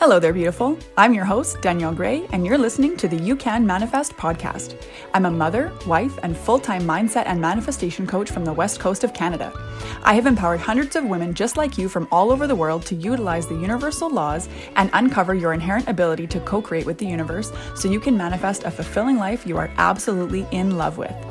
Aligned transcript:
Hello 0.00 0.20
there, 0.20 0.32
beautiful. 0.32 0.78
I'm 0.96 1.12
your 1.12 1.24
host, 1.24 1.60
Danielle 1.60 1.92
Gray, 1.92 2.24
and 2.30 2.46
you're 2.46 2.56
listening 2.56 2.96
to 2.98 3.08
the 3.08 3.16
You 3.16 3.34
Can 3.34 3.66
Manifest 3.66 4.12
podcast. 4.12 4.80
I'm 5.12 5.26
a 5.26 5.30
mother, 5.30 5.72
wife, 5.88 6.16
and 6.22 6.36
full 6.36 6.60
time 6.60 6.82
mindset 6.82 7.24
and 7.26 7.40
manifestation 7.40 8.06
coach 8.06 8.30
from 8.30 8.44
the 8.44 8.52
west 8.52 8.78
coast 8.78 9.02
of 9.02 9.12
Canada. 9.12 9.52
I 10.04 10.14
have 10.14 10.26
empowered 10.26 10.60
hundreds 10.60 10.94
of 10.94 11.04
women 11.04 11.34
just 11.34 11.56
like 11.56 11.76
you 11.76 11.88
from 11.88 12.06
all 12.12 12.30
over 12.30 12.46
the 12.46 12.54
world 12.54 12.86
to 12.86 12.94
utilize 12.94 13.48
the 13.48 13.56
universal 13.56 14.08
laws 14.08 14.48
and 14.76 14.88
uncover 14.92 15.34
your 15.34 15.52
inherent 15.52 15.88
ability 15.88 16.28
to 16.28 16.38
co 16.42 16.62
create 16.62 16.86
with 16.86 16.98
the 16.98 17.06
universe 17.06 17.52
so 17.74 17.90
you 17.90 17.98
can 17.98 18.16
manifest 18.16 18.62
a 18.62 18.70
fulfilling 18.70 19.16
life 19.16 19.48
you 19.48 19.56
are 19.56 19.70
absolutely 19.78 20.46
in 20.52 20.78
love 20.78 20.96
with. 20.96 21.27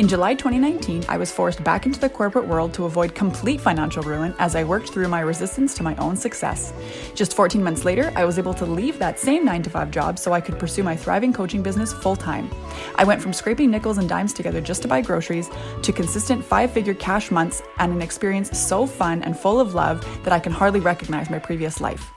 In 0.00 0.08
July 0.08 0.32
2019, 0.32 1.04
I 1.10 1.18
was 1.18 1.30
forced 1.30 1.62
back 1.62 1.84
into 1.84 2.00
the 2.00 2.08
corporate 2.08 2.46
world 2.46 2.72
to 2.72 2.86
avoid 2.86 3.14
complete 3.14 3.60
financial 3.60 4.02
ruin 4.02 4.34
as 4.38 4.56
I 4.56 4.64
worked 4.64 4.88
through 4.88 5.08
my 5.08 5.20
resistance 5.20 5.74
to 5.74 5.82
my 5.82 5.94
own 5.96 6.16
success. 6.16 6.72
Just 7.14 7.36
14 7.36 7.62
months 7.62 7.84
later, 7.84 8.10
I 8.16 8.24
was 8.24 8.38
able 8.38 8.54
to 8.54 8.64
leave 8.64 8.98
that 8.98 9.18
same 9.18 9.44
9 9.44 9.62
to 9.64 9.68
5 9.68 9.90
job 9.90 10.18
so 10.18 10.32
I 10.32 10.40
could 10.40 10.58
pursue 10.58 10.82
my 10.82 10.96
thriving 10.96 11.34
coaching 11.34 11.62
business 11.62 11.92
full 11.92 12.16
time. 12.16 12.50
I 12.94 13.04
went 13.04 13.20
from 13.20 13.34
scraping 13.34 13.70
nickels 13.70 13.98
and 13.98 14.08
dimes 14.08 14.32
together 14.32 14.62
just 14.62 14.80
to 14.80 14.88
buy 14.88 15.02
groceries 15.02 15.50
to 15.82 15.92
consistent 15.92 16.42
five 16.42 16.70
figure 16.70 16.94
cash 16.94 17.30
months 17.30 17.62
and 17.78 17.92
an 17.92 18.00
experience 18.00 18.58
so 18.58 18.86
fun 18.86 19.22
and 19.22 19.38
full 19.38 19.60
of 19.60 19.74
love 19.74 20.02
that 20.24 20.32
I 20.32 20.38
can 20.38 20.52
hardly 20.52 20.80
recognize 20.80 21.28
my 21.28 21.38
previous 21.38 21.78
life. 21.78 22.10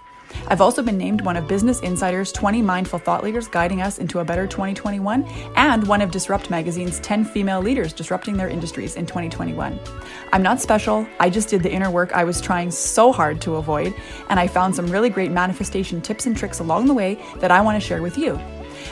I've 0.48 0.62
also 0.62 0.84
been 0.84 0.98
named 0.98 1.22
one 1.22 1.38
of 1.38 1.48
Business 1.48 1.80
Insider's 1.82 2.32
20 2.32 2.62
mindful 2.62 3.00
thought 3.00 3.24
leaders 3.24 3.48
guiding 3.48 3.82
us 3.82 3.98
into 3.98 4.20
a 4.20 4.26
better 4.26 4.46
2021 4.46 5.24
and 5.56 5.88
one 5.88 6.02
of 6.02 6.12
Disrupt 6.12 6.50
Magazine's 6.50 7.00
10 7.00 7.26
female 7.26 7.62
leaders 7.62 7.94
disrupting 7.94 8.38
their 8.38 8.50
industries 8.50 8.96
in 8.96 9.06
2021. 9.06 9.80
I'm 10.32 10.44
not 10.44 10.62
special, 10.62 11.08
I 11.20 11.30
just 11.30 11.50
did 11.50 11.64
the 11.64 11.72
inner 11.72 11.90
work 11.90 12.12
I 12.14 12.24
was 12.24 12.42
trying 12.42 12.72
so 12.72 13.12
hard 13.12 13.42
to 13.42 13.56
avoid, 13.56 13.94
and 14.30 14.40
I 14.40 14.48
found 14.48 14.76
some 14.76 14.88
really 14.88 15.10
great 15.10 15.32
manifestation 15.32 16.02
tips 16.02 16.26
and 16.26 16.36
tricks 16.36 16.60
along 16.60 16.88
the 16.88 16.94
way 16.94 17.24
that 17.40 17.52
I 17.52 17.62
want 17.62 17.82
to 17.82 17.88
share 17.88 18.02
with 18.02 18.18
you. 18.18 18.40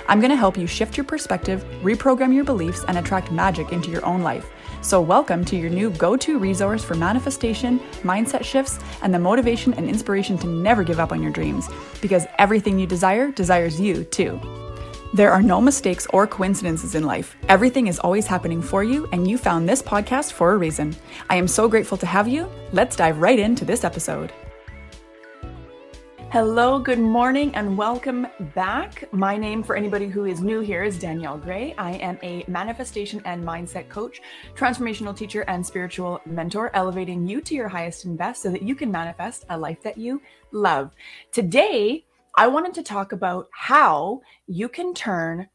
I'm 0.08 0.20
going 0.20 0.32
to 0.32 0.38
help 0.38 0.58
you 0.58 0.68
shift 0.68 0.98
your 0.98 1.04
perspective, 1.04 1.66
reprogram 1.82 2.34
your 2.34 2.44
beliefs, 2.44 2.84
and 2.88 2.98
attract 2.98 3.32
magic 3.32 3.72
into 3.72 3.92
your 3.92 4.06
own 4.06 4.22
life 4.22 4.50
so, 4.84 5.00
welcome 5.00 5.46
to 5.46 5.56
your 5.56 5.70
new 5.70 5.92
go 5.92 6.18
to 6.18 6.40
resource 6.40 6.84
for 6.84 6.96
manifestation, 6.96 7.80
mindset 8.02 8.44
shifts, 8.44 8.80
and 9.04 9.14
the 9.14 9.20
motivation 9.20 9.76
and 9.76 9.88
inspiration 9.88 10.40
to 10.40 10.48
never 10.48 10.84
give 10.84 11.00
up 11.00 11.12
on 11.12 11.22
your 11.22 11.32
dreams 11.32 11.70
because 12.02 12.26
everything 12.40 12.80
you 12.80 12.88
desire 12.88 13.30
desires 13.32 13.80
you 13.80 14.04
too. 14.06 14.42
There 15.14 15.32
are 15.32 15.44
no 15.44 15.62
mistakes 15.62 16.08
or 16.12 16.26
coincidences 16.26 16.96
in 16.96 17.04
life. 17.04 17.36
Everything 17.48 17.86
is 17.88 18.00
always 18.00 18.26
happening 18.26 18.62
for 18.62 18.84
you, 18.84 19.08
and 19.12 19.30
you 19.30 19.38
found 19.38 19.70
this 19.70 19.84
podcast 19.84 20.32
for 20.32 20.54
a 20.54 20.58
reason. 20.58 20.96
I 21.30 21.36
am 21.36 21.48
so 21.48 21.68
grateful 21.68 21.98
to 22.00 22.08
have 22.08 22.28
you. 22.28 22.50
Let's 22.72 22.96
dive 22.96 23.20
right 23.20 23.38
into 23.38 23.66
this 23.66 23.84
episode. 23.84 24.34
Hello, 26.32 26.80
good 26.80 26.98
morning, 26.98 27.54
and 27.56 27.78
welcome 27.78 28.26
back. 28.56 29.04
My 29.12 29.36
name, 29.36 29.62
for 29.62 29.76
anybody 29.76 30.08
who 30.08 30.24
is 30.24 30.40
new 30.40 30.62
here, 30.62 30.82
is 30.82 30.98
Danielle 30.98 31.38
Gray. 31.38 31.76
I 31.78 31.96
am 31.96 32.18
a 32.24 32.46
manifestation 32.48 33.22
and 33.26 33.44
mindset 33.44 33.90
coach, 33.90 34.22
transformational 34.56 35.14
teacher, 35.14 35.42
and 35.50 35.66
spiritual 35.66 36.22
mentor, 36.26 36.74
elevating 36.74 37.28
you 37.28 37.42
to 37.42 37.54
your 37.54 37.68
highest 37.68 38.06
and 38.06 38.18
best 38.18 38.42
so 38.42 38.50
that 38.50 38.62
you 38.62 38.76
can 38.76 38.90
manifest 38.90 39.44
a 39.50 39.58
life 39.58 39.84
that 39.84 39.98
you 39.98 40.22
love. 40.54 40.92
Today, 41.34 42.06
I 42.38 42.48
wanted 42.48 42.76
to 42.76 42.84
talk 42.84 43.12
about 43.12 43.50
how 43.52 44.22
you 44.48 44.70
can 44.70 44.94
turn 44.94 45.50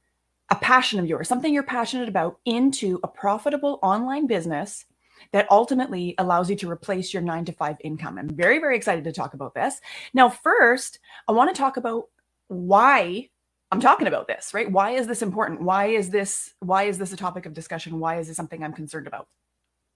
a 0.51 0.57
passion 0.57 1.01
of 1.01 1.07
yours, 1.07 1.27
something 1.27 1.55
you're 1.55 1.63
passionate 1.63 2.11
about, 2.11 2.39
into 2.45 3.01
a 3.03 3.09
profitable 3.09 3.79
online 3.83 4.27
business 4.27 4.85
that 5.33 5.51
ultimately 5.51 6.15
allows 6.19 6.51
you 6.51 6.57
to 6.57 6.71
replace 6.71 7.13
your 7.13 7.23
nine 7.23 7.45
to 7.45 7.53
five 7.53 7.77
income. 7.83 8.19
I'm 8.19 8.29
very, 8.29 8.59
very 8.59 8.77
excited 8.77 9.05
to 9.05 9.13
talk 9.13 9.35
about 9.35 9.55
this. 9.55 9.81
Now, 10.15 10.29
first, 10.29 10.99
I 11.29 11.33
want 11.33 11.55
to 11.55 11.59
talk 11.59 11.77
about 11.77 12.05
why 12.49 13.29
I'm 13.73 13.81
talking 13.81 14.07
about 14.07 14.29
this, 14.29 14.55
right? 14.55 14.71
Why 14.71 14.93
is 14.93 15.07
this 15.07 15.23
important? 15.23 15.63
Why 15.63 15.87
is 15.87 16.11
this 16.11 16.55
why 16.61 16.85
is 16.85 16.99
this 16.99 17.13
a 17.13 17.17
topic 17.17 17.47
of 17.47 17.55
discussion? 17.55 17.99
Why 17.99 18.19
is 18.19 18.29
this 18.29 18.37
something 18.37 18.63
I'm 18.63 18.73
concerned 18.73 19.07
about? 19.07 19.29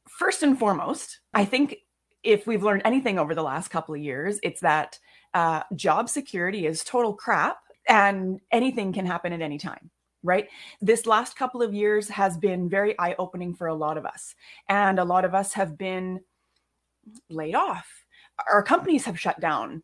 First 0.09 0.43
and 0.43 0.59
foremost, 0.59 1.21
I 1.35 1.45
think 1.45 1.77
if 2.23 2.47
we've 2.47 2.63
learned 2.63 2.83
anything 2.85 3.19
over 3.19 3.35
the 3.35 3.43
last 3.43 3.69
couple 3.69 3.95
of 3.95 4.01
years, 4.01 4.41
it's 4.43 4.61
that 4.61 4.99
uh, 5.35 5.63
job 5.75 6.09
security 6.09 6.67
is 6.67 6.85
total 6.85 7.15
crap 7.15 7.59
and 7.89 8.41
anything 8.51 8.93
can 8.93 9.07
happen 9.07 9.33
at 9.33 9.41
any 9.41 9.59
time 9.59 9.91
right? 10.23 10.49
This 10.81 11.07
last 11.07 11.37
couple 11.37 11.63
of 11.63 11.75
years 11.75 12.09
has 12.09 12.37
been 12.37 12.69
very 12.69 12.99
eye 12.99 13.15
opening 13.19 13.55
for 13.55 13.69
a 13.69 13.75
lot 13.75 13.97
of 13.97 14.07
us. 14.07 14.35
And 14.69 14.99
a 14.99 15.05
lot 15.05 15.25
of 15.25 15.35
us 15.35 15.53
have 15.55 15.79
been 15.79 16.21
laid 17.29 17.55
off. 17.55 17.87
Our 18.51 18.63
companies 18.63 19.05
have 19.05 19.19
shut 19.19 19.41
down. 19.41 19.83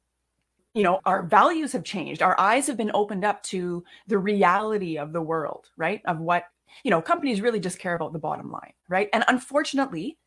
You 0.75 0.83
know, 0.83 1.01
our 1.07 1.23
values 1.23 1.73
have 1.73 1.85
changed. 1.85 2.23
Our 2.23 2.39
eyes 2.39 2.67
have 2.67 2.77
been 2.77 2.91
opened 2.93 3.25
up 3.25 3.43
to 3.45 3.83
the 4.07 4.19
reality 4.19 4.99
of 4.99 5.13
the 5.13 5.23
world, 5.23 5.71
right? 5.77 6.03
Of 6.05 6.21
what, 6.21 6.45
you 6.85 6.91
know, 6.91 7.01
companies 7.01 7.41
really 7.41 7.61
just 7.61 7.79
care 7.79 7.95
about 7.95 8.13
the 8.13 8.19
bottom 8.19 8.51
line, 8.51 8.75
right? 8.89 9.09
And 9.15 9.25
unfortunately, 9.29 10.19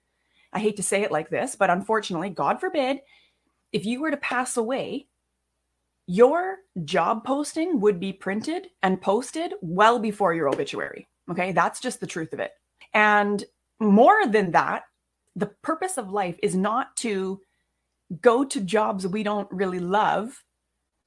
I 0.51 0.59
hate 0.59 0.77
to 0.77 0.83
say 0.83 1.03
it 1.03 1.11
like 1.11 1.29
this, 1.29 1.55
but 1.55 1.69
unfortunately, 1.69 2.31
God 2.31 2.59
forbid, 2.59 3.01
if 3.71 3.85
you 3.85 4.01
were 4.01 4.09
to 4.09 4.17
pass 4.17 4.57
away 4.57 5.05
your 6.09 6.57
job 6.85 7.23
posting 7.23 7.79
would 7.79 7.99
be 7.99 8.11
printed 8.11 8.69
and 8.81 8.99
posted 8.99 9.53
well 9.61 9.99
before 9.99 10.33
your 10.33 10.49
obituary. 10.49 11.07
Okay, 11.29 11.51
that's 11.51 11.79
just 11.79 11.99
the 11.99 12.07
truth 12.07 12.33
of 12.33 12.39
it. 12.39 12.49
And 12.95 13.43
more 13.79 14.25
than 14.25 14.49
that, 14.53 14.85
the 15.35 15.51
purpose 15.61 15.99
of 15.99 16.11
life 16.11 16.35
is 16.41 16.55
not 16.55 16.97
to 16.97 17.39
go 18.21 18.43
to 18.43 18.59
jobs 18.59 19.05
we 19.05 19.21
don't 19.21 19.47
really 19.51 19.77
love 19.77 20.43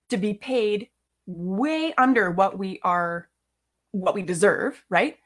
to 0.08 0.16
be 0.16 0.34
paid 0.34 0.88
way 1.26 1.92
under 1.98 2.30
what 2.30 2.56
we 2.56 2.78
are 2.84 3.28
what 3.90 4.14
we 4.14 4.22
deserve, 4.22 4.84
right? 4.88 5.16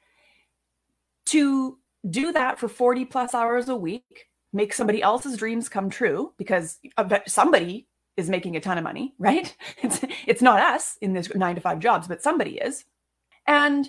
To 1.26 1.76
do 2.08 2.32
that 2.32 2.58
for 2.58 2.68
40 2.68 3.04
plus 3.04 3.34
hours 3.34 3.68
a 3.68 3.76
week, 3.76 4.30
make 4.54 4.72
somebody 4.72 5.02
else's 5.02 5.36
dreams 5.36 5.68
come 5.68 5.90
true 5.90 6.32
because 6.38 6.78
uh, 6.96 7.18
somebody 7.26 7.86
is 8.16 8.30
making 8.30 8.56
a 8.56 8.60
ton 8.60 8.78
of 8.78 8.84
money, 8.84 9.14
right? 9.18 9.54
It's 9.82 10.00
it's 10.26 10.42
not 10.42 10.60
us 10.60 10.96
in 11.00 11.12
this 11.12 11.34
9 11.34 11.54
to 11.54 11.60
5 11.60 11.78
jobs, 11.78 12.08
but 12.08 12.22
somebody 12.22 12.58
is. 12.58 12.84
And 13.46 13.88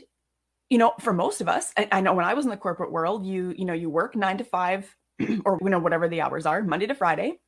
you 0.69 0.77
know, 0.77 0.93
for 0.99 1.13
most 1.13 1.39
of 1.39 1.47
us, 1.47 1.71
I, 1.77 1.87
I 1.93 2.01
know 2.01 2.13
when 2.13 2.25
I 2.25 2.33
was 2.33 2.45
in 2.45 2.51
the 2.51 2.57
corporate 2.57 2.91
world, 2.91 3.25
you 3.25 3.53
you 3.57 3.65
know, 3.65 3.73
you 3.73 3.89
work 3.89 4.15
9 4.15 4.37
to 4.39 4.43
5 4.43 4.95
or 5.45 5.59
you 5.61 5.69
know 5.69 5.79
whatever 5.79 6.07
the 6.07 6.21
hours 6.21 6.45
are, 6.45 6.61
Monday 6.63 6.87
to 6.87 6.95
Friday, 6.95 7.39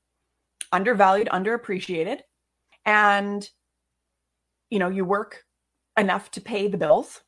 undervalued, 0.72 1.30
underappreciated, 1.30 2.20
and 2.86 3.50
you 4.70 4.80
know, 4.80 4.90
you 4.90 5.04
work 5.04 5.44
enough 5.98 6.32
to 6.32 6.42
pay 6.42 6.68
the 6.68 6.78
bills. 6.78 7.22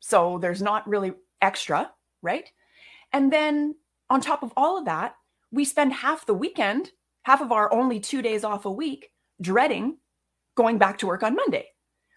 So 0.00 0.38
there's 0.38 0.60
not 0.60 0.86
really 0.88 1.12
extra, 1.40 1.90
right? 2.20 2.50
And 3.12 3.32
then 3.32 3.76
on 4.10 4.20
top 4.20 4.42
of 4.42 4.52
all 4.56 4.76
of 4.76 4.84
that, 4.84 5.14
we 5.50 5.64
spend 5.64 5.92
half 5.92 6.26
the 6.26 6.34
weekend 6.34 6.90
half 7.24 7.40
of 7.40 7.52
our 7.52 7.72
only 7.72 7.98
two 7.98 8.22
days 8.22 8.44
off 8.44 8.64
a 8.64 8.70
week 8.70 9.10
dreading 9.40 9.98
going 10.54 10.78
back 10.78 10.98
to 10.98 11.06
work 11.06 11.22
on 11.22 11.34
Monday. 11.34 11.66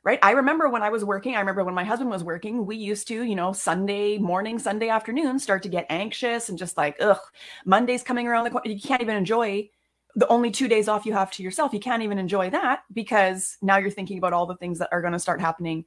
Right. 0.03 0.19
I 0.22 0.31
remember 0.31 0.69
when 0.69 0.84
I 0.84 0.90
was 0.90 1.03
working, 1.03 1.35
I 1.35 1.40
remember 1.40 1.66
when 1.66 1.73
my 1.73 1.84
husband 1.84 2.09
was 2.09 2.23
working, 2.23 2.66
we 2.66 2.78
used 2.78 3.09
to, 3.09 3.23
you 3.23 3.35
know, 3.35 3.51
Sunday 3.51 4.18
morning, 4.18 4.57
Sunday 4.57 4.88
afternoon 4.88 5.38
start 5.38 5.63
to 5.63 5.69
get 5.69 5.85
anxious 5.90 6.47
and 6.47 6.57
just 6.57 6.78
like, 6.78 6.95
ugh, 7.01 7.19
Monday's 7.66 8.03
coming 8.03 8.25
around 8.25 8.45
the 8.45 8.51
corner. 8.51 8.69
You 8.69 8.79
can't 8.79 9.01
even 9.01 9.18
enjoy 9.18 9.69
the 10.16 10.28
only 10.29 10.50
two 10.50 10.69
days 10.69 10.88
off 10.88 11.06
you 11.06 11.12
have 11.12 11.31
to 11.31 11.44
yourself. 11.44 11.74
You 11.74 11.81
can't 11.81 12.03
even 12.03 12.19
enjoy 12.19 12.50
that 12.51 12.84
because 12.94 13.57
now 13.62 13.78
you're 13.78 13.91
thinking 13.91 14.18
about 14.18 14.31
all 14.31 14.45
the 14.45 14.56
things 14.56 14.79
that 14.79 14.89
are 14.94 15.01
going 15.01 15.13
to 15.13 15.19
start 15.19 15.41
happening 15.41 15.84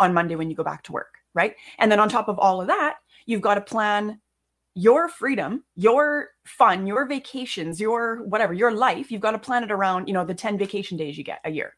on 0.00 0.12
Monday 0.12 0.34
when 0.34 0.50
you 0.50 0.56
go 0.56 0.64
back 0.64 0.82
to 0.84 0.92
work. 0.92 1.18
Right. 1.32 1.54
And 1.78 1.92
then 1.92 2.00
on 2.00 2.08
top 2.08 2.26
of 2.26 2.40
all 2.40 2.60
of 2.60 2.66
that, 2.66 2.96
you've 3.26 3.40
got 3.40 3.54
to 3.54 3.60
plan 3.60 4.20
your 4.74 5.08
freedom, 5.08 5.64
your 5.76 6.28
fun, 6.46 6.86
your 6.86 7.06
vacations, 7.06 7.80
your 7.80 8.22
whatever, 8.24 8.52
your 8.52 8.72
life, 8.72 9.10
you've 9.10 9.20
got 9.20 9.32
to 9.32 9.38
plan 9.38 9.64
it 9.64 9.72
around, 9.72 10.06
you 10.06 10.14
know, 10.14 10.24
the 10.24 10.34
10 10.34 10.58
vacation 10.58 10.96
days 10.96 11.18
you 11.18 11.24
get 11.24 11.40
a 11.44 11.50
year. 11.50 11.74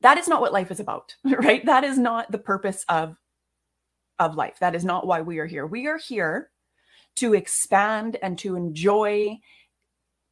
That 0.00 0.18
is 0.18 0.28
not 0.28 0.40
what 0.40 0.52
life 0.52 0.70
is 0.70 0.80
about, 0.80 1.14
right? 1.24 1.64
That 1.64 1.84
is 1.84 1.98
not 1.98 2.30
the 2.30 2.38
purpose 2.38 2.84
of 2.88 3.16
of 4.18 4.34
life. 4.34 4.58
That 4.60 4.74
is 4.74 4.84
not 4.84 5.06
why 5.06 5.20
we 5.20 5.38
are 5.38 5.46
here. 5.46 5.66
We 5.66 5.86
are 5.86 5.98
here 5.98 6.50
to 7.16 7.34
expand 7.34 8.16
and 8.22 8.38
to 8.38 8.56
enjoy 8.56 9.38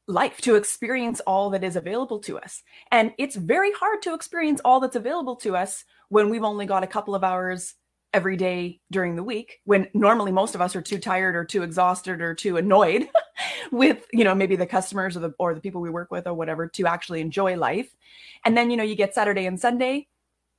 life, 0.06 0.40
to 0.42 0.56
experience 0.56 1.20
all 1.26 1.50
that 1.50 1.64
is 1.64 1.76
available 1.76 2.18
to 2.20 2.38
us. 2.38 2.62
And 2.90 3.12
it's 3.18 3.36
very 3.36 3.72
hard 3.72 4.02
to 4.02 4.14
experience 4.14 4.60
all 4.64 4.80
that's 4.80 4.96
available 4.96 5.36
to 5.36 5.56
us 5.56 5.84
when 6.08 6.30
we've 6.30 6.44
only 6.44 6.66
got 6.66 6.82
a 6.82 6.86
couple 6.86 7.14
of 7.14 7.24
hours 7.24 7.74
every 8.14 8.36
day 8.36 8.80
during 8.92 9.16
the 9.16 9.22
week 9.24 9.60
when 9.64 9.88
normally 9.92 10.30
most 10.30 10.54
of 10.54 10.60
us 10.60 10.76
are 10.76 10.80
too 10.80 10.98
tired 10.98 11.34
or 11.34 11.44
too 11.44 11.64
exhausted 11.64 12.22
or 12.22 12.32
too 12.32 12.56
annoyed 12.56 13.08
with 13.72 14.06
you 14.12 14.22
know 14.22 14.34
maybe 14.34 14.54
the 14.54 14.66
customers 14.66 15.16
or 15.16 15.20
the 15.20 15.34
or 15.38 15.52
the 15.52 15.60
people 15.60 15.80
we 15.80 15.90
work 15.90 16.12
with 16.12 16.26
or 16.26 16.32
whatever 16.32 16.68
to 16.68 16.86
actually 16.86 17.20
enjoy 17.20 17.56
life. 17.56 17.94
And 18.44 18.56
then 18.56 18.70
you 18.70 18.76
know 18.76 18.84
you 18.84 18.94
get 18.94 19.14
saturday 19.14 19.46
and 19.46 19.60
sunday 19.60 20.06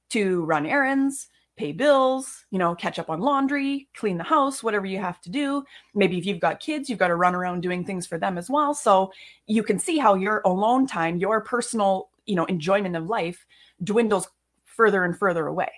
to 0.09 0.43
run 0.43 0.65
errands 0.65 1.29
pay 1.55 1.71
bills 1.71 2.43
you 2.51 2.59
know 2.59 2.75
catch 2.75 2.99
up 2.99 3.09
on 3.09 3.21
laundry 3.21 3.87
clean 3.95 4.17
the 4.17 4.23
house 4.25 4.61
whatever 4.61 4.85
you 4.85 4.99
have 4.99 5.21
to 5.21 5.29
do. 5.29 5.63
Maybe 5.93 6.17
if 6.17 6.25
you've 6.25 6.41
got 6.41 6.59
kids 6.59 6.89
you've 6.89 6.99
got 6.99 7.07
to 7.07 7.15
run 7.15 7.35
around 7.35 7.61
doing 7.61 7.85
things 7.85 8.05
for 8.05 8.17
them 8.17 8.37
as 8.37 8.49
well. 8.49 8.73
So 8.73 9.13
you 9.47 9.63
can 9.63 9.79
see 9.79 9.97
how 9.97 10.15
your 10.15 10.41
alone 10.43 10.87
time 10.87 11.15
your 11.17 11.39
personal 11.39 12.09
you 12.25 12.35
know 12.35 12.45
enjoyment 12.45 12.97
of 12.97 13.07
life 13.07 13.45
dwindles 13.81 14.27
further 14.65 15.05
and 15.05 15.17
further 15.17 15.47
away. 15.47 15.71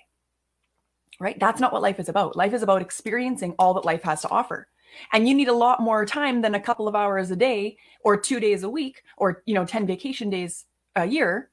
Right? 1.20 1.38
That's 1.38 1.60
not 1.60 1.72
what 1.72 1.82
life 1.82 1.98
is 1.98 2.08
about. 2.08 2.36
Life 2.36 2.54
is 2.54 2.62
about 2.62 2.82
experiencing 2.82 3.54
all 3.58 3.74
that 3.74 3.84
life 3.84 4.02
has 4.04 4.22
to 4.22 4.28
offer. 4.28 4.68
And 5.12 5.28
you 5.28 5.34
need 5.34 5.48
a 5.48 5.52
lot 5.52 5.80
more 5.80 6.06
time 6.06 6.42
than 6.42 6.54
a 6.54 6.60
couple 6.60 6.88
of 6.88 6.94
hours 6.94 7.30
a 7.30 7.36
day 7.36 7.76
or 8.04 8.16
2 8.16 8.40
days 8.40 8.62
a 8.62 8.70
week 8.70 9.02
or 9.16 9.42
you 9.46 9.54
know 9.54 9.64
10 9.64 9.86
vacation 9.86 10.30
days 10.30 10.64
a 10.96 11.06
year 11.06 11.50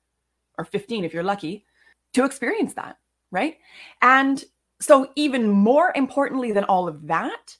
or 0.57 0.65
15 0.65 1.03
if 1.03 1.13
you're 1.13 1.23
lucky 1.23 1.65
to 2.13 2.23
experience 2.23 2.73
that, 2.75 2.97
right? 3.31 3.57
And 4.01 4.43
so 4.79 5.11
even 5.15 5.49
more 5.49 5.91
importantly 5.95 6.51
than 6.51 6.63
all 6.63 6.87
of 6.87 7.07
that, 7.07 7.57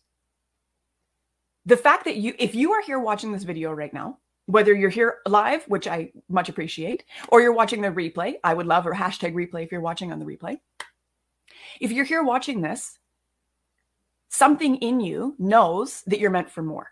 the 1.66 1.78
fact 1.78 2.06
that 2.06 2.18
you 2.18 2.36
if 2.40 2.56
you 2.56 2.72
are 2.72 2.82
here 2.82 3.00
watching 3.00 3.32
this 3.32 3.44
video 3.44 3.72
right 3.72 3.94
now 3.94 4.20
whether 4.48 4.74
you're 4.74 4.90
here 4.90 5.18
live, 5.28 5.64
which 5.66 5.88
I 5.88 6.12
much 6.30 6.50
appreciate, 6.50 7.04
or 7.30 7.42
you're 7.42 7.54
watching 7.54 7.82
the 7.82 7.90
replay, 7.90 8.36
I 8.44 8.54
would 8.54 8.68
love, 8.68 8.86
or 8.86 8.94
hashtag 8.94 9.34
replay 9.34 9.64
if 9.64 9.72
you're 9.72 9.82
watching 9.82 10.12
on 10.12 10.20
the 10.20 10.26
replay. 10.26 10.60
If 11.80 11.92
you're 11.92 12.06
here 12.06 12.24
watching 12.24 12.62
this, 12.62 12.98
something 14.30 14.76
in 14.78 15.00
you 15.00 15.36
knows 15.40 16.04
that 16.08 16.20
you're 16.20 16.32
meant 16.32 16.50
for 16.50 16.62
more, 16.62 16.90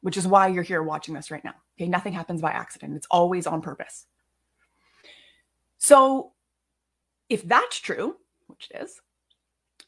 which 0.00 0.16
is 0.16 0.26
why 0.26 0.48
you're 0.48 0.62
here 0.62 0.82
watching 0.82 1.14
this 1.14 1.30
right 1.30 1.44
now. 1.44 1.54
Okay. 1.78 1.88
Nothing 1.88 2.12
happens 2.12 2.40
by 2.40 2.50
accident, 2.50 2.96
it's 2.96 3.06
always 3.10 3.46
on 3.46 3.62
purpose. 3.62 4.06
So, 5.78 6.32
if 7.28 7.42
that's 7.48 7.78
true, 7.78 8.16
which 8.46 8.70
it 8.70 8.82
is, 8.82 9.00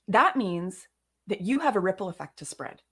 that 0.09 0.37
means 0.37 0.89
that 1.27 1.41
you 1.41 1.61
have 1.61 1.77
a 1.77 1.81
ripple 1.81 2.09
effect 2.09 2.39
to 2.39 2.45
spread. 2.45 2.83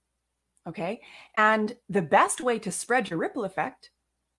Okay. 0.69 1.01
And 1.37 1.77
the 1.89 2.03
best 2.03 2.41
way 2.41 2.59
to 2.61 2.71
spread 2.71 3.11
your 3.11 3.19
ripple 3.19 3.45
effect 3.45 3.91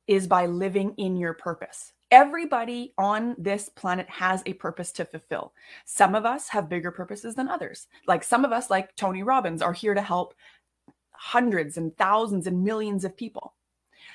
is 0.08 0.28
by 0.28 0.46
living 0.46 0.94
in 0.98 1.18
your 1.18 1.34
purpose. 1.34 1.94
Everybody 2.14 2.94
on 3.00 3.36
this 3.40 3.70
planet 3.70 4.08
has 4.08 4.44
a 4.46 4.54
purpose 4.54 4.92
to 4.92 5.06
fulfill. 5.06 5.52
Some 5.84 6.14
of 6.14 6.28
us 6.28 6.48
have 6.50 6.70
bigger 6.70 6.92
purposes 6.92 7.34
than 7.34 7.50
others. 7.50 7.88
Like 8.06 8.24
some 8.24 8.46
of 8.46 8.52
us, 8.52 8.70
like 8.70 8.96
Tony 8.96 9.24
Robbins, 9.24 9.64
are 9.64 9.74
here 9.74 9.96
to 9.96 10.02
help 10.02 10.36
hundreds 11.12 11.76
and 11.76 11.98
thousands 11.98 12.46
and 12.46 12.64
millions 12.64 13.04
of 13.04 13.18
people. 13.18 13.56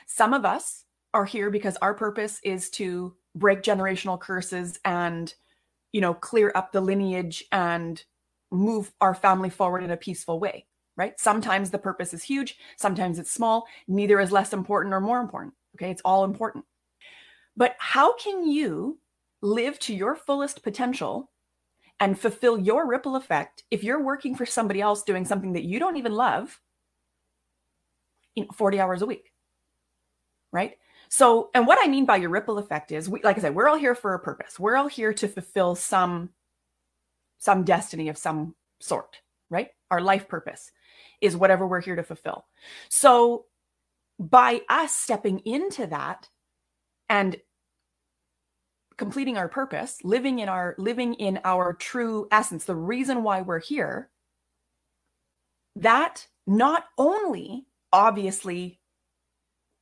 Some 0.06 0.32
of 0.32 0.44
us 0.44 0.84
are 1.12 1.24
here 1.24 1.50
because 1.50 1.76
our 1.78 1.92
purpose 1.92 2.38
is 2.44 2.70
to 2.70 3.16
break 3.34 3.62
generational 3.62 4.20
curses 4.20 4.78
and, 4.84 5.34
you 5.90 6.00
know, 6.00 6.14
clear 6.14 6.52
up 6.54 6.70
the 6.70 6.80
lineage 6.80 7.42
and 7.50 8.04
move 8.52 8.92
our 9.00 9.12
family 9.12 9.50
forward 9.50 9.82
in 9.82 9.90
a 9.90 9.96
peaceful 9.96 10.38
way, 10.38 10.66
right? 10.96 11.18
Sometimes 11.18 11.72
the 11.72 11.78
purpose 11.78 12.14
is 12.14 12.22
huge, 12.22 12.58
sometimes 12.76 13.18
it's 13.18 13.32
small, 13.32 13.66
neither 13.88 14.20
is 14.20 14.30
less 14.30 14.52
important 14.52 14.94
or 14.94 15.00
more 15.00 15.18
important. 15.18 15.52
Okay, 15.74 15.90
it's 15.90 16.02
all 16.04 16.22
important. 16.22 16.64
But 17.58 17.74
how 17.80 18.14
can 18.14 18.46
you 18.48 19.00
live 19.42 19.80
to 19.80 19.94
your 19.94 20.14
fullest 20.14 20.62
potential 20.62 21.28
and 21.98 22.16
fulfill 22.16 22.56
your 22.56 22.86
ripple 22.86 23.16
effect 23.16 23.64
if 23.72 23.82
you're 23.82 24.02
working 24.02 24.36
for 24.36 24.46
somebody 24.46 24.80
else 24.80 25.02
doing 25.02 25.24
something 25.24 25.54
that 25.54 25.64
you 25.64 25.80
don't 25.80 25.96
even 25.96 26.12
love 26.12 26.60
you 28.36 28.44
know, 28.44 28.50
40 28.54 28.78
hours 28.78 29.02
a 29.02 29.06
week? 29.06 29.32
Right? 30.52 30.78
So, 31.08 31.50
and 31.52 31.66
what 31.66 31.80
I 31.82 31.88
mean 31.88 32.06
by 32.06 32.16
your 32.16 32.30
ripple 32.30 32.58
effect 32.58 32.92
is 32.92 33.08
we 33.08 33.20
like 33.22 33.36
I 33.36 33.40
said, 33.40 33.56
we're 33.56 33.68
all 33.68 33.76
here 33.76 33.96
for 33.96 34.14
a 34.14 34.20
purpose. 34.20 34.60
We're 34.60 34.76
all 34.76 34.88
here 34.88 35.12
to 35.14 35.26
fulfill 35.26 35.74
some 35.74 36.30
some 37.38 37.64
destiny 37.64 38.08
of 38.08 38.16
some 38.16 38.54
sort, 38.78 39.16
right? 39.50 39.70
Our 39.90 40.00
life 40.00 40.28
purpose 40.28 40.70
is 41.20 41.36
whatever 41.36 41.66
we're 41.66 41.80
here 41.80 41.96
to 41.96 42.04
fulfill. 42.04 42.44
So, 42.88 43.46
by 44.20 44.60
us 44.68 44.92
stepping 44.92 45.40
into 45.40 45.88
that 45.88 46.28
and 47.08 47.36
completing 48.98 49.38
our 49.38 49.48
purpose 49.48 49.98
living 50.04 50.40
in 50.40 50.48
our 50.48 50.74
living 50.78 51.14
in 51.14 51.40
our 51.44 51.72
true 51.74 52.28
essence 52.32 52.64
the 52.64 52.76
reason 52.76 53.22
why 53.22 53.40
we're 53.40 53.60
here 53.60 54.10
that 55.76 56.26
not 56.46 56.84
only 56.98 57.66
obviously 57.92 58.80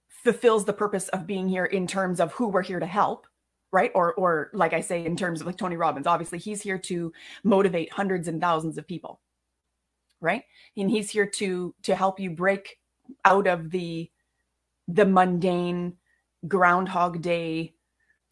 fulfills 0.09 0.65
the 0.65 0.73
purpose 0.73 1.09
of 1.09 1.27
being 1.27 1.49
here 1.49 1.65
in 1.65 1.87
terms 1.87 2.21
of 2.21 2.33
who 2.33 2.49
we're 2.49 2.63
here 2.63 2.81
to 2.81 2.87
help 2.87 3.27
right? 3.73 3.91
Or 3.95 4.15
or 4.15 4.51
like 4.55 4.73
i 4.73 4.81
say 4.81 5.05
in 5.05 5.17
terms 5.17 5.41
of 5.41 5.47
like 5.47 5.57
tony 5.57 5.77
robbins 5.77 6.07
obviously 6.07 6.39
he's 6.39 6.63
here 6.63 6.79
to 6.79 7.13
motivate 7.45 7.93
hundreds 7.93 8.29
and 8.29 8.41
thousands 8.41 8.79
of 8.79 8.87
people 8.87 9.21
right? 10.21 10.43
And 10.77 10.91
he's 10.91 11.11
here 11.11 11.27
to 11.27 11.75
to 11.83 11.95
help 11.95 12.21
you 12.21 12.31
break 12.31 12.79
out 13.25 13.47
of 13.47 13.71
the 13.71 14.11
the 14.89 15.05
mundane 15.05 15.95
groundhog 16.49 17.23
day 17.23 17.75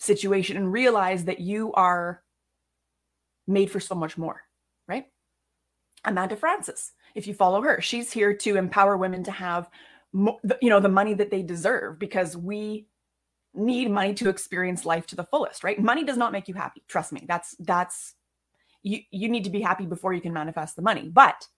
situation 0.05 0.57
and 0.57 0.73
realize 0.73 1.25
that 1.25 1.41
you 1.41 1.73
are 1.73 2.23
made 3.47 3.71
for 3.71 3.81
so 3.81 3.95
much 3.95 4.17
more, 4.17 4.43
right? 4.89 5.07
Amanda 6.05 6.37
Frances, 6.37 6.93
if 7.15 7.27
you 7.27 7.35
follow 7.35 7.63
her, 7.63 7.81
she's 7.81 8.13
here 8.13 8.35
to 8.35 8.57
empower 8.57 8.97
women 8.97 9.25
to 9.25 9.31
have 9.31 9.69
you 10.63 10.71
know 10.71 10.79
the 10.79 10.89
money 10.89 11.13
that 11.15 11.31
they 11.31 11.43
deserve 11.43 11.99
because 11.99 12.37
we 12.37 12.87
need 13.53 13.91
money 13.91 14.15
to 14.15 14.29
experience 14.29 14.85
life 14.85 15.07
to 15.09 15.17
the 15.17 15.25
fullest, 15.25 15.65
right? 15.65 15.81
Money 15.81 16.05
does 16.05 16.17
not 16.17 16.33
make 16.33 16.47
you 16.49 16.55
happy. 16.55 16.83
Trust 16.89 17.13
me. 17.13 17.25
That's 17.27 17.57
that's 17.61 18.15
you 18.83 19.01
you 19.11 19.29
need 19.29 19.45
to 19.45 19.51
be 19.51 19.61
happy 19.61 19.87
before 19.87 20.13
you 20.13 20.21
can 20.21 20.33
manifest 20.33 20.77
the 20.77 20.83
money. 20.83 21.09
But 21.09 21.49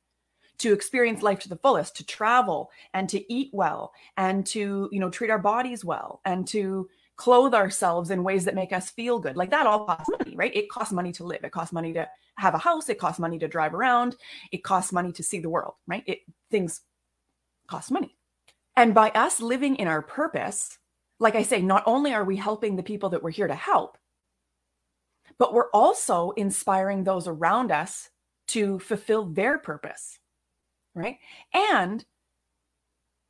to 0.58 0.72
experience 0.72 1.22
life 1.22 1.38
to 1.40 1.48
the 1.48 1.56
fullest, 1.56 1.96
to 1.96 2.06
travel 2.06 2.70
and 2.94 3.08
to 3.10 3.32
eat 3.32 3.50
well 3.52 3.92
and 4.16 4.46
to, 4.46 4.88
you 4.90 5.00
know, 5.00 5.10
treat 5.10 5.30
our 5.30 5.38
bodies 5.38 5.84
well 5.84 6.20
and 6.24 6.46
to 6.48 6.88
clothe 7.16 7.54
ourselves 7.54 8.10
in 8.10 8.22
ways 8.22 8.44
that 8.44 8.54
make 8.54 8.72
us 8.72 8.90
feel 8.90 9.18
good. 9.18 9.36
Like 9.36 9.50
that 9.50 9.66
all 9.66 9.86
costs 9.86 10.10
money, 10.18 10.36
right? 10.36 10.54
It 10.54 10.68
costs 10.70 10.92
money 10.92 11.12
to 11.12 11.24
live. 11.24 11.44
It 11.44 11.52
costs 11.52 11.72
money 11.72 11.92
to 11.94 12.08
have 12.36 12.54
a 12.54 12.58
house. 12.58 12.88
It 12.88 12.98
costs 12.98 13.18
money 13.18 13.38
to 13.38 13.48
drive 13.48 13.74
around. 13.74 14.16
It 14.52 14.62
costs 14.62 14.92
money 14.92 15.12
to 15.12 15.22
see 15.22 15.40
the 15.40 15.48
world, 15.48 15.74
right? 15.86 16.04
It 16.06 16.20
things 16.50 16.82
cost 17.68 17.90
money. 17.90 18.16
And 18.76 18.94
by 18.94 19.10
us 19.10 19.40
living 19.40 19.76
in 19.76 19.88
our 19.88 20.02
purpose, 20.02 20.78
like 21.18 21.34
I 21.34 21.42
say, 21.42 21.62
not 21.62 21.82
only 21.86 22.12
are 22.12 22.24
we 22.24 22.36
helping 22.36 22.76
the 22.76 22.82
people 22.82 23.08
that 23.10 23.22
we're 23.22 23.30
here 23.30 23.48
to 23.48 23.54
help, 23.54 23.96
but 25.38 25.54
we're 25.54 25.70
also 25.70 26.30
inspiring 26.32 27.04
those 27.04 27.26
around 27.26 27.72
us 27.72 28.10
to 28.48 28.78
fulfill 28.78 29.24
their 29.26 29.58
purpose 29.58 30.18
right? 30.96 31.18
And 31.54 32.04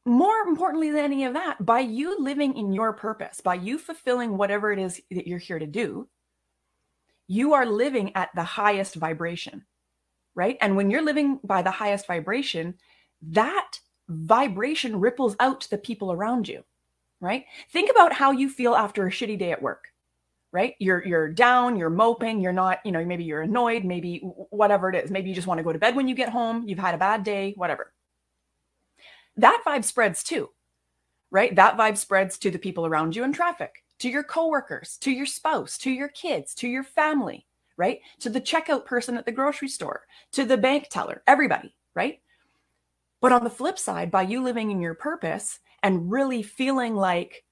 more 0.07 0.39
importantly 0.47 0.91
than 0.91 1.05
any 1.05 1.25
of 1.25 1.35
that, 1.35 1.65
by 1.65 1.81
you 1.81 2.17
living 2.19 2.57
in 2.57 2.73
your 2.73 2.93
purpose, 2.93 3.41
by 3.41 3.57
you 3.57 3.79
fulfilling 3.79 4.37
whatever 4.37 4.73
it 4.73 4.79
is 4.79 5.01
that 5.11 5.27
you're 5.27 5.39
here 5.39 5.59
to 5.59 5.67
do, 5.67 6.09
you 7.27 7.55
are 7.55 7.67
living 7.67 8.13
at 8.15 8.31
the 8.35 8.45
highest 8.45 8.95
vibration, 8.95 9.65
right? 10.35 10.57
And 10.61 10.77
when 10.77 10.91
you're 10.91 11.03
living 11.03 11.41
by 11.43 11.63
the 11.63 11.73
highest 11.73 12.07
vibration, 12.07 12.75
that 13.23 13.81
vibration 14.09 15.01
ripples 15.01 15.35
out 15.41 15.63
to 15.63 15.71
the 15.71 15.79
people 15.79 16.13
around 16.13 16.49
you, 16.49 16.65
right? 17.21 17.45
Think 17.73 17.91
about 17.91 18.13
how 18.13 18.31
you 18.31 18.49
feel 18.49 18.77
after 18.77 19.07
a 19.07 19.11
shitty 19.11 19.39
day 19.39 19.51
at 19.51 19.63
work 19.63 19.89
right 20.53 20.75
you're 20.79 21.05
you're 21.05 21.29
down 21.29 21.77
you're 21.77 21.91
moping 21.91 22.41
you're 22.41 22.53
not 22.53 22.79
you 22.85 22.93
know 22.93 23.05
maybe 23.05 23.25
you're 23.25 23.43
annoyed 23.43 23.85
maybe 23.85 24.19
whatever 24.51 24.89
it 24.89 25.05
is 25.05 25.11
maybe 25.11 25.29
you 25.29 25.35
just 25.35 25.47
want 25.47 25.59
to 25.59 25.65
go 25.65 25.73
to 25.73 25.79
bed 25.79 25.97
when 25.97 26.07
you 26.07 26.15
get 26.15 26.29
home 26.29 26.65
you've 26.69 26.79
had 26.79 26.95
a 26.95 26.99
bad 26.99 27.25
day 27.25 27.53
whatever 27.57 27.93
that 29.37 29.63
vibe 29.67 29.85
spreads 29.85 30.23
too 30.23 30.51
right 31.31 31.55
that 31.57 31.77
vibe 31.77 31.97
spreads 31.97 32.39
to 32.39 32.51
the 32.51 32.59
people 32.59 32.87
around 32.87 33.15
you 33.15 33.25
in 33.25 33.33
traffic 33.33 33.83
to 33.99 34.09
your 34.09 34.23
coworkers 34.23 34.97
to 34.99 35.11
your 35.11 35.27
spouse 35.27 35.79
to 35.79 35.91
your 35.91 36.09
kids 36.09 36.55
to 36.55 36.69
your 36.69 36.85
family 36.85 37.47
right 37.77 38.01
to 38.21 38.31
the 38.31 38.41
checkout 38.41 38.85
person 38.85 39.17
at 39.17 39.25
the 39.25 39.33
grocery 39.33 39.69
store 39.69 40.07
to 40.33 40.45
the 40.45 40.57
bank 40.57 40.89
teller 40.91 41.23
everybody 41.27 41.75
right 41.95 42.21
but 43.21 43.33
on 43.33 43.45
the 43.45 43.51
flip 43.51 43.79
side 43.79 44.11
by 44.11 44.23
you 44.23 44.43
living 44.43 44.71
in 44.71 44.81
your 44.81 44.95
purpose 44.95 45.59
and 45.83 46.11
really 46.11 46.43
feeling 46.43 46.95
like 46.95 47.45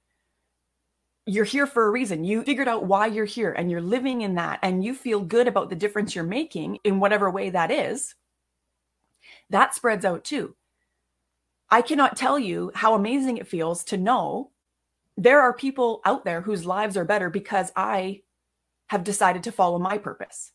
you're 1.27 1.45
here 1.45 1.67
for 1.67 1.87
a 1.87 1.91
reason. 1.91 2.25
You 2.25 2.43
figured 2.43 2.69
out 2.69 2.87
why 2.87 3.07
you're 3.07 3.25
here 3.25 3.53
and 3.53 3.71
you're 3.71 3.81
living 3.81 4.21
in 4.21 4.35
that 4.35 4.59
and 4.63 4.85
you 4.85 4.95
feel 4.95 5.21
good 5.21 5.49
about 5.49 5.71
the 5.71 5.77
difference 5.77 6.15
you're 6.15 6.25
making 6.25 6.79
in 6.85 7.01
whatever 7.01 7.31
way 7.31 7.51
that 7.51 7.71
is. 7.71 8.15
That 9.51 9.75
spreads 9.75 10.05
out 10.05 10.25
too. 10.25 10.55
I 11.71 11.83
cannot 11.83 12.17
tell 12.17 12.39
you 12.39 12.71
how 12.75 12.95
amazing 12.95 13.39
it 13.39 13.49
feels 13.49 13.85
to 13.85 13.97
know 13.97 14.51
there 15.17 15.41
are 15.41 15.53
people 15.53 16.01
out 16.05 16.25
there 16.25 16.41
whose 16.41 16.67
lives 16.67 16.97
are 16.97 17.05
better 17.05 17.31
because 17.31 17.73
I 17.77 18.23
have 18.89 19.05
decided 19.05 19.43
to 19.45 19.53
follow 19.53 19.79
my 19.79 19.99
purpose. 19.99 20.53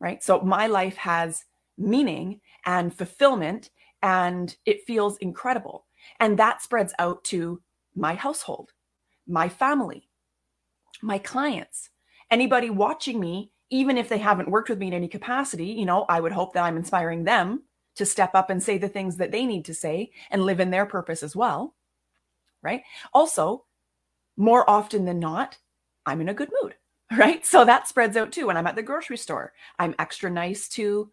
Right? 0.00 0.22
So 0.22 0.40
my 0.40 0.66
life 0.66 0.96
has 0.96 1.44
meaning 1.76 2.40
and 2.64 2.94
fulfillment 2.94 3.70
and 4.02 4.56
it 4.64 4.86
feels 4.86 5.16
incredible. 5.18 5.86
And 6.20 6.38
that 6.38 6.62
spreads 6.62 6.94
out 6.98 7.24
to 7.24 7.62
my 7.94 8.14
household 8.14 8.72
my 9.28 9.48
family, 9.48 10.08
my 11.02 11.18
clients, 11.18 11.90
anybody 12.30 12.70
watching 12.70 13.20
me, 13.20 13.50
even 13.70 13.98
if 13.98 14.08
they 14.08 14.16
haven't 14.16 14.50
worked 14.50 14.70
with 14.70 14.78
me 14.78 14.86
in 14.88 14.94
any 14.94 15.06
capacity, 15.06 15.66
you 15.66 15.84
know, 15.84 16.06
I 16.08 16.20
would 16.20 16.32
hope 16.32 16.54
that 16.54 16.64
I'm 16.64 16.78
inspiring 16.78 17.24
them 17.24 17.62
to 17.98 18.06
step 18.06 18.34
up 18.34 18.50
and 18.50 18.62
say 18.62 18.78
the 18.78 18.88
things 18.88 19.16
that 19.16 19.30
they 19.30 19.46
need 19.46 19.64
to 19.66 19.74
say 19.74 20.10
and 20.30 20.44
live 20.44 20.60
in 20.60 20.70
their 20.70 20.86
purpose 20.86 21.22
as 21.22 21.36
well. 21.36 21.74
Right. 22.62 22.82
Also, 23.12 23.64
more 24.36 24.68
often 24.68 25.04
than 25.04 25.20
not, 25.20 25.58
I'm 26.06 26.20
in 26.20 26.28
a 26.28 26.34
good 26.34 26.50
mood. 26.62 26.74
right? 27.16 27.44
So 27.46 27.64
that 27.64 27.88
spreads 27.88 28.16
out 28.16 28.32
too. 28.32 28.46
When 28.46 28.56
I'm 28.56 28.66
at 28.66 28.76
the 28.76 28.82
grocery 28.82 29.16
store, 29.16 29.52
I'm 29.78 29.94
extra 29.98 30.30
nice 30.30 30.68
to 30.70 31.10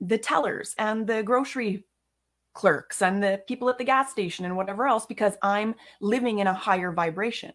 the 0.00 0.18
tellers 0.18 0.74
and 0.78 1.06
the 1.06 1.22
grocery 1.22 1.84
clerks 2.54 3.02
and 3.02 3.22
the 3.22 3.42
people 3.46 3.68
at 3.68 3.78
the 3.78 3.84
gas 3.84 4.10
station 4.10 4.44
and 4.44 4.56
whatever 4.56 4.86
else 4.88 5.06
because 5.06 5.34
I'm 5.42 5.76
living 6.00 6.40
in 6.40 6.48
a 6.48 6.54
higher 6.54 6.90
vibration, 6.90 7.52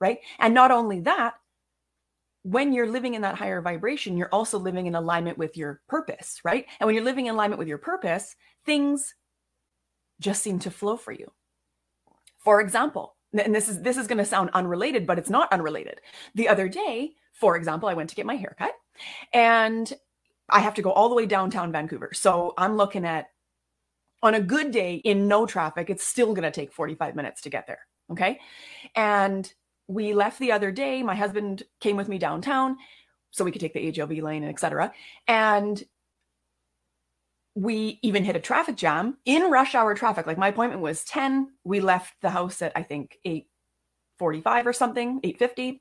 right? 0.00 0.18
And 0.38 0.54
not 0.54 0.70
only 0.70 1.00
that, 1.00 1.34
when 2.44 2.74
you're 2.74 2.86
living 2.86 3.14
in 3.14 3.22
that 3.22 3.36
higher 3.36 3.62
vibration, 3.62 4.18
you're 4.18 4.28
also 4.28 4.58
living 4.58 4.86
in 4.86 4.94
alignment 4.94 5.38
with 5.38 5.56
your 5.56 5.80
purpose, 5.88 6.40
right? 6.44 6.66
And 6.78 6.86
when 6.86 6.94
you're 6.94 7.04
living 7.04 7.26
in 7.26 7.34
alignment 7.34 7.58
with 7.58 7.68
your 7.68 7.78
purpose, 7.78 8.36
things 8.66 9.14
just 10.20 10.42
seem 10.42 10.58
to 10.60 10.70
flow 10.70 10.96
for 10.96 11.10
you. 11.10 11.32
For 12.38 12.60
example, 12.60 13.16
and 13.32 13.54
this 13.54 13.68
is 13.68 13.80
this 13.80 13.96
is 13.96 14.06
going 14.06 14.18
to 14.18 14.26
sound 14.26 14.50
unrelated, 14.52 15.06
but 15.06 15.18
it's 15.18 15.30
not 15.30 15.52
unrelated. 15.52 16.00
The 16.34 16.48
other 16.48 16.68
day, 16.68 17.12
for 17.32 17.56
example, 17.56 17.88
I 17.88 17.94
went 17.94 18.10
to 18.10 18.16
get 18.16 18.26
my 18.26 18.36
haircut 18.36 18.72
and 19.32 19.90
I 20.50 20.60
have 20.60 20.74
to 20.74 20.82
go 20.82 20.92
all 20.92 21.08
the 21.08 21.14
way 21.14 21.24
downtown 21.24 21.72
Vancouver. 21.72 22.10
So 22.12 22.52
I'm 22.58 22.76
looking 22.76 23.06
at 23.06 23.28
on 24.22 24.34
a 24.34 24.40
good 24.40 24.70
day 24.70 24.96
in 24.96 25.26
no 25.28 25.46
traffic, 25.46 25.88
it's 25.88 26.06
still 26.06 26.34
going 26.34 26.44
to 26.44 26.50
take 26.50 26.72
45 26.72 27.16
minutes 27.16 27.40
to 27.42 27.50
get 27.50 27.66
there. 27.66 27.80
Okay. 28.10 28.38
And 28.94 29.50
we 29.86 30.14
left 30.14 30.38
the 30.38 30.52
other 30.52 30.70
day. 30.70 31.02
My 31.02 31.14
husband 31.14 31.62
came 31.80 31.96
with 31.96 32.08
me 32.08 32.18
downtown 32.18 32.76
so 33.30 33.44
we 33.44 33.50
could 33.50 33.60
take 33.60 33.74
the 33.74 33.92
HOV 33.96 34.10
lane 34.22 34.42
and 34.42 34.50
etc. 34.50 34.92
And 35.28 35.82
we 37.54 37.98
even 38.02 38.24
hit 38.24 38.36
a 38.36 38.40
traffic 38.40 38.76
jam 38.76 39.18
in 39.24 39.50
rush 39.50 39.74
hour 39.74 39.94
traffic. 39.94 40.26
Like 40.26 40.38
my 40.38 40.48
appointment 40.48 40.82
was 40.82 41.04
10. 41.04 41.52
We 41.64 41.80
left 41.80 42.14
the 42.20 42.30
house 42.30 42.62
at 42.62 42.72
I 42.74 42.82
think 42.82 43.18
8:45 43.24 44.66
or 44.66 44.72
something, 44.72 45.20
8:50. 45.22 45.80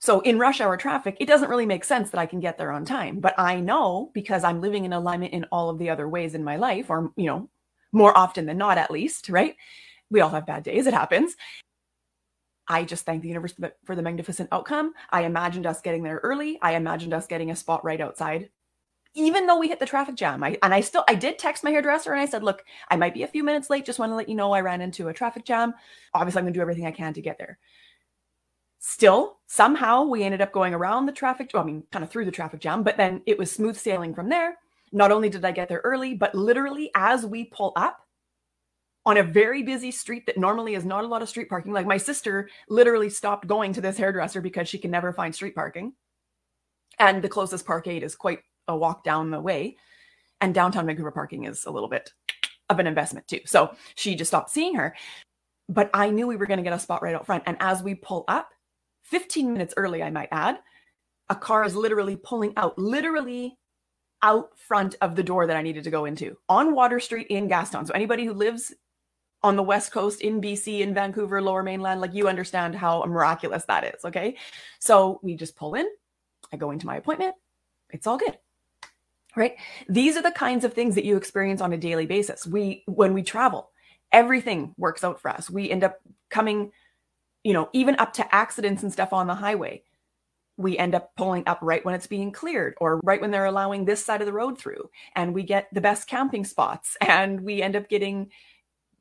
So 0.00 0.20
in 0.20 0.38
rush 0.38 0.60
hour 0.60 0.76
traffic, 0.76 1.16
it 1.18 1.26
doesn't 1.26 1.48
really 1.48 1.64
make 1.64 1.84
sense 1.84 2.10
that 2.10 2.20
I 2.20 2.26
can 2.26 2.38
get 2.38 2.58
there 2.58 2.70
on 2.70 2.84
time. 2.84 3.20
But 3.20 3.34
I 3.38 3.60
know 3.60 4.10
because 4.12 4.44
I'm 4.44 4.60
living 4.60 4.84
in 4.84 4.92
alignment 4.92 5.32
in 5.32 5.44
all 5.44 5.70
of 5.70 5.78
the 5.78 5.88
other 5.88 6.06
ways 6.06 6.34
in 6.34 6.44
my 6.44 6.56
life, 6.56 6.90
or, 6.90 7.10
you 7.16 7.24
know, 7.24 7.48
more 7.92 8.16
often 8.16 8.44
than 8.44 8.58
not, 8.58 8.76
at 8.76 8.90
least, 8.90 9.30
right? 9.30 9.56
We 10.10 10.20
all 10.20 10.28
have 10.28 10.44
bad 10.44 10.62
days, 10.62 10.86
it 10.86 10.92
happens. 10.92 11.36
I 12.68 12.84
just 12.84 13.04
thank 13.04 13.22
the 13.22 13.28
universe 13.28 13.54
for 13.84 13.94
the 13.94 14.02
magnificent 14.02 14.48
outcome. 14.52 14.94
I 15.10 15.22
imagined 15.22 15.66
us 15.66 15.80
getting 15.80 16.02
there 16.02 16.20
early. 16.22 16.58
I 16.62 16.74
imagined 16.74 17.14
us 17.14 17.26
getting 17.26 17.50
a 17.50 17.56
spot 17.56 17.84
right 17.84 18.00
outside. 18.00 18.50
Even 19.14 19.46
though 19.46 19.58
we 19.58 19.68
hit 19.68 19.78
the 19.78 19.86
traffic 19.86 20.16
jam, 20.16 20.42
I 20.42 20.58
and 20.62 20.74
I 20.74 20.80
still 20.80 21.04
I 21.08 21.14
did 21.14 21.38
text 21.38 21.62
my 21.62 21.70
hairdresser 21.70 22.12
and 22.12 22.20
I 22.20 22.26
said, 22.26 22.42
"Look, 22.42 22.64
I 22.88 22.96
might 22.96 23.14
be 23.14 23.22
a 23.22 23.28
few 23.28 23.44
minutes 23.44 23.70
late. 23.70 23.84
Just 23.84 23.98
want 23.98 24.10
to 24.10 24.16
let 24.16 24.28
you 24.28 24.34
know 24.34 24.52
I 24.52 24.60
ran 24.60 24.80
into 24.80 25.08
a 25.08 25.14
traffic 25.14 25.44
jam. 25.44 25.74
Obviously, 26.14 26.40
I'm 26.40 26.44
going 26.44 26.54
to 26.54 26.58
do 26.58 26.62
everything 26.62 26.86
I 26.86 26.90
can 26.90 27.12
to 27.14 27.22
get 27.22 27.38
there." 27.38 27.58
Still, 28.80 29.38
somehow 29.46 30.04
we 30.04 30.24
ended 30.24 30.42
up 30.42 30.52
going 30.52 30.74
around 30.74 31.06
the 31.06 31.12
traffic, 31.12 31.50
well, 31.54 31.62
I 31.62 31.66
mean, 31.66 31.84
kind 31.90 32.04
of 32.04 32.10
through 32.10 32.26
the 32.26 32.30
traffic 32.30 32.60
jam, 32.60 32.82
but 32.82 32.98
then 32.98 33.22
it 33.24 33.38
was 33.38 33.50
smooth 33.50 33.76
sailing 33.76 34.14
from 34.14 34.28
there. 34.28 34.58
Not 34.92 35.10
only 35.10 35.30
did 35.30 35.44
I 35.44 35.52
get 35.52 35.70
there 35.70 35.80
early, 35.84 36.12
but 36.14 36.34
literally 36.34 36.90
as 36.94 37.24
we 37.24 37.44
pull 37.44 37.72
up 37.76 38.03
on 39.06 39.18
a 39.18 39.22
very 39.22 39.62
busy 39.62 39.90
street 39.90 40.24
that 40.26 40.38
normally 40.38 40.74
is 40.74 40.84
not 40.84 41.04
a 41.04 41.06
lot 41.06 41.22
of 41.22 41.28
street 41.28 41.48
parking, 41.48 41.72
like 41.72 41.86
my 41.86 41.98
sister 41.98 42.48
literally 42.68 43.10
stopped 43.10 43.46
going 43.46 43.72
to 43.72 43.80
this 43.80 43.98
hairdresser 43.98 44.40
because 44.40 44.68
she 44.68 44.78
can 44.78 44.90
never 44.90 45.12
find 45.12 45.34
street 45.34 45.54
parking. 45.54 45.92
And 46.98 47.22
the 47.22 47.28
closest 47.28 47.66
parkade 47.66 48.02
is 48.02 48.14
quite 48.14 48.40
a 48.68 48.76
walk 48.76 49.04
down 49.04 49.30
the 49.30 49.40
way. 49.40 49.76
And 50.40 50.54
downtown 50.54 50.86
Vancouver 50.86 51.10
parking 51.10 51.44
is 51.44 51.64
a 51.66 51.70
little 51.70 51.88
bit 51.88 52.12
of 52.70 52.78
an 52.78 52.86
investment 52.86 53.28
too. 53.28 53.40
So 53.46 53.74
she 53.94 54.14
just 54.14 54.30
stopped 54.30 54.50
seeing 54.50 54.74
her. 54.74 54.94
But 55.68 55.90
I 55.94 56.10
knew 56.10 56.26
we 56.26 56.36
were 56.36 56.46
going 56.46 56.58
to 56.58 56.64
get 56.64 56.72
a 56.72 56.78
spot 56.78 57.02
right 57.02 57.14
out 57.14 57.26
front. 57.26 57.44
And 57.46 57.56
as 57.60 57.82
we 57.82 57.94
pull 57.94 58.24
up, 58.28 58.50
15 59.04 59.52
minutes 59.52 59.74
early, 59.76 60.02
I 60.02 60.10
might 60.10 60.28
add, 60.32 60.58
a 61.28 61.34
car 61.34 61.64
is 61.64 61.76
literally 61.76 62.16
pulling 62.16 62.52
out, 62.56 62.78
literally 62.78 63.58
out 64.22 64.58
front 64.58 64.96
of 65.00 65.16
the 65.16 65.22
door 65.22 65.46
that 65.46 65.56
I 65.56 65.62
needed 65.62 65.84
to 65.84 65.90
go 65.90 66.06
into 66.06 66.36
on 66.48 66.74
Water 66.74 67.00
Street 67.00 67.26
in 67.28 67.48
Gastown. 67.48 67.86
So 67.86 67.92
anybody 67.92 68.24
who 68.24 68.32
lives 68.32 68.72
on 69.44 69.56
the 69.56 69.62
West 69.62 69.92
Coast 69.92 70.20
in 70.20 70.40
BC, 70.40 70.80
in 70.80 70.94
Vancouver, 70.94 71.40
lower 71.40 71.62
mainland, 71.62 72.00
like 72.00 72.14
you 72.14 72.28
understand 72.28 72.74
how 72.74 73.04
miraculous 73.04 73.64
that 73.66 73.84
is. 73.84 74.04
Okay. 74.04 74.36
So 74.80 75.20
we 75.22 75.36
just 75.36 75.54
pull 75.54 75.74
in, 75.74 75.86
I 76.52 76.56
go 76.56 76.72
into 76.72 76.86
my 76.86 76.96
appointment, 76.96 77.36
it's 77.90 78.06
all 78.06 78.18
good. 78.18 78.36
Right. 79.36 79.56
These 79.88 80.16
are 80.16 80.22
the 80.22 80.30
kinds 80.30 80.64
of 80.64 80.74
things 80.74 80.94
that 80.94 81.04
you 81.04 81.16
experience 81.16 81.60
on 81.60 81.72
a 81.72 81.76
daily 81.76 82.06
basis. 82.06 82.46
We, 82.46 82.84
when 82.86 83.14
we 83.14 83.22
travel, 83.22 83.70
everything 84.12 84.74
works 84.78 85.04
out 85.04 85.20
for 85.20 85.30
us. 85.30 85.50
We 85.50 85.70
end 85.70 85.84
up 85.84 86.00
coming 86.30 86.72
you 87.44 87.52
know, 87.52 87.68
even 87.72 87.94
up 87.96 88.14
to 88.14 88.34
accidents 88.34 88.82
and 88.82 88.92
stuff 88.92 89.12
on 89.12 89.26
the 89.26 89.34
highway. 89.34 89.82
We 90.56 90.78
end 90.78 90.94
up 90.94 91.14
pulling 91.16 91.46
up 91.46 91.58
right 91.62 91.84
when 91.84 91.94
it's 91.94 92.06
being 92.06 92.32
cleared 92.32 92.74
or 92.80 93.00
right 93.04 93.20
when 93.20 93.30
they're 93.30 93.44
allowing 93.44 93.84
this 93.84 94.04
side 94.04 94.22
of 94.22 94.26
the 94.26 94.32
road 94.32 94.58
through. 94.58 94.90
And 95.14 95.34
we 95.34 95.42
get 95.42 95.68
the 95.72 95.80
best 95.80 96.08
camping 96.08 96.44
spots 96.44 96.96
and 97.00 97.42
we 97.42 97.62
end 97.62 97.76
up 97.76 97.88
getting, 97.88 98.30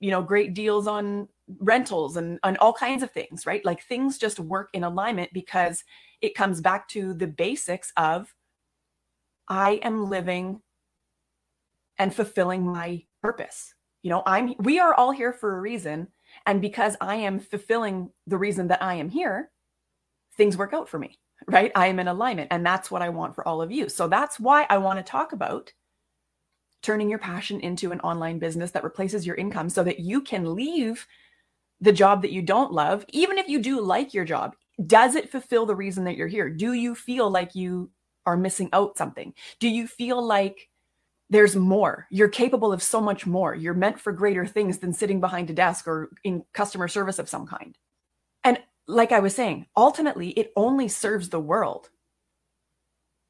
you 0.03 0.11
know, 0.11 0.21
great 0.21 0.53
deals 0.53 0.85
on 0.85 1.29
rentals 1.59 2.17
and, 2.17 2.37
on 2.43 2.57
all 2.57 2.73
kinds 2.73 3.03
of 3.03 3.11
things, 3.11 3.45
right? 3.45 3.63
Like 3.63 3.81
things 3.83 4.17
just 4.17 4.37
work 4.37 4.69
in 4.73 4.83
alignment 4.83 5.31
because 5.31 5.81
it 6.19 6.35
comes 6.35 6.59
back 6.59 6.89
to 6.89 7.13
the 7.13 7.25
basics 7.25 7.93
of 7.95 8.35
I 9.47 9.75
am 9.75 10.09
living 10.09 10.59
and 11.97 12.13
fulfilling 12.13 12.65
my 12.65 13.03
purpose. 13.21 13.75
You 14.01 14.09
know, 14.09 14.23
I'm 14.25 14.55
we 14.59 14.77
are 14.77 14.93
all 14.93 15.11
here 15.11 15.31
for 15.31 15.55
a 15.55 15.61
reason 15.61 16.09
and 16.45 16.61
because 16.61 16.97
I 16.99 17.15
am 17.15 17.39
fulfilling 17.39 18.09
the 18.27 18.37
reason 18.37 18.67
that 18.67 18.83
I 18.83 18.95
am 18.95 19.07
here, 19.07 19.51
things 20.35 20.57
work 20.57 20.73
out 20.73 20.89
for 20.89 20.99
me, 20.99 21.17
right? 21.47 21.71
I 21.75 21.87
am 21.87 21.99
in 21.99 22.09
alignment. 22.09 22.49
And 22.51 22.65
that's 22.65 22.91
what 22.91 23.01
I 23.01 23.07
want 23.07 23.35
for 23.35 23.47
all 23.47 23.61
of 23.61 23.71
you. 23.71 23.87
So 23.87 24.09
that's 24.09 24.37
why 24.37 24.67
I 24.69 24.79
want 24.79 24.99
to 24.99 25.03
talk 25.03 25.31
about 25.31 25.71
turning 26.83 27.09
your 27.09 27.19
passion 27.19 27.59
into 27.61 27.91
an 27.91 27.99
online 28.01 28.37
business 28.37 28.71
that 28.71 28.83
replaces 28.83 29.25
your 29.25 29.35
income 29.35 29.69
so 29.69 29.83
that 29.83 29.99
you 29.99 30.21
can 30.21 30.53
leave 30.53 31.07
the 31.81 31.91
job 31.91 32.21
that 32.21 32.31
you 32.31 32.41
don't 32.41 32.71
love, 32.71 33.03
even 33.09 33.37
if 33.37 33.47
you 33.47 33.59
do 33.59 33.81
like 33.81 34.13
your 34.13 34.25
job. 34.25 34.55
Does 34.85 35.15
it 35.15 35.31
fulfill 35.31 35.65
the 35.65 35.75
reason 35.75 36.03
that 36.03 36.15
you're 36.15 36.27
here? 36.27 36.49
Do 36.49 36.73
you 36.73 36.93
feel 36.93 37.29
like 37.29 37.55
you 37.55 37.89
are 38.25 38.37
missing 38.37 38.69
out 38.73 38.97
something? 38.97 39.33
Do 39.59 39.67
you 39.67 39.87
feel 39.87 40.21
like 40.21 40.69
there's 41.29 41.55
more. 41.55 42.05
You're 42.11 42.29
capable 42.29 42.71
of 42.71 42.83
so 42.83 43.01
much 43.01 43.25
more. 43.25 43.55
You're 43.55 43.73
meant 43.73 43.99
for 43.99 44.11
greater 44.11 44.45
things 44.45 44.77
than 44.77 44.93
sitting 44.93 45.19
behind 45.19 45.49
a 45.49 45.53
desk 45.53 45.87
or 45.87 46.11
in 46.23 46.43
customer 46.53 46.87
service 46.87 47.17
of 47.17 47.27
some 47.27 47.47
kind. 47.47 47.75
And 48.43 48.59
like 48.87 49.11
I 49.11 49.19
was 49.19 49.33
saying, 49.33 49.65
ultimately, 49.75 50.29
it 50.29 50.51
only 50.55 50.87
serves 50.87 51.29
the 51.29 51.39
world. 51.39 51.89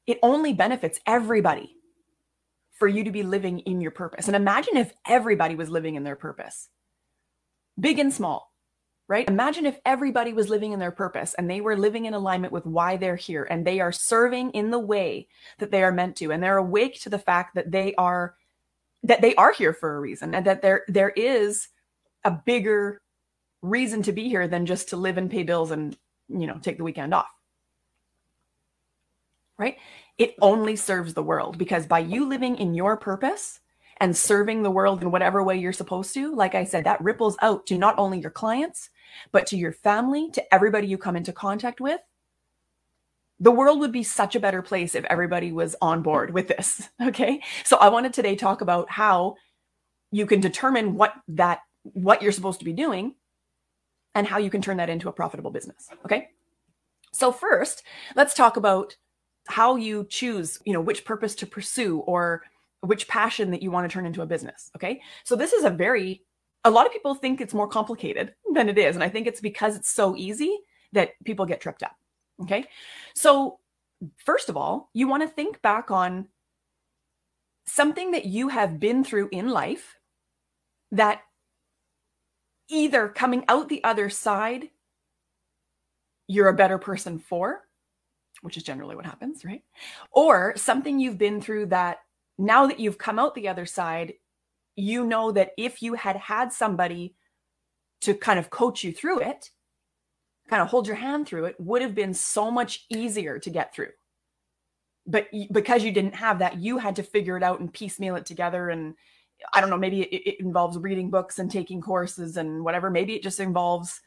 It 0.06 0.18
only 0.22 0.52
benefits 0.52 1.00
everybody 1.06 1.76
for 2.74 2.88
you 2.88 3.04
to 3.04 3.10
be 3.10 3.22
living 3.22 3.60
in 3.60 3.80
your 3.80 3.90
purpose. 3.90 4.26
And 4.26 4.36
imagine 4.36 4.76
if 4.76 4.92
everybody 5.06 5.54
was 5.54 5.70
living 5.70 5.94
in 5.94 6.04
their 6.04 6.16
purpose, 6.16 6.68
big 7.78 7.98
and 7.98 8.12
small 8.12 8.54
right? 9.06 9.28
Imagine 9.28 9.66
if 9.66 9.78
everybody 9.84 10.32
was 10.32 10.48
living 10.48 10.72
in 10.72 10.78
their 10.78 10.90
purpose 10.90 11.34
and 11.34 11.50
they 11.50 11.60
were 11.60 11.76
living 11.76 12.06
in 12.06 12.14
alignment 12.14 12.52
with 12.52 12.64
why 12.64 12.96
they're 12.96 13.16
here 13.16 13.44
and 13.44 13.66
they 13.66 13.80
are 13.80 13.92
serving 13.92 14.50
in 14.52 14.70
the 14.70 14.78
way 14.78 15.28
that 15.58 15.70
they 15.70 15.82
are 15.82 15.92
meant 15.92 16.16
to 16.16 16.32
and 16.32 16.42
they're 16.42 16.56
awake 16.56 17.00
to 17.02 17.10
the 17.10 17.18
fact 17.18 17.54
that 17.54 17.70
they 17.70 17.94
are 17.96 18.34
that 19.02 19.20
they 19.20 19.34
are 19.34 19.52
here 19.52 19.74
for 19.74 19.96
a 19.96 20.00
reason 20.00 20.34
and 20.34 20.46
that 20.46 20.62
there 20.62 20.84
there 20.88 21.10
is 21.10 21.68
a 22.24 22.30
bigger 22.30 23.02
reason 23.60 24.02
to 24.02 24.12
be 24.12 24.28
here 24.28 24.48
than 24.48 24.64
just 24.64 24.88
to 24.88 24.96
live 24.96 25.18
and 25.18 25.30
pay 25.30 25.42
bills 25.42 25.70
and 25.70 25.96
you 26.28 26.46
know 26.46 26.58
take 26.62 26.78
the 26.78 26.84
weekend 26.84 27.12
off. 27.12 27.28
Right? 29.58 29.76
It 30.18 30.34
only 30.40 30.76
serves 30.76 31.14
the 31.14 31.22
world 31.22 31.58
because 31.58 31.86
by 31.86 31.98
you 31.98 32.28
living 32.28 32.56
in 32.56 32.74
your 32.74 32.96
purpose, 32.96 33.60
and 33.98 34.16
serving 34.16 34.62
the 34.62 34.70
world 34.70 35.02
in 35.02 35.10
whatever 35.10 35.42
way 35.42 35.56
you're 35.56 35.72
supposed 35.72 36.14
to, 36.14 36.34
like 36.34 36.54
I 36.54 36.64
said, 36.64 36.84
that 36.84 37.00
ripples 37.00 37.36
out 37.42 37.66
to 37.66 37.78
not 37.78 37.98
only 37.98 38.20
your 38.20 38.30
clients, 38.30 38.90
but 39.32 39.46
to 39.48 39.56
your 39.56 39.72
family, 39.72 40.30
to 40.32 40.54
everybody 40.54 40.86
you 40.86 40.98
come 40.98 41.16
into 41.16 41.32
contact 41.32 41.80
with. 41.80 42.00
The 43.40 43.50
world 43.50 43.80
would 43.80 43.92
be 43.92 44.02
such 44.02 44.36
a 44.36 44.40
better 44.40 44.62
place 44.62 44.94
if 44.94 45.04
everybody 45.04 45.52
was 45.52 45.76
on 45.80 46.02
board 46.02 46.32
with 46.32 46.48
this. 46.48 46.88
Okay. 47.02 47.42
So 47.64 47.76
I 47.76 47.88
wanted 47.88 48.12
today 48.12 48.34
talk 48.34 48.60
about 48.60 48.90
how 48.90 49.36
you 50.10 50.26
can 50.26 50.40
determine 50.40 50.94
what 50.94 51.12
that, 51.28 51.60
what 51.82 52.22
you're 52.22 52.32
supposed 52.32 52.60
to 52.60 52.64
be 52.64 52.72
doing 52.72 53.14
and 54.14 54.26
how 54.26 54.38
you 54.38 54.50
can 54.50 54.62
turn 54.62 54.78
that 54.78 54.88
into 54.88 55.08
a 55.08 55.12
profitable 55.12 55.50
business. 55.50 55.88
Okay. 56.04 56.30
So 57.12 57.30
first, 57.30 57.82
let's 58.16 58.34
talk 58.34 58.56
about 58.56 58.96
how 59.46 59.76
you 59.76 60.06
choose, 60.08 60.58
you 60.64 60.72
know, 60.72 60.80
which 60.80 61.04
purpose 61.04 61.34
to 61.36 61.46
pursue 61.46 61.98
or 62.00 62.42
which 62.80 63.08
passion 63.08 63.50
that 63.50 63.62
you 63.62 63.70
want 63.70 63.88
to 63.88 63.92
turn 63.92 64.06
into 64.06 64.22
a 64.22 64.26
business. 64.26 64.70
Okay. 64.76 65.00
So 65.24 65.36
this 65.36 65.52
is 65.52 65.64
a 65.64 65.70
very 65.70 66.22
a 66.64 66.70
lot 66.70 66.86
of 66.86 66.92
people 66.92 67.14
think 67.14 67.40
it's 67.40 67.54
more 67.54 67.68
complicated 67.68 68.34
than 68.52 68.68
it 68.68 68.78
is. 68.78 68.96
And 68.96 69.04
I 69.04 69.08
think 69.08 69.26
it's 69.26 69.40
because 69.40 69.76
it's 69.76 69.90
so 69.90 70.16
easy 70.16 70.58
that 70.92 71.10
people 71.24 71.44
get 71.44 71.60
tripped 71.60 71.82
up. 71.82 71.94
Okay. 72.42 72.64
So, 73.14 73.58
first 74.16 74.48
of 74.48 74.56
all, 74.56 74.90
you 74.94 75.06
want 75.06 75.22
to 75.22 75.28
think 75.28 75.60
back 75.60 75.90
on 75.90 76.28
something 77.66 78.12
that 78.12 78.24
you 78.24 78.48
have 78.48 78.80
been 78.80 79.04
through 79.04 79.28
in 79.30 79.48
life 79.48 79.96
that 80.92 81.20
either 82.68 83.08
coming 83.08 83.44
out 83.48 83.68
the 83.68 83.84
other 83.84 84.08
side 84.08 84.70
you're 86.26 86.48
a 86.48 86.54
better 86.54 86.78
person 86.78 87.18
for, 87.18 87.60
which 88.44 88.58
is 88.58 88.62
generally 88.62 88.94
what 88.94 89.06
happens, 89.06 89.42
right? 89.42 89.62
Or 90.12 90.52
something 90.54 91.00
you've 91.00 91.16
been 91.16 91.40
through 91.40 91.66
that 91.66 92.00
now 92.36 92.66
that 92.66 92.78
you've 92.78 92.98
come 92.98 93.18
out 93.18 93.34
the 93.34 93.48
other 93.48 93.64
side, 93.64 94.12
you 94.76 95.06
know 95.06 95.32
that 95.32 95.52
if 95.56 95.80
you 95.80 95.94
had 95.94 96.16
had 96.16 96.52
somebody 96.52 97.14
to 98.02 98.12
kind 98.12 98.38
of 98.38 98.50
coach 98.50 98.84
you 98.84 98.92
through 98.92 99.20
it, 99.20 99.50
kind 100.50 100.60
of 100.60 100.68
hold 100.68 100.86
your 100.86 100.96
hand 100.96 101.26
through 101.26 101.46
it, 101.46 101.56
would 101.58 101.80
have 101.80 101.94
been 101.94 102.12
so 102.12 102.50
much 102.50 102.84
easier 102.90 103.38
to 103.38 103.48
get 103.48 103.74
through. 103.74 103.92
But 105.06 105.28
because 105.50 105.82
you 105.82 105.90
didn't 105.90 106.14
have 106.14 106.38
that, 106.40 106.58
you 106.58 106.76
had 106.76 106.96
to 106.96 107.02
figure 107.02 107.38
it 107.38 107.42
out 107.42 107.60
and 107.60 107.72
piecemeal 107.72 108.16
it 108.16 108.26
together. 108.26 108.68
And 108.68 108.94
I 109.54 109.62
don't 109.62 109.70
know, 109.70 109.78
maybe 109.78 110.02
it, 110.02 110.34
it 110.34 110.40
involves 110.40 110.76
reading 110.76 111.08
books 111.08 111.38
and 111.38 111.50
taking 111.50 111.80
courses 111.80 112.36
and 112.36 112.62
whatever. 112.62 112.90
Maybe 112.90 113.14
it 113.14 113.22
just 113.22 113.40
involves 113.40 114.02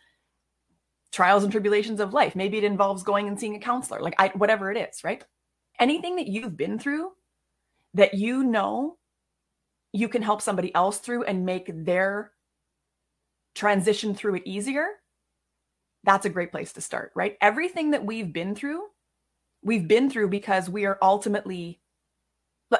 trials 1.17 1.41
and 1.41 1.51
tribulations 1.51 1.99
of 1.99 2.13
life. 2.13 2.35
Maybe 2.35 2.59
it 2.59 2.63
involves 2.63 3.01
going 3.01 3.27
and 3.27 3.39
seeing 3.39 3.55
a 3.55 3.59
counselor, 3.59 3.99
like 4.01 4.13
I, 4.19 4.27
whatever 4.35 4.71
it 4.71 4.77
is, 4.77 5.03
right? 5.03 5.25
Anything 5.79 6.17
that 6.17 6.27
you've 6.27 6.55
been 6.55 6.77
through 6.77 7.09
that 7.95 8.13
you 8.13 8.43
know 8.43 8.97
you 9.93 10.09
can 10.09 10.21
help 10.21 10.43
somebody 10.43 10.73
else 10.75 10.99
through 10.99 11.23
and 11.23 11.43
make 11.43 11.71
their 11.73 12.33
transition 13.55 14.13
through 14.13 14.35
it 14.35 14.43
easier, 14.45 14.85
that's 16.03 16.27
a 16.27 16.29
great 16.29 16.51
place 16.51 16.73
to 16.73 16.81
start, 16.81 17.11
right? 17.15 17.35
Everything 17.41 17.89
that 17.91 18.05
we've 18.05 18.31
been 18.31 18.53
through, 18.53 18.83
we've 19.63 19.87
been 19.87 20.11
through 20.11 20.29
because 20.29 20.69
we 20.69 20.85
are 20.85 20.99
ultimately 21.01 21.79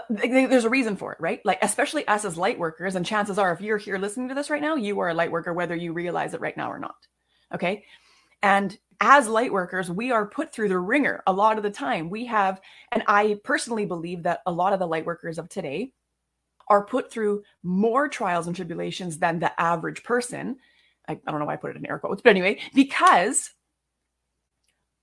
there's 0.10 0.66
a 0.66 0.70
reason 0.70 0.96
for 0.96 1.14
it, 1.14 1.20
right? 1.20 1.40
Like, 1.44 1.58
especially 1.64 2.08
us 2.08 2.24
as 2.24 2.38
light 2.38 2.60
workers, 2.60 2.94
and 2.94 3.04
chances 3.04 3.40
are, 3.40 3.52
if 3.52 3.62
you're 3.62 3.78
here 3.78 3.98
listening 3.98 4.30
to 4.30 4.36
this 4.36 4.52
right 4.52 4.62
now, 4.62 4.76
you 4.76 5.00
are 5.00 5.10
a 5.10 5.16
light 5.16 5.32
worker, 5.32 5.54
whether 5.54 5.76
you 5.76 5.92
realize 5.92 6.36
it 6.36 6.42
right 6.42 6.56
now 6.56 6.70
or 6.70 6.78
not. 6.78 7.08
Okay. 7.56 7.86
And 8.42 8.78
as 9.00 9.28
light 9.28 9.52
workers, 9.52 9.92
we 9.92 10.12
are 10.12 10.26
put 10.26 10.52
through 10.52 10.70
the 10.70 10.80
ringer 10.80 11.22
a 11.28 11.34
lot 11.34 11.58
of 11.58 11.64
the 11.64 11.70
time. 11.70 12.10
We 12.10 12.26
have, 12.26 12.60
and 12.92 13.04
I 13.08 13.40
personally 13.44 13.86
believe 13.86 14.24
that 14.24 14.42
a 14.46 14.52
lot 14.52 14.74
of 14.74 14.80
the 14.80 14.88
light 14.88 15.06
workers 15.06 15.38
of 15.38 15.50
today 15.50 15.94
are 16.70 16.86
put 16.86 17.12
through 17.12 17.44
more 17.64 18.08
trials 18.08 18.48
and 18.48 18.56
tribulations 18.56 19.20
than 19.20 19.40
the 19.40 19.60
average 19.60 20.04
person. 20.04 20.58
I, 21.08 21.14
I 21.14 21.32
don't 21.32 21.40
know 21.40 21.46
why 21.46 21.54
I 21.54 21.58
put 21.58 21.72
it 21.72 21.78
in 21.78 21.86
air 21.86 22.00
quotes, 22.00 22.22
but 22.22 22.32
anyway, 22.32 22.60
because 22.74 23.52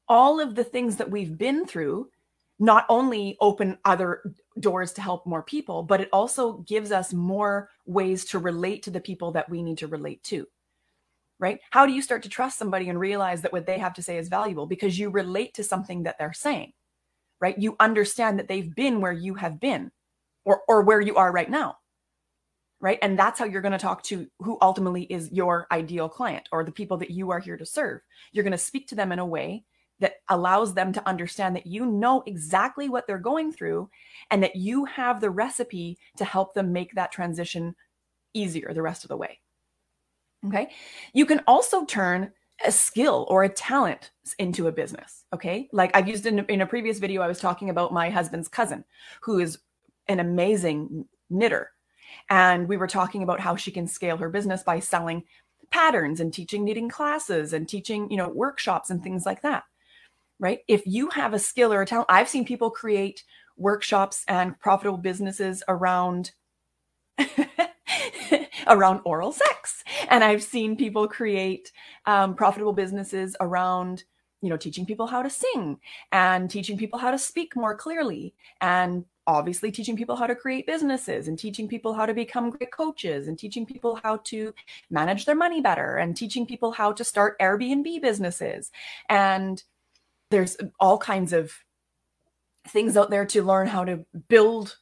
all 0.08 0.40
of 0.40 0.54
the 0.54 0.64
things 0.64 0.96
that 0.96 1.10
we've 1.10 1.38
been 1.38 1.64
through 1.64 2.08
not 2.58 2.86
only 2.88 3.36
open 3.40 3.78
other 3.84 4.22
doors 4.60 4.92
to 4.92 5.02
help 5.02 5.26
more 5.26 5.42
people, 5.42 5.82
but 5.82 6.00
it 6.00 6.08
also 6.12 6.58
gives 6.58 6.92
us 6.92 7.12
more 7.12 7.68
ways 7.86 8.24
to 8.26 8.38
relate 8.38 8.82
to 8.82 8.90
the 8.90 9.00
people 9.00 9.32
that 9.32 9.48
we 9.48 9.62
need 9.62 9.78
to 9.78 9.88
relate 9.88 10.22
to 10.24 10.46
right? 11.38 11.58
How 11.70 11.86
do 11.86 11.92
you 11.92 12.02
start 12.02 12.22
to 12.22 12.28
trust 12.28 12.58
somebody 12.58 12.88
and 12.88 12.98
realize 12.98 13.42
that 13.42 13.52
what 13.52 13.66
they 13.66 13.78
have 13.78 13.94
to 13.94 14.02
say 14.02 14.18
is 14.18 14.28
valuable 14.28 14.66
because 14.66 14.98
you 14.98 15.10
relate 15.10 15.54
to 15.54 15.64
something 15.64 16.04
that 16.04 16.16
they're 16.18 16.32
saying, 16.32 16.72
right? 17.40 17.58
You 17.58 17.76
understand 17.80 18.38
that 18.38 18.48
they've 18.48 18.74
been 18.74 19.00
where 19.00 19.12
you 19.12 19.34
have 19.34 19.60
been 19.60 19.90
or, 20.44 20.62
or 20.68 20.82
where 20.82 21.00
you 21.00 21.16
are 21.16 21.32
right 21.32 21.50
now, 21.50 21.76
right? 22.80 22.98
And 23.02 23.18
that's 23.18 23.38
how 23.38 23.46
you're 23.46 23.62
going 23.62 23.72
to 23.72 23.78
talk 23.78 24.02
to 24.04 24.26
who 24.40 24.58
ultimately 24.62 25.02
is 25.04 25.30
your 25.32 25.66
ideal 25.72 26.08
client 26.08 26.48
or 26.52 26.64
the 26.64 26.72
people 26.72 26.96
that 26.98 27.10
you 27.10 27.30
are 27.30 27.40
here 27.40 27.56
to 27.56 27.66
serve. 27.66 28.00
You're 28.32 28.44
going 28.44 28.52
to 28.52 28.58
speak 28.58 28.88
to 28.88 28.94
them 28.94 29.10
in 29.10 29.18
a 29.18 29.26
way 29.26 29.64
that 30.00 30.16
allows 30.28 30.74
them 30.74 30.92
to 30.92 31.08
understand 31.08 31.56
that 31.56 31.66
you 31.66 31.86
know 31.86 32.22
exactly 32.26 32.88
what 32.88 33.06
they're 33.06 33.18
going 33.18 33.52
through 33.52 33.88
and 34.30 34.42
that 34.42 34.56
you 34.56 34.84
have 34.84 35.20
the 35.20 35.30
recipe 35.30 35.98
to 36.16 36.24
help 36.24 36.52
them 36.54 36.72
make 36.72 36.94
that 36.94 37.12
transition 37.12 37.74
easier 38.34 38.72
the 38.74 38.82
rest 38.82 39.04
of 39.04 39.08
the 39.08 39.16
way. 39.16 39.40
Okay. 40.46 40.70
You 41.12 41.26
can 41.26 41.40
also 41.46 41.84
turn 41.84 42.32
a 42.64 42.70
skill 42.70 43.26
or 43.28 43.44
a 43.44 43.48
talent 43.48 44.10
into 44.38 44.68
a 44.68 44.72
business. 44.72 45.24
Okay. 45.32 45.68
Like 45.72 45.94
I've 45.94 46.08
used 46.08 46.26
in, 46.26 46.40
in 46.46 46.60
a 46.60 46.66
previous 46.66 46.98
video, 46.98 47.22
I 47.22 47.28
was 47.28 47.40
talking 47.40 47.70
about 47.70 47.92
my 47.92 48.10
husband's 48.10 48.48
cousin 48.48 48.84
who 49.22 49.40
is 49.40 49.58
an 50.08 50.20
amazing 50.20 51.06
knitter. 51.30 51.70
And 52.30 52.68
we 52.68 52.76
were 52.76 52.86
talking 52.86 53.22
about 53.22 53.40
how 53.40 53.56
she 53.56 53.70
can 53.70 53.86
scale 53.86 54.16
her 54.18 54.28
business 54.28 54.62
by 54.62 54.80
selling 54.80 55.24
patterns 55.70 56.20
and 56.20 56.32
teaching 56.32 56.64
knitting 56.64 56.88
classes 56.88 57.52
and 57.52 57.68
teaching, 57.68 58.10
you 58.10 58.16
know, 58.16 58.28
workshops 58.28 58.90
and 58.90 59.02
things 59.02 59.26
like 59.26 59.42
that. 59.42 59.64
Right. 60.38 60.60
If 60.68 60.82
you 60.86 61.10
have 61.10 61.32
a 61.32 61.38
skill 61.38 61.72
or 61.72 61.82
a 61.82 61.86
talent, 61.86 62.06
I've 62.10 62.28
seen 62.28 62.44
people 62.44 62.70
create 62.70 63.24
workshops 63.56 64.24
and 64.28 64.58
profitable 64.58 64.98
businesses 64.98 65.62
around 65.68 66.32
around 68.66 69.00
oral 69.04 69.32
sex. 69.32 69.84
And 70.08 70.24
I've 70.24 70.42
seen 70.42 70.76
people 70.76 71.08
create 71.08 71.72
um, 72.06 72.34
profitable 72.34 72.72
businesses 72.72 73.36
around, 73.40 74.04
you 74.42 74.50
know, 74.50 74.56
teaching 74.56 74.86
people 74.86 75.06
how 75.06 75.22
to 75.22 75.30
sing 75.30 75.78
and 76.12 76.50
teaching 76.50 76.76
people 76.76 76.98
how 76.98 77.10
to 77.10 77.18
speak 77.18 77.56
more 77.56 77.76
clearly 77.76 78.34
and 78.60 79.04
obviously 79.26 79.72
teaching 79.72 79.96
people 79.96 80.16
how 80.16 80.26
to 80.26 80.34
create 80.34 80.66
businesses 80.66 81.28
and 81.28 81.38
teaching 81.38 81.66
people 81.66 81.94
how 81.94 82.04
to 82.04 82.12
become 82.12 82.50
great 82.50 82.70
coaches 82.70 83.26
and 83.26 83.38
teaching 83.38 83.64
people 83.64 83.98
how 84.02 84.18
to 84.18 84.52
manage 84.90 85.24
their 85.24 85.34
money 85.34 85.60
better 85.60 85.96
and 85.96 86.16
teaching 86.16 86.46
people 86.46 86.72
how 86.72 86.92
to 86.92 87.04
start 87.04 87.38
Airbnb 87.40 88.02
businesses. 88.02 88.70
And 89.08 89.62
there's 90.30 90.56
all 90.78 90.98
kinds 90.98 91.32
of 91.32 91.52
things 92.68 92.96
out 92.96 93.10
there 93.10 93.26
to 93.26 93.42
learn 93.42 93.66
how 93.66 93.84
to 93.84 94.04
build 94.28 94.78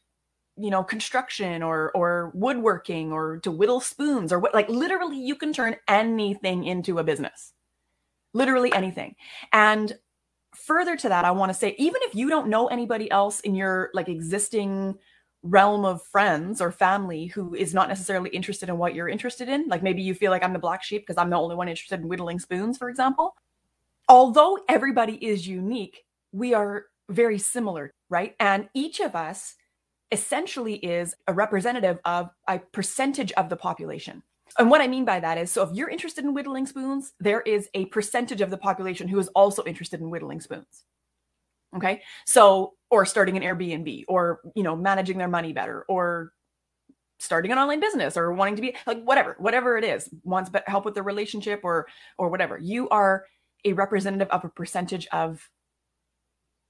you 0.57 0.71
know 0.71 0.83
construction 0.83 1.62
or 1.62 1.91
or 1.95 2.31
woodworking 2.35 3.12
or 3.12 3.38
to 3.38 3.51
whittle 3.51 3.81
spoons 3.81 4.33
or 4.33 4.38
what 4.38 4.55
like 4.55 4.69
literally 4.69 5.19
you 5.19 5.35
can 5.35 5.53
turn 5.53 5.77
anything 5.88 6.65
into 6.65 6.99
a 6.99 7.05
business. 7.05 7.53
Literally 8.35 8.73
anything. 8.73 9.15
And 9.53 9.99
further 10.55 10.97
to 10.97 11.09
that 11.09 11.25
i 11.25 11.31
want 11.31 11.51
to 11.51 11.59
say 11.59 11.75
even 11.79 12.01
if 12.03 12.15
you 12.15 12.29
don't 12.29 12.49
know 12.49 12.67
anybody 12.67 13.11
else 13.11 13.41
in 13.41 13.55
your 13.55 13.91
like 13.95 14.09
existing 14.09 14.95
realm 15.43 15.85
of 15.85 16.03
friends 16.03 16.61
or 16.61 16.71
family 16.71 17.27
who 17.27 17.55
is 17.55 17.73
not 17.73 17.88
necessarily 17.88 18.31
interested 18.31 18.69
in 18.69 18.77
what 18.77 18.95
you're 18.95 19.09
interested 19.09 19.49
in 19.49 19.67
like 19.69 19.83
maybe 19.83 20.03
you 20.03 20.15
feel 20.15 20.31
like 20.31 20.45
i'm 20.45 20.53
the 20.53 20.59
black 20.59 20.83
sheep 20.85 21.03
because 21.03 21.17
i'm 21.17 21.31
the 21.31 21.37
only 21.37 21.57
one 21.57 21.69
interested 21.69 22.01
in 22.01 22.09
whittling 22.09 22.38
spoons 22.38 22.77
for 22.79 22.88
example. 22.88 23.35
Although 24.09 24.59
everybody 24.69 25.15
is 25.25 25.49
unique 25.49 26.05
we 26.33 26.53
are 26.53 26.87
very 27.09 27.38
similar 27.38 27.93
right? 28.11 28.37
And 28.38 28.69
each 28.75 29.01
of 29.01 29.17
us 29.17 29.55
essentially 30.12 30.75
is 30.77 31.14
a 31.27 31.33
representative 31.33 31.98
of 32.05 32.31
a 32.48 32.59
percentage 32.59 33.33
of 33.33 33.48
the 33.48 33.57
population. 33.57 34.22
And 34.59 34.70
what 34.70 34.83
I 34.83 34.87
mean 34.87 35.07
by 35.07 35.18
that 35.18 35.38
is 35.38 35.51
so 35.51 35.62
if 35.62 35.75
you're 35.75 35.88
interested 35.88 36.25
in 36.25 36.35
whittling 36.35 36.66
spoons, 36.66 37.14
there 37.18 37.40
is 37.40 37.68
a 37.75 37.87
percentage 37.87 38.42
of 38.42 38.51
the 38.51 38.59
population 38.59 39.09
who 39.09 39.18
is 39.18 39.29
also 39.29 39.64
interested 39.64 40.01
in 40.01 40.11
whittling 40.11 40.40
spoons. 40.40 40.85
Okay. 41.75 42.03
So, 42.27 42.75
or 42.90 43.07
starting 43.07 43.38
an 43.38 43.42
Airbnb 43.42 44.05
or, 44.07 44.40
you 44.55 44.62
know, 44.62 44.77
managing 44.77 45.16
their 45.16 45.29
money 45.29 45.55
better 45.55 45.87
or 45.88 46.33
starting 47.18 47.51
an 47.51 47.57
online 47.57 47.81
business 47.81 48.16
or 48.16 48.33
wanting 48.33 48.57
to 48.57 48.62
be 48.62 48.77
like 48.87 49.03
whatever, 49.05 49.37
whatever 49.38 49.79
it 49.79 49.85
is, 49.85 50.11
wants 50.22 50.51
help 50.66 50.85
with 50.85 50.94
the 50.94 51.03
relationship 51.03 51.61
or, 51.62 51.87
or 52.18 52.29
whatever. 52.29 52.59
You 52.59 52.90
are 52.90 53.25
a 53.64 53.72
representative 53.72 54.29
of 54.29 54.44
a 54.44 54.51
percentage 54.51 55.07
of 55.12 55.48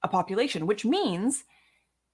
a 0.03 0.07
population, 0.07 0.67
which 0.67 0.85
means 0.85 1.43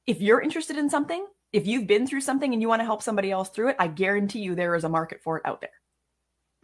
if 0.10 0.22
you're 0.22 0.42
interested 0.42 0.76
in 0.76 0.90
something, 0.90 1.24
if 1.54 1.68
you've 1.68 1.86
been 1.86 2.08
through 2.08 2.22
something 2.22 2.52
and 2.52 2.64
you 2.64 2.68
want 2.68 2.80
to 2.80 2.86
help 2.86 3.04
somebody 3.04 3.30
else 3.30 3.50
through 3.50 3.70
it, 3.70 3.76
I 3.78 3.86
guarantee 3.86 4.40
you 4.40 4.56
there 4.56 4.74
is 4.74 4.84
a 4.84 4.90
market 4.90 5.22
for 5.22 5.38
it 5.38 5.46
out 5.46 5.62
there. 5.62 5.70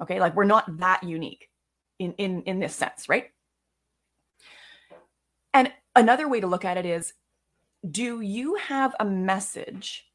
Okay? 0.01 0.19
Like 0.19 0.35
we're 0.35 0.45
not 0.45 0.79
that 0.79 1.03
unique 1.03 1.47
in 1.99 2.13
in 2.13 2.41
in 2.43 2.59
this 2.59 2.73
sense, 2.73 3.07
right? 3.07 3.29
And 5.53 5.71
another 5.95 6.27
way 6.27 6.39
to 6.39 6.47
look 6.47 6.65
at 6.65 6.77
it 6.77 6.87
is 6.87 7.13
do 7.89 8.19
you 8.21 8.55
have 8.55 8.95
a 8.99 9.05
message? 9.05 10.07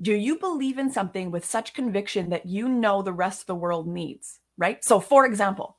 Do 0.00 0.14
you 0.14 0.38
believe 0.38 0.78
in 0.78 0.90
something 0.90 1.30
with 1.30 1.44
such 1.44 1.74
conviction 1.74 2.30
that 2.30 2.46
you 2.46 2.66
know 2.66 3.02
the 3.02 3.12
rest 3.12 3.42
of 3.42 3.46
the 3.46 3.56
world 3.56 3.86
needs, 3.86 4.40
right? 4.56 4.82
So 4.82 5.00
for 5.00 5.26
example, 5.26 5.76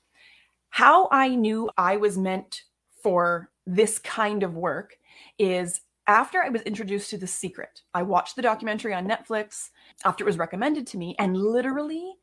how 0.70 1.10
I 1.12 1.30
knew 1.30 1.72
I 1.80 1.98
was 1.98 2.16
meant 2.16 2.62
for 3.02 3.50
this 3.66 3.98
kind 3.98 4.44
of 4.44 4.56
work 4.56 4.98
is 5.40 5.82
after 6.10 6.42
I 6.42 6.50
was 6.50 6.64
introduced 6.64 7.12
to 7.12 7.20
The 7.20 7.28
Secret, 7.28 7.84
I 7.94 8.02
watched 8.02 8.36
the 8.36 8.42
documentary 8.42 8.96
on 8.96 9.08
Netflix 9.08 9.70
after 10.04 10.24
it 10.24 10.26
was 10.26 10.40
recommended 10.40 10.88
to 10.88 10.98
me. 10.98 11.16
And 11.20 11.38
literally 11.38 12.16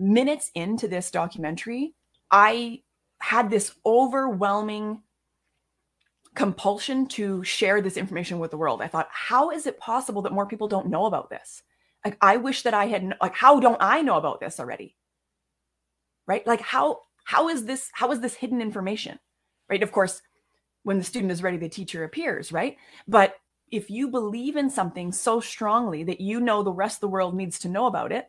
minutes 0.00 0.50
into 0.56 0.88
this 0.88 1.12
documentary, 1.12 1.94
I 2.32 2.82
had 3.20 3.50
this 3.50 3.76
overwhelming 3.86 5.00
compulsion 6.34 7.06
to 7.06 7.44
share 7.44 7.80
this 7.80 7.96
information 7.96 8.40
with 8.40 8.50
the 8.50 8.56
world. 8.56 8.82
I 8.82 8.88
thought, 8.88 9.08
how 9.12 9.50
is 9.50 9.68
it 9.68 9.78
possible 9.78 10.20
that 10.22 10.32
more 10.32 10.46
people 10.46 10.66
don't 10.66 10.90
know 10.90 11.06
about 11.06 11.30
this? 11.30 11.62
Like, 12.04 12.18
I 12.20 12.36
wish 12.36 12.62
that 12.62 12.74
I 12.74 12.86
had, 12.86 13.14
like, 13.22 13.36
how 13.36 13.60
don't 13.60 13.78
I 13.80 14.02
know 14.02 14.16
about 14.16 14.40
this 14.40 14.58
already? 14.58 14.96
Right? 16.26 16.44
Like, 16.48 16.60
how, 16.60 17.02
how 17.22 17.48
is 17.48 17.64
this, 17.64 17.90
how 17.92 18.10
is 18.10 18.18
this 18.18 18.34
hidden 18.34 18.60
information? 18.60 19.20
Right? 19.70 19.84
Of 19.84 19.92
course, 19.92 20.20
when 20.84 20.98
the 20.98 21.04
student 21.04 21.32
is 21.32 21.42
ready, 21.42 21.56
the 21.56 21.68
teacher 21.68 22.04
appears, 22.04 22.52
right? 22.52 22.76
But 23.08 23.34
if 23.70 23.90
you 23.90 24.08
believe 24.08 24.56
in 24.56 24.70
something 24.70 25.10
so 25.10 25.40
strongly 25.40 26.04
that 26.04 26.20
you 26.20 26.40
know 26.40 26.62
the 26.62 26.72
rest 26.72 26.98
of 26.98 27.00
the 27.00 27.08
world 27.08 27.34
needs 27.34 27.58
to 27.60 27.68
know 27.68 27.86
about 27.86 28.12
it, 28.12 28.26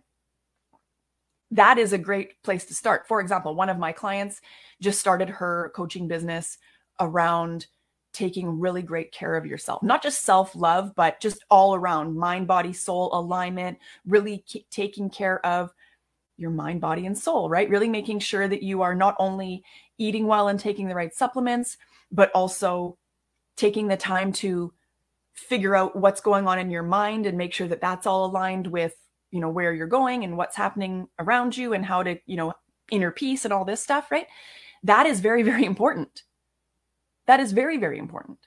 that 1.52 1.78
is 1.78 1.94
a 1.94 1.98
great 1.98 2.42
place 2.44 2.66
to 2.66 2.74
start. 2.74 3.08
For 3.08 3.22
example, 3.22 3.54
one 3.54 3.70
of 3.70 3.78
my 3.78 3.92
clients 3.92 4.42
just 4.82 5.00
started 5.00 5.30
her 5.30 5.72
coaching 5.76 6.08
business 6.08 6.58
around 7.00 7.68
taking 8.14 8.60
really 8.60 8.82
great 8.82 9.12
care 9.12 9.36
of 9.36 9.46
yourself, 9.46 9.84
not 9.84 10.02
just 10.02 10.24
self 10.24 10.56
love, 10.56 10.94
but 10.96 11.20
just 11.20 11.44
all 11.52 11.76
around 11.76 12.16
mind, 12.16 12.48
body, 12.48 12.74
soul 12.74 13.10
alignment, 13.14 13.78
really 14.06 14.44
taking 14.72 15.10
care 15.10 15.46
of 15.46 15.74
your 16.38 16.50
mind, 16.50 16.82
body, 16.82 17.06
and 17.06 17.18
soul, 17.18 17.50
right? 17.50 17.70
Really 17.70 17.90
making 17.90 18.20
sure 18.20 18.48
that 18.48 18.64
you 18.64 18.82
are 18.82 18.96
not 18.96 19.16
only 19.20 19.64
eating 19.98 20.28
well 20.28 20.48
and 20.48 20.60
taking 20.60 20.88
the 20.88 20.96
right 20.96 21.14
supplements, 21.14 21.78
but 22.16 22.32
also 22.34 22.98
taking 23.58 23.88
the 23.88 23.98
time 23.98 24.32
to 24.32 24.74
figure 25.34 25.76
out 25.76 25.96
what's 25.96 26.22
going 26.22 26.48
on 26.48 26.58
in 26.58 26.70
your 26.70 26.84
mind 26.84 27.26
and 27.26 27.38
make 27.38 27.54
sure 27.54 27.68
that 27.68 27.82
that's 27.82 28.08
all 28.08 28.26
aligned 28.26 28.68
with 28.68 28.94
you 29.32 29.42
know 29.42 29.50
where 29.50 29.74
you're 29.74 29.86
going 29.86 30.24
and 30.24 30.38
what's 30.38 30.56
happening 30.56 31.08
around 31.20 31.58
you 31.58 31.74
and 31.74 31.86
how 31.86 32.02
to 32.02 32.18
you 32.26 32.38
know 32.38 32.54
inner 32.90 33.12
peace 33.12 33.44
and 33.44 33.54
all 33.54 33.66
this 33.66 33.84
stuff 33.84 34.10
right? 34.12 34.28
That 34.84 35.06
is 35.06 35.20
very 35.20 35.44
very 35.52 35.66
important. 35.66 36.24
That 37.28 37.40
is 37.40 37.52
very 37.52 37.78
very 37.78 38.00
important 38.00 38.40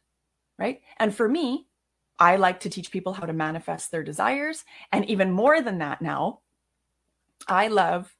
right? 0.59 0.81
And 0.98 1.14
for 1.14 1.28
me 1.28 1.66
i 2.20 2.35
like 2.35 2.59
to 2.61 2.70
teach 2.70 2.90
people 2.90 3.12
how 3.12 3.26
to 3.26 3.33
manifest 3.33 3.92
their 3.92 4.02
desires. 4.02 4.64
And 4.90 5.04
even 5.09 5.31
more 5.31 5.61
than 5.61 5.78
that 5.78 6.00
now 6.00 6.40
i 7.46 7.68
love 7.68 8.14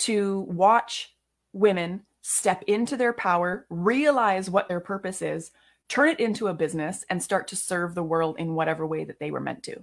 to 0.00 0.46
watch 0.48 1.14
women 1.52 2.02
step 2.22 2.62
into 2.66 2.96
their 2.96 3.12
power 3.12 3.66
realize 3.70 4.50
what 4.50 4.68
their 4.68 4.80
purpose 4.80 5.22
is 5.22 5.50
turn 5.88 6.08
it 6.08 6.20
into 6.20 6.46
a 6.46 6.54
business 6.54 7.04
and 7.10 7.22
start 7.22 7.48
to 7.48 7.56
serve 7.56 7.94
the 7.94 8.02
world 8.02 8.36
in 8.38 8.54
whatever 8.54 8.86
way 8.86 9.04
that 9.04 9.18
they 9.18 9.30
were 9.30 9.40
meant 9.40 9.64
to. 9.64 9.82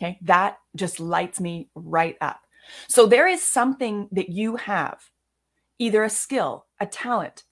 Okay, 0.00 0.18
that 0.22 0.58
just 0.76 1.00
lights 1.00 1.40
me 1.40 1.68
right 1.74 2.16
up. 2.20 2.40
So 2.86 3.04
there 3.06 3.26
is 3.26 3.42
something 3.42 4.08
that 4.12 4.28
you 4.28 4.56
have, 4.56 5.10
either 5.78 6.04
a 6.04 6.10
skill, 6.10 6.66
a 6.78 6.86
talent, 6.86 7.42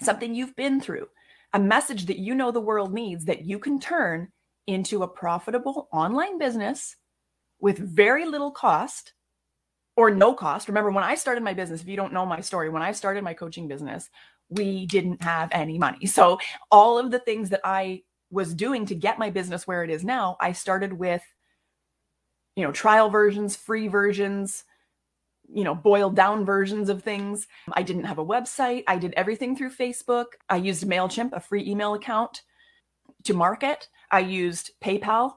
something 0.00 0.34
you've 0.34 0.54
been 0.56 0.80
through, 0.80 1.08
a 1.54 1.58
message 1.58 2.04
that 2.06 2.18
you 2.18 2.34
know 2.34 2.50
the 2.50 2.60
world 2.60 2.92
needs 2.92 3.24
that 3.24 3.46
you 3.46 3.58
can 3.58 3.80
turn 3.80 4.28
into 4.66 5.02
a 5.02 5.08
profitable 5.08 5.88
online 5.90 6.38
business 6.38 6.96
with 7.60 7.78
very 7.78 8.26
little 8.26 8.50
cost 8.50 9.14
or 9.96 10.10
no 10.10 10.34
cost. 10.34 10.68
Remember, 10.68 10.90
when 10.90 11.04
I 11.04 11.14
started 11.14 11.42
my 11.42 11.54
business, 11.54 11.80
if 11.80 11.88
you 11.88 11.96
don't 11.96 12.12
know 12.12 12.26
my 12.26 12.40
story, 12.40 12.68
when 12.68 12.82
I 12.82 12.92
started 12.92 13.24
my 13.24 13.34
coaching 13.34 13.66
business, 13.66 14.10
we 14.48 14.86
didn't 14.86 15.22
have 15.22 15.48
any 15.52 15.78
money. 15.78 16.06
So 16.06 16.38
all 16.70 16.98
of 16.98 17.10
the 17.10 17.18
things 17.18 17.50
that 17.50 17.62
I 17.64 18.02
was 18.30 18.54
doing 18.54 18.86
to 18.86 18.94
get 18.94 19.18
my 19.18 19.30
business 19.30 19.66
where 19.66 19.82
it 19.84 19.90
is 19.90 20.04
now, 20.04 20.36
I 20.40 20.52
started 20.52 20.92
with 20.92 21.22
you 22.56 22.64
know, 22.64 22.72
trial 22.72 23.10
versions, 23.10 23.54
free 23.54 23.86
versions, 23.86 24.64
you 25.52 25.62
know, 25.62 25.74
boiled 25.74 26.16
down 26.16 26.44
versions 26.44 26.88
of 26.88 27.02
things. 27.02 27.46
I 27.72 27.82
didn't 27.82 28.04
have 28.04 28.18
a 28.18 28.24
website. 28.24 28.82
I 28.88 28.96
did 28.96 29.14
everything 29.14 29.54
through 29.54 29.70
Facebook. 29.70 30.24
I 30.48 30.56
used 30.56 30.84
MailChimp, 30.84 31.32
a 31.32 31.40
free 31.40 31.64
email 31.66 31.94
account 31.94 32.42
to 33.24 33.34
market. 33.34 33.88
I 34.10 34.20
used 34.20 34.72
PayPal 34.82 35.34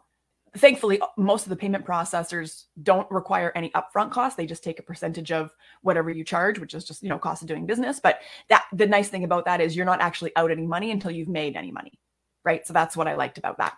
thankfully 0.58 1.02
most 1.18 1.46
of 1.46 1.50
the 1.50 1.56
payment 1.56 1.86
processors 1.86 2.66
don't 2.84 3.10
require 3.12 3.52
any 3.56 3.70
upfront 3.72 4.12
cost 4.12 4.36
they 4.36 4.46
just 4.46 4.64
take 4.64 4.80
a 4.80 4.84
percentage 4.84 5.32
of 5.32 5.54
whatever 5.82 6.10
you 6.10 6.24
charge 6.24 6.60
which 6.60 6.74
is 6.74 6.84
just 6.84 7.04
you 7.04 7.10
know 7.10 7.20
cost 7.20 7.42
of 7.42 7.48
doing 7.48 7.66
business. 7.66 8.00
But 8.00 8.20
that 8.50 8.66
the 8.74 8.88
nice 8.88 9.10
thing 9.10 9.24
about 9.24 9.46
that 9.46 9.62
is 9.62 9.76
you're 9.76 9.86
not 9.86 10.02
actually 10.02 10.36
out 10.36 10.52
any 10.52 10.66
money 10.66 10.92
until 10.92 11.12
you've 11.12 11.28
made 11.28 11.56
any 11.56 11.72
money 11.72 12.00
right? 12.44 12.66
So 12.66 12.74
that's 12.74 12.96
what 12.98 13.08
i 13.08 13.16
liked 13.16 13.38
about 13.38 13.58
that. 13.58 13.74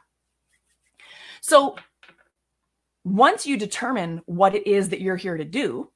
So 1.41 1.75
once 3.03 3.45
you 3.45 3.57
determine 3.57 4.21
what 4.25 4.55
it 4.55 4.67
is 4.67 4.89
that 4.89 5.01
you're 5.01 5.15
here 5.15 5.37
to 5.37 5.45
do 5.45 5.89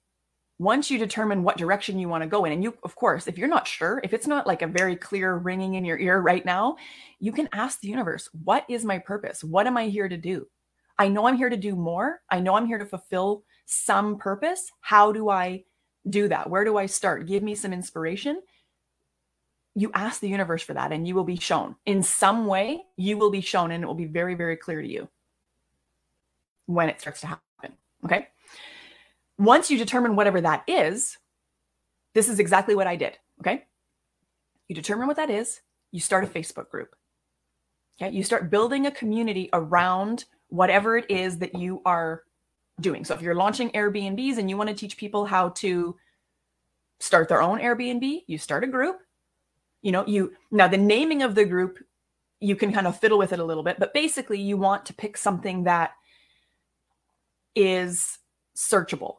once 0.57 0.89
you 0.89 0.97
determine 0.97 1.43
what 1.43 1.57
direction 1.57 1.99
you 1.99 2.07
want 2.07 2.23
to 2.23 2.29
go 2.29 2.45
in 2.45 2.53
and 2.53 2.63
you 2.63 2.73
of 2.83 2.95
course 2.95 3.27
if 3.27 3.37
you're 3.37 3.47
not 3.47 3.67
sure 3.67 3.99
if 4.03 4.13
it's 4.13 4.25
not 4.25 4.47
like 4.47 4.61
a 4.61 4.67
very 4.67 4.95
clear 4.95 5.35
ringing 5.35 5.75
in 5.75 5.83
your 5.83 5.99
ear 5.99 6.19
right 6.19 6.45
now 6.45 6.77
you 7.19 7.31
can 7.31 7.47
ask 7.51 7.79
the 7.81 7.89
universe 7.89 8.29
what 8.43 8.65
is 8.69 8.85
my 8.85 8.97
purpose? 8.97 9.43
What 9.43 9.67
am 9.67 9.77
i 9.77 9.87
here 9.87 10.09
to 10.09 10.17
do 10.17 10.47
I 10.97 11.07
know 11.09 11.27
I'm 11.27 11.37
here 11.37 11.49
to 11.49 11.57
do 11.57 11.75
more. 11.75 12.21
I 12.29 12.39
know 12.39 12.55
I'm 12.55 12.67
here 12.67 12.77
to 12.77 12.85
fulfill 12.85 13.43
some 13.65 14.17
purpose. 14.17 14.71
How 14.81 15.11
do 15.11 15.29
I 15.29 15.63
do 16.09 16.27
that? 16.29 16.49
Where 16.49 16.63
do 16.63 16.77
I 16.77 16.85
start? 16.85 17.27
Give 17.27 17.43
me 17.43 17.55
some 17.55 17.73
inspiration. 17.73 18.41
You 19.75 19.91
ask 19.93 20.21
the 20.21 20.29
universe 20.29 20.63
for 20.63 20.73
that 20.73 20.93
and 20.93 21.07
you 21.07 21.15
will 21.15 21.25
be 21.25 21.35
shown. 21.35 21.75
In 21.85 22.01
some 22.01 22.45
way, 22.47 22.83
you 22.95 23.17
will 23.17 23.31
be 23.31 23.41
shown 23.41 23.71
and 23.71 23.83
it 23.83 23.87
will 23.87 23.93
be 23.93 24.05
very, 24.05 24.35
very 24.35 24.55
clear 24.55 24.81
to 24.81 24.87
you 24.87 25.09
when 26.65 26.89
it 26.89 27.01
starts 27.01 27.21
to 27.21 27.27
happen. 27.27 27.73
Okay. 28.05 28.27
Once 29.37 29.69
you 29.69 29.77
determine 29.77 30.15
whatever 30.15 30.39
that 30.39 30.63
is, 30.67 31.17
this 32.13 32.29
is 32.29 32.39
exactly 32.39 32.75
what 32.75 32.87
I 32.87 32.95
did. 32.95 33.17
Okay. 33.41 33.65
You 34.69 34.75
determine 34.75 35.07
what 35.07 35.17
that 35.17 35.29
is, 35.29 35.59
you 35.91 35.99
start 35.99 36.23
a 36.23 36.27
Facebook 36.27 36.69
group. 36.69 36.95
Okay. 37.99 38.15
You 38.15 38.23
start 38.23 38.49
building 38.49 38.85
a 38.85 38.91
community 38.91 39.49
around 39.51 40.25
whatever 40.49 40.97
it 40.97 41.09
is 41.09 41.39
that 41.39 41.55
you 41.55 41.81
are 41.85 42.23
doing. 42.79 43.05
So 43.05 43.13
if 43.13 43.21
you're 43.21 43.35
launching 43.35 43.69
Airbnbs 43.71 44.37
and 44.37 44.49
you 44.49 44.57
want 44.57 44.69
to 44.69 44.75
teach 44.75 44.97
people 44.97 45.25
how 45.25 45.49
to 45.49 45.95
start 46.99 47.29
their 47.29 47.41
own 47.41 47.59
Airbnb, 47.59 48.23
you 48.27 48.37
start 48.37 48.63
a 48.63 48.67
group. 48.67 48.99
You 49.81 49.91
know, 49.91 50.05
you 50.05 50.33
now 50.51 50.67
the 50.67 50.77
naming 50.77 51.21
of 51.21 51.35
the 51.35 51.45
group, 51.45 51.79
you 52.39 52.55
can 52.55 52.73
kind 52.73 52.87
of 52.87 52.99
fiddle 52.99 53.17
with 53.17 53.33
it 53.33 53.39
a 53.39 53.43
little 53.43 53.63
bit, 53.63 53.79
but 53.79 53.93
basically 53.93 54.39
you 54.41 54.57
want 54.57 54.85
to 54.87 54.93
pick 54.93 55.17
something 55.17 55.63
that 55.63 55.91
is 57.55 58.19
searchable. 58.55 59.17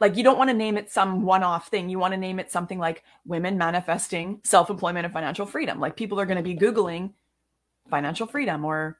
Like 0.00 0.16
you 0.16 0.22
don't 0.22 0.38
want 0.38 0.50
to 0.50 0.54
name 0.54 0.76
it 0.76 0.90
some 0.90 1.22
one-off 1.22 1.68
thing. 1.68 1.88
You 1.88 1.98
want 1.98 2.12
to 2.12 2.18
name 2.18 2.38
it 2.38 2.52
something 2.52 2.78
like 2.78 3.04
women 3.26 3.58
manifesting 3.58 4.40
self-employment 4.44 5.06
and 5.06 5.12
financial 5.12 5.46
freedom. 5.46 5.80
Like 5.80 5.96
people 5.96 6.20
are 6.20 6.26
going 6.26 6.36
to 6.36 6.42
be 6.42 6.56
googling 6.56 7.12
financial 7.90 8.26
freedom 8.26 8.64
or 8.64 8.98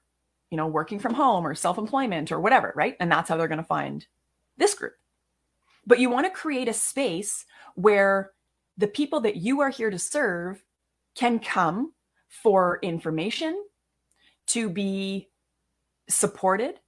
you 0.51 0.57
know, 0.57 0.67
working 0.67 0.99
from 0.99 1.13
home 1.13 1.45
or 1.45 1.55
self 1.55 1.77
employment 1.77 2.31
or 2.31 2.39
whatever, 2.39 2.73
right? 2.75 2.95
And 2.99 3.11
that's 3.11 3.29
how 3.29 3.37
they're 3.37 3.47
going 3.47 3.59
to 3.59 3.63
find 3.63 4.05
this 4.57 4.73
group. 4.73 4.93
But 5.85 5.99
you 5.99 6.09
want 6.09 6.25
to 6.25 6.31
create 6.31 6.67
a 6.67 6.73
space 6.73 7.45
where 7.75 8.31
the 8.77 8.87
people 8.87 9.19
that 9.21 9.37
you 9.37 9.61
are 9.61 9.69
here 9.69 9.89
to 9.89 9.99
serve 9.99 10.63
can 11.15 11.39
come 11.39 11.93
for 12.27 12.79
information, 12.81 13.63
to 14.47 14.69
be 14.69 15.29
supported, 16.07 16.79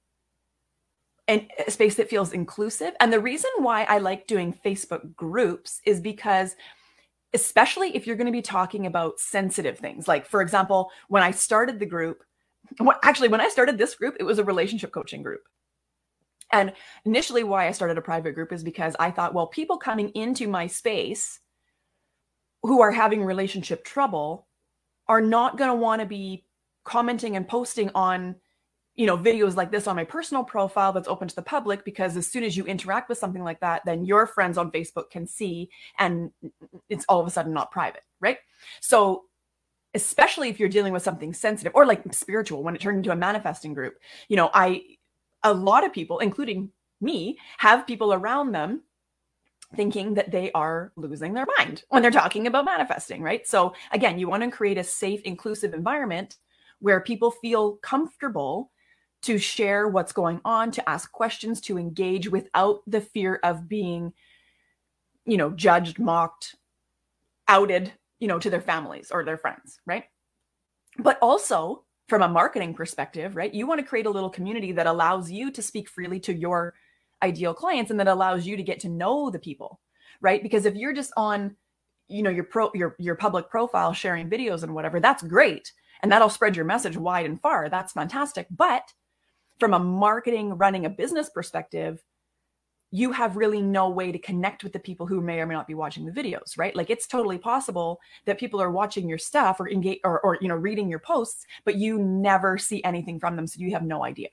and 1.28 1.48
a 1.66 1.70
space 1.70 1.96
that 1.96 2.10
feels 2.10 2.32
inclusive. 2.32 2.94
And 3.00 3.12
the 3.12 3.20
reason 3.20 3.50
why 3.58 3.84
I 3.84 3.98
like 3.98 4.26
doing 4.26 4.58
Facebook 4.64 5.14
groups 5.14 5.80
is 5.84 6.00
because 6.00 6.56
especially 7.34 7.96
if 7.96 8.06
you're 8.06 8.16
going 8.16 8.26
to 8.26 8.32
be 8.32 8.42
talking 8.42 8.86
about 8.86 9.18
sensitive 9.18 9.78
things. 9.78 10.06
Like, 10.06 10.26
for 10.26 10.42
example, 10.42 10.90
when 11.08 11.22
I 11.22 11.30
started 11.30 11.78
the 11.78 11.86
group, 11.86 12.22
actually, 13.02 13.28
when 13.28 13.40
I 13.40 13.48
started 13.48 13.78
this 13.78 13.94
group, 13.94 14.16
it 14.20 14.24
was 14.24 14.38
a 14.38 14.44
relationship 14.44 14.92
coaching 14.92 15.22
group. 15.22 15.42
And 16.52 16.72
initially, 17.04 17.44
why 17.44 17.66
I 17.66 17.72
started 17.72 17.98
a 17.98 18.02
private 18.02 18.34
group 18.34 18.52
is 18.52 18.62
because 18.62 18.94
I 18.98 19.10
thought, 19.10 19.34
well, 19.34 19.46
people 19.46 19.78
coming 19.78 20.10
into 20.10 20.48
my 20.48 20.66
space 20.66 21.40
who 22.62 22.80
are 22.80 22.92
having 22.92 23.24
relationship 23.24 23.84
trouble 23.84 24.46
are 25.08 25.20
not 25.20 25.58
going 25.58 25.70
to 25.70 25.74
want 25.74 26.00
to 26.00 26.06
be 26.06 26.44
commenting 26.84 27.36
and 27.36 27.46
posting 27.48 27.90
on 27.94 28.36
you 28.94 29.06
know 29.06 29.16
videos 29.16 29.56
like 29.56 29.70
this 29.70 29.86
on 29.86 29.96
my 29.96 30.04
personal 30.04 30.44
profile 30.44 30.92
that's 30.92 31.08
open 31.08 31.28
to 31.28 31.34
the 31.34 31.42
public 31.42 31.84
because 31.84 32.16
as 32.16 32.26
soon 32.26 32.44
as 32.44 32.56
you 32.56 32.64
interact 32.66 33.08
with 33.08 33.18
something 33.18 33.42
like 33.42 33.60
that 33.60 33.82
then 33.86 34.04
your 34.04 34.26
friends 34.26 34.58
on 34.58 34.70
facebook 34.70 35.08
can 35.10 35.26
see 35.26 35.70
and 35.98 36.30
it's 36.88 37.04
all 37.08 37.20
of 37.20 37.26
a 37.26 37.30
sudden 37.30 37.52
not 37.52 37.70
private 37.70 38.02
right 38.20 38.38
so 38.80 39.24
especially 39.94 40.48
if 40.48 40.58
you're 40.58 40.68
dealing 40.68 40.92
with 40.92 41.02
something 41.02 41.34
sensitive 41.34 41.72
or 41.74 41.84
like 41.86 42.02
spiritual 42.14 42.62
when 42.62 42.74
it 42.74 42.80
turned 42.80 42.98
into 42.98 43.12
a 43.12 43.16
manifesting 43.16 43.74
group 43.74 43.98
you 44.28 44.36
know 44.36 44.50
i 44.54 44.82
a 45.44 45.52
lot 45.52 45.84
of 45.84 45.92
people 45.92 46.18
including 46.18 46.70
me 47.00 47.38
have 47.58 47.86
people 47.86 48.12
around 48.14 48.52
them 48.52 48.82
thinking 49.74 50.14
that 50.14 50.30
they 50.30 50.52
are 50.52 50.92
losing 50.96 51.34
their 51.34 51.46
mind 51.58 51.84
when 51.88 52.02
they're 52.02 52.10
talking 52.10 52.46
about 52.46 52.64
manifesting 52.64 53.22
right? 53.22 53.46
So 53.46 53.74
again 53.90 54.18
you 54.18 54.28
want 54.28 54.42
to 54.42 54.50
create 54.50 54.78
a 54.78 54.84
safe 54.84 55.20
inclusive 55.22 55.74
environment 55.74 56.36
where 56.80 57.00
people 57.00 57.30
feel 57.30 57.76
comfortable 57.76 58.70
to 59.22 59.38
share 59.38 59.88
what's 59.88 60.12
going 60.12 60.40
on 60.44 60.70
to 60.72 60.88
ask 60.88 61.10
questions 61.12 61.60
to 61.62 61.78
engage 61.78 62.28
without 62.28 62.82
the 62.86 63.00
fear 63.00 63.40
of 63.42 63.68
being 63.68 64.12
you 65.24 65.36
know 65.36 65.50
judged 65.50 65.98
mocked 65.98 66.56
outed 67.48 67.92
you 68.22 68.28
know, 68.28 68.38
to 68.38 68.50
their 68.50 68.60
families 68.60 69.10
or 69.10 69.24
their 69.24 69.36
friends, 69.36 69.80
right? 69.84 70.04
But 70.96 71.18
also 71.20 71.82
from 72.08 72.22
a 72.22 72.28
marketing 72.28 72.72
perspective, 72.72 73.34
right? 73.34 73.52
You 73.52 73.66
want 73.66 73.80
to 73.80 73.86
create 73.86 74.06
a 74.06 74.10
little 74.10 74.30
community 74.30 74.70
that 74.70 74.86
allows 74.86 75.28
you 75.28 75.50
to 75.50 75.60
speak 75.60 75.88
freely 75.88 76.20
to 76.20 76.32
your 76.32 76.74
ideal 77.20 77.52
clients 77.52 77.90
and 77.90 77.98
that 77.98 78.06
allows 78.06 78.46
you 78.46 78.56
to 78.56 78.62
get 78.62 78.78
to 78.80 78.88
know 78.88 79.28
the 79.28 79.40
people, 79.40 79.80
right? 80.20 80.40
Because 80.40 80.66
if 80.66 80.76
you're 80.76 80.92
just 80.92 81.12
on, 81.16 81.56
you 82.06 82.22
know, 82.22 82.30
your 82.30 82.44
pro 82.44 82.70
your 82.74 82.94
your 83.00 83.16
public 83.16 83.50
profile 83.50 83.92
sharing 83.92 84.30
videos 84.30 84.62
and 84.62 84.72
whatever, 84.72 85.00
that's 85.00 85.24
great. 85.24 85.72
And 86.00 86.12
that'll 86.12 86.28
spread 86.28 86.54
your 86.54 86.64
message 86.64 86.96
wide 86.96 87.26
and 87.26 87.40
far. 87.40 87.68
That's 87.68 87.92
fantastic. 87.92 88.46
But 88.52 88.84
from 89.58 89.74
a 89.74 89.80
marketing 89.80 90.58
running 90.58 90.86
a 90.86 90.90
business 90.90 91.28
perspective, 91.28 92.04
you 92.94 93.10
have 93.10 93.36
really 93.38 93.62
no 93.62 93.88
way 93.88 94.12
to 94.12 94.18
connect 94.18 94.62
with 94.62 94.74
the 94.74 94.78
people 94.78 95.06
who 95.06 95.22
may 95.22 95.40
or 95.40 95.46
may 95.46 95.54
not 95.54 95.66
be 95.66 95.74
watching 95.74 96.04
the 96.04 96.12
videos, 96.12 96.58
right? 96.58 96.76
Like 96.76 96.90
it's 96.90 97.06
totally 97.06 97.38
possible 97.38 97.98
that 98.26 98.38
people 98.38 98.60
are 98.60 98.70
watching 98.70 99.08
your 99.08 99.18
stuff 99.18 99.58
or 99.58 99.68
engage 99.68 99.98
or, 100.04 100.20
or 100.20 100.38
you 100.42 100.48
know 100.48 100.54
reading 100.54 100.90
your 100.90 100.98
posts, 100.98 101.46
but 101.64 101.76
you 101.76 101.98
never 101.98 102.58
see 102.58 102.84
anything 102.84 103.18
from 103.18 103.34
them, 103.34 103.46
so 103.46 103.58
you 103.58 103.72
have 103.72 103.82
no 103.82 104.04
idea. 104.04 104.28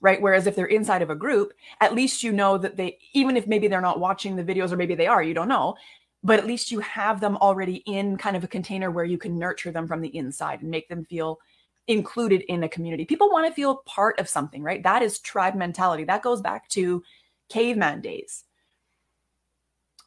Right. 0.00 0.20
Whereas 0.20 0.46
if 0.46 0.54
they're 0.54 0.66
inside 0.66 1.02
of 1.02 1.10
a 1.10 1.16
group, 1.16 1.52
at 1.80 1.94
least 1.94 2.22
you 2.22 2.32
know 2.32 2.56
that 2.58 2.76
they, 2.76 2.98
even 3.14 3.36
if 3.36 3.48
maybe 3.48 3.66
they're 3.66 3.80
not 3.80 3.98
watching 3.98 4.36
the 4.36 4.44
videos 4.44 4.70
or 4.70 4.76
maybe 4.76 4.94
they 4.94 5.08
are, 5.08 5.24
you 5.24 5.34
don't 5.34 5.48
know, 5.48 5.74
but 6.22 6.38
at 6.38 6.46
least 6.46 6.70
you 6.70 6.78
have 6.80 7.20
them 7.20 7.36
already 7.38 7.76
in 7.86 8.16
kind 8.16 8.36
of 8.36 8.44
a 8.44 8.48
container 8.48 8.92
where 8.92 9.04
you 9.04 9.18
can 9.18 9.36
nurture 9.36 9.72
them 9.72 9.88
from 9.88 10.00
the 10.00 10.16
inside 10.16 10.62
and 10.62 10.70
make 10.70 10.88
them 10.88 11.04
feel 11.04 11.40
included 11.88 12.42
in 12.42 12.62
a 12.62 12.68
community. 12.68 13.04
People 13.04 13.30
want 13.30 13.46
to 13.46 13.52
feel 13.52 13.78
part 13.86 14.20
of 14.20 14.28
something, 14.28 14.62
right? 14.62 14.82
That 14.82 15.02
is 15.02 15.18
tribe 15.18 15.54
mentality. 15.54 16.04
That 16.04 16.22
goes 16.22 16.40
back 16.40 16.68
to 16.70 17.02
caveman 17.48 18.00
days 18.00 18.44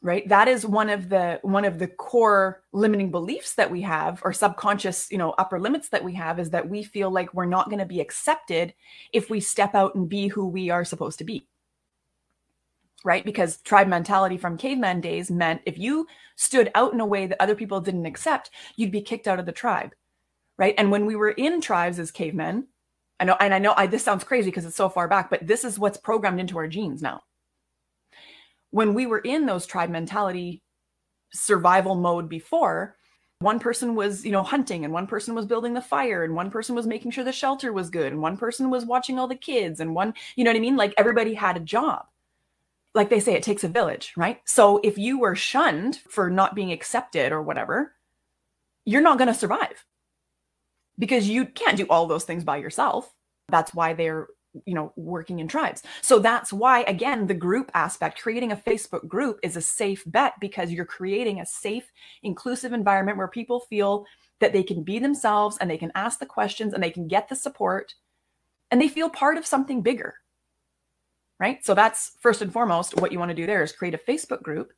right? 0.02 0.28
That 0.28 0.48
is 0.48 0.66
one 0.66 0.90
of 0.90 1.08
the 1.08 1.38
one 1.42 1.64
of 1.64 1.78
the 1.78 1.86
core 1.86 2.64
limiting 2.72 3.10
beliefs 3.10 3.54
that 3.54 3.70
we 3.70 3.80
have 3.82 4.20
or 4.24 4.32
subconscious 4.32 5.10
you 5.10 5.18
know 5.18 5.30
upper 5.38 5.60
limits 5.60 5.88
that 5.90 6.04
we 6.04 6.14
have 6.14 6.38
is 6.38 6.50
that 6.50 6.68
we 6.68 6.82
feel 6.82 7.10
like 7.10 7.32
we're 7.32 7.46
not 7.46 7.70
going 7.70 7.78
to 7.78 7.86
be 7.86 8.00
accepted 8.00 8.74
if 9.12 9.30
we 9.30 9.40
step 9.40 9.74
out 9.74 9.94
and 9.94 10.08
be 10.08 10.28
who 10.28 10.46
we 10.46 10.70
are 10.70 10.84
supposed 10.84 11.18
to 11.18 11.24
be 11.24 11.46
right? 13.04 13.24
Because 13.24 13.56
tribe 13.62 13.88
mentality 13.88 14.36
from 14.36 14.56
caveman 14.56 15.00
days 15.00 15.28
meant 15.28 15.60
if 15.66 15.76
you 15.76 16.06
stood 16.36 16.70
out 16.76 16.92
in 16.92 17.00
a 17.00 17.06
way 17.06 17.26
that 17.26 17.42
other 17.42 17.56
people 17.56 17.80
didn't 17.80 18.06
accept 18.06 18.50
you'd 18.76 18.92
be 18.92 19.00
kicked 19.00 19.28
out 19.28 19.38
of 19.38 19.46
the 19.46 19.52
tribe 19.52 19.94
right? 20.58 20.74
And 20.78 20.90
when 20.90 21.06
we 21.06 21.16
were 21.16 21.30
in 21.30 21.60
tribes 21.60 21.98
as 21.98 22.10
cavemen 22.10 22.66
i 23.20 23.24
know 23.24 23.36
and 23.38 23.54
i 23.54 23.58
know 23.58 23.74
I, 23.76 23.86
this 23.86 24.02
sounds 24.02 24.24
crazy 24.24 24.50
because 24.50 24.64
it's 24.64 24.76
so 24.76 24.88
far 24.88 25.06
back 25.06 25.30
but 25.30 25.46
this 25.46 25.64
is 25.64 25.78
what's 25.78 25.98
programmed 25.98 26.40
into 26.40 26.58
our 26.58 26.66
genes 26.66 27.02
now 27.02 27.22
when 28.72 28.94
we 28.94 29.06
were 29.06 29.20
in 29.20 29.46
those 29.46 29.66
tribe 29.66 29.90
mentality 29.90 30.62
survival 31.32 31.94
mode 31.94 32.28
before, 32.28 32.96
one 33.38 33.58
person 33.58 33.94
was, 33.94 34.24
you 34.24 34.32
know, 34.32 34.42
hunting 34.42 34.84
and 34.84 34.92
one 34.92 35.06
person 35.06 35.34
was 35.34 35.46
building 35.46 35.74
the 35.74 35.80
fire 35.80 36.24
and 36.24 36.34
one 36.34 36.50
person 36.50 36.74
was 36.74 36.86
making 36.86 37.10
sure 37.10 37.24
the 37.24 37.32
shelter 37.32 37.72
was 37.72 37.90
good 37.90 38.12
and 38.12 38.22
one 38.22 38.36
person 38.36 38.70
was 38.70 38.84
watching 38.84 39.18
all 39.18 39.28
the 39.28 39.34
kids 39.34 39.80
and 39.80 39.94
one, 39.94 40.14
you 40.36 40.44
know 40.44 40.50
what 40.50 40.56
I 40.56 40.60
mean? 40.60 40.76
Like 40.76 40.94
everybody 40.96 41.34
had 41.34 41.56
a 41.56 41.60
job. 41.60 42.06
Like 42.94 43.08
they 43.08 43.20
say, 43.20 43.34
it 43.34 43.42
takes 43.42 43.64
a 43.64 43.68
village, 43.68 44.12
right? 44.16 44.40
So 44.44 44.80
if 44.84 44.98
you 44.98 45.18
were 45.18 45.34
shunned 45.34 45.96
for 46.08 46.30
not 46.30 46.54
being 46.54 46.72
accepted 46.72 47.32
or 47.32 47.42
whatever, 47.42 47.94
you're 48.84 49.00
not 49.00 49.18
going 49.18 49.28
to 49.28 49.34
survive 49.34 49.84
because 50.98 51.28
you 51.28 51.46
can't 51.46 51.76
do 51.76 51.86
all 51.88 52.06
those 52.06 52.24
things 52.24 52.44
by 52.44 52.58
yourself. 52.58 53.12
That's 53.48 53.74
why 53.74 53.94
they're 53.94 54.28
you 54.66 54.74
know 54.74 54.92
working 54.96 55.38
in 55.38 55.48
tribes. 55.48 55.82
So 56.00 56.18
that's 56.18 56.52
why 56.52 56.82
again 56.82 57.26
the 57.26 57.34
group 57.34 57.70
aspect 57.74 58.20
creating 58.22 58.52
a 58.52 58.56
facebook 58.56 59.06
group 59.08 59.38
is 59.42 59.56
a 59.56 59.62
safe 59.62 60.02
bet 60.06 60.34
because 60.40 60.70
you're 60.70 60.84
creating 60.84 61.40
a 61.40 61.46
safe 61.46 61.90
inclusive 62.22 62.72
environment 62.72 63.18
where 63.18 63.28
people 63.28 63.60
feel 63.60 64.06
that 64.40 64.52
they 64.52 64.62
can 64.62 64.82
be 64.82 64.98
themselves 64.98 65.56
and 65.58 65.70
they 65.70 65.78
can 65.78 65.92
ask 65.94 66.18
the 66.18 66.26
questions 66.26 66.74
and 66.74 66.82
they 66.82 66.90
can 66.90 67.08
get 67.08 67.28
the 67.28 67.36
support 67.36 67.94
and 68.70 68.80
they 68.80 68.88
feel 68.88 69.08
part 69.08 69.36
of 69.36 69.46
something 69.46 69.82
bigger. 69.82 70.14
Right? 71.38 71.64
So 71.64 71.74
that's 71.74 72.12
first 72.20 72.42
and 72.42 72.52
foremost 72.52 73.00
what 73.00 73.12
you 73.12 73.18
want 73.18 73.30
to 73.30 73.34
do 73.34 73.46
there 73.46 73.62
is 73.62 73.72
create 73.72 73.94
a 73.94 73.98
facebook 73.98 74.42
group 74.42 74.72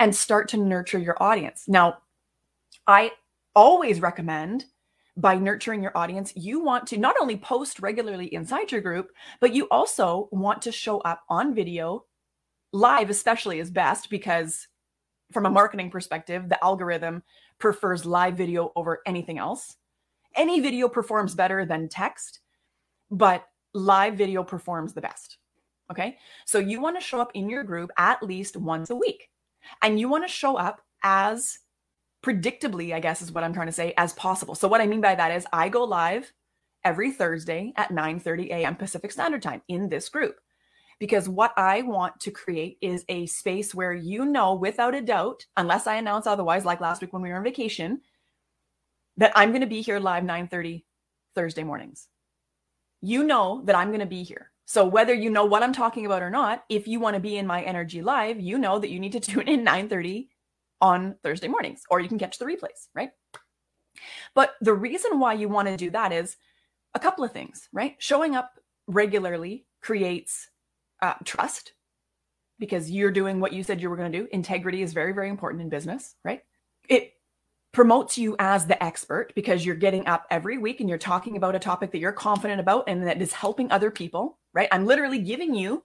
and 0.00 0.14
start 0.14 0.48
to 0.48 0.56
nurture 0.56 0.98
your 0.98 1.20
audience. 1.22 1.64
Now 1.68 1.98
i 2.86 3.12
always 3.54 4.00
recommend 4.00 4.64
by 5.18 5.34
nurturing 5.36 5.82
your 5.82 5.96
audience, 5.98 6.32
you 6.36 6.60
want 6.60 6.86
to 6.86 6.96
not 6.96 7.16
only 7.20 7.36
post 7.36 7.80
regularly 7.80 8.32
inside 8.32 8.70
your 8.70 8.80
group, 8.80 9.10
but 9.40 9.52
you 9.52 9.66
also 9.68 10.28
want 10.30 10.62
to 10.62 10.72
show 10.72 11.00
up 11.00 11.24
on 11.28 11.54
video. 11.54 12.04
Live, 12.72 13.10
especially, 13.10 13.58
is 13.58 13.70
best 13.70 14.10
because, 14.10 14.68
from 15.32 15.44
a 15.44 15.50
marketing 15.50 15.90
perspective, 15.90 16.48
the 16.48 16.62
algorithm 16.64 17.24
prefers 17.58 18.06
live 18.06 18.36
video 18.36 18.70
over 18.76 19.02
anything 19.06 19.38
else. 19.38 19.76
Any 20.36 20.60
video 20.60 20.88
performs 20.88 21.34
better 21.34 21.66
than 21.66 21.88
text, 21.88 22.38
but 23.10 23.44
live 23.74 24.14
video 24.14 24.44
performs 24.44 24.92
the 24.92 25.00
best. 25.00 25.38
Okay. 25.90 26.16
So 26.44 26.58
you 26.58 26.80
want 26.80 26.96
to 26.96 27.04
show 27.04 27.20
up 27.20 27.32
in 27.34 27.50
your 27.50 27.64
group 27.64 27.90
at 27.98 28.22
least 28.22 28.56
once 28.56 28.90
a 28.90 28.96
week, 28.96 29.30
and 29.82 29.98
you 29.98 30.08
want 30.08 30.24
to 30.24 30.32
show 30.32 30.56
up 30.56 30.80
as 31.02 31.58
predictably, 32.22 32.94
I 32.94 33.00
guess 33.00 33.22
is 33.22 33.32
what 33.32 33.44
I'm 33.44 33.52
trying 33.52 33.66
to 33.66 33.72
say, 33.72 33.94
as 33.96 34.12
possible. 34.14 34.54
So 34.54 34.68
what 34.68 34.80
I 34.80 34.86
mean 34.86 35.00
by 35.00 35.14
that 35.14 35.32
is 35.32 35.46
I 35.52 35.68
go 35.68 35.84
live 35.84 36.32
every 36.84 37.12
Thursday 37.12 37.72
at 37.76 37.90
9:30 37.90 38.50
a.m. 38.50 38.76
Pacific 38.76 39.12
Standard 39.12 39.42
Time 39.42 39.62
in 39.68 39.88
this 39.88 40.08
group. 40.08 40.36
Because 40.98 41.28
what 41.28 41.52
I 41.56 41.82
want 41.82 42.18
to 42.20 42.32
create 42.32 42.78
is 42.80 43.04
a 43.08 43.26
space 43.26 43.72
where 43.72 43.92
you 43.92 44.24
know 44.24 44.54
without 44.54 44.96
a 44.96 45.00
doubt, 45.00 45.46
unless 45.56 45.86
I 45.86 45.94
announce 45.94 46.26
otherwise, 46.26 46.64
like 46.64 46.80
last 46.80 47.00
week 47.00 47.12
when 47.12 47.22
we 47.22 47.28
were 47.28 47.36
on 47.36 47.44
vacation, 47.44 48.00
that 49.16 49.32
I'm 49.36 49.50
going 49.50 49.60
to 49.60 49.66
be 49.66 49.80
here 49.80 50.00
live 50.00 50.24
9:30 50.24 50.84
Thursday 51.34 51.62
mornings. 51.62 52.08
You 53.00 53.22
know 53.22 53.62
that 53.64 53.76
I'm 53.76 53.88
going 53.88 54.00
to 54.00 54.06
be 54.06 54.24
here. 54.24 54.50
So 54.64 54.84
whether 54.84 55.14
you 55.14 55.30
know 55.30 55.44
what 55.44 55.62
I'm 55.62 55.72
talking 55.72 56.04
about 56.04 56.22
or 56.22 56.30
not, 56.30 56.64
if 56.68 56.88
you 56.88 57.00
want 57.00 57.14
to 57.14 57.20
be 57.20 57.36
in 57.36 57.46
my 57.46 57.62
energy 57.62 58.02
live, 58.02 58.40
you 58.40 58.58
know 58.58 58.78
that 58.78 58.90
you 58.90 58.98
need 58.98 59.12
to 59.12 59.20
tune 59.30 59.48
in 59.48 59.64
9:30 59.64 60.28
on 60.80 61.16
Thursday 61.22 61.48
mornings, 61.48 61.82
or 61.90 62.00
you 62.00 62.08
can 62.08 62.18
catch 62.18 62.38
the 62.38 62.44
replays, 62.44 62.88
right? 62.94 63.10
But 64.34 64.54
the 64.60 64.74
reason 64.74 65.18
why 65.18 65.34
you 65.34 65.48
want 65.48 65.68
to 65.68 65.76
do 65.76 65.90
that 65.90 66.12
is 66.12 66.36
a 66.94 66.98
couple 66.98 67.24
of 67.24 67.32
things, 67.32 67.68
right? 67.72 67.96
Showing 67.98 68.34
up 68.34 68.52
regularly 68.86 69.66
creates 69.82 70.48
uh, 71.02 71.14
trust 71.24 71.72
because 72.58 72.90
you're 72.90 73.10
doing 73.10 73.40
what 73.40 73.52
you 73.52 73.62
said 73.62 73.80
you 73.80 73.90
were 73.90 73.96
going 73.96 74.10
to 74.10 74.18
do. 74.18 74.28
Integrity 74.32 74.82
is 74.82 74.92
very, 74.92 75.12
very 75.12 75.28
important 75.28 75.62
in 75.62 75.68
business, 75.68 76.16
right? 76.24 76.42
It 76.88 77.12
promotes 77.72 78.18
you 78.18 78.34
as 78.38 78.66
the 78.66 78.82
expert 78.82 79.32
because 79.34 79.64
you're 79.64 79.76
getting 79.76 80.06
up 80.06 80.26
every 80.30 80.58
week 80.58 80.80
and 80.80 80.88
you're 80.88 80.98
talking 80.98 81.36
about 81.36 81.54
a 81.54 81.60
topic 81.60 81.92
that 81.92 81.98
you're 81.98 82.12
confident 82.12 82.60
about 82.60 82.84
and 82.88 83.06
that 83.06 83.20
is 83.20 83.32
helping 83.32 83.70
other 83.70 83.90
people, 83.90 84.38
right? 84.54 84.68
I'm 84.72 84.86
literally 84.86 85.20
giving 85.20 85.54
you 85.54 85.84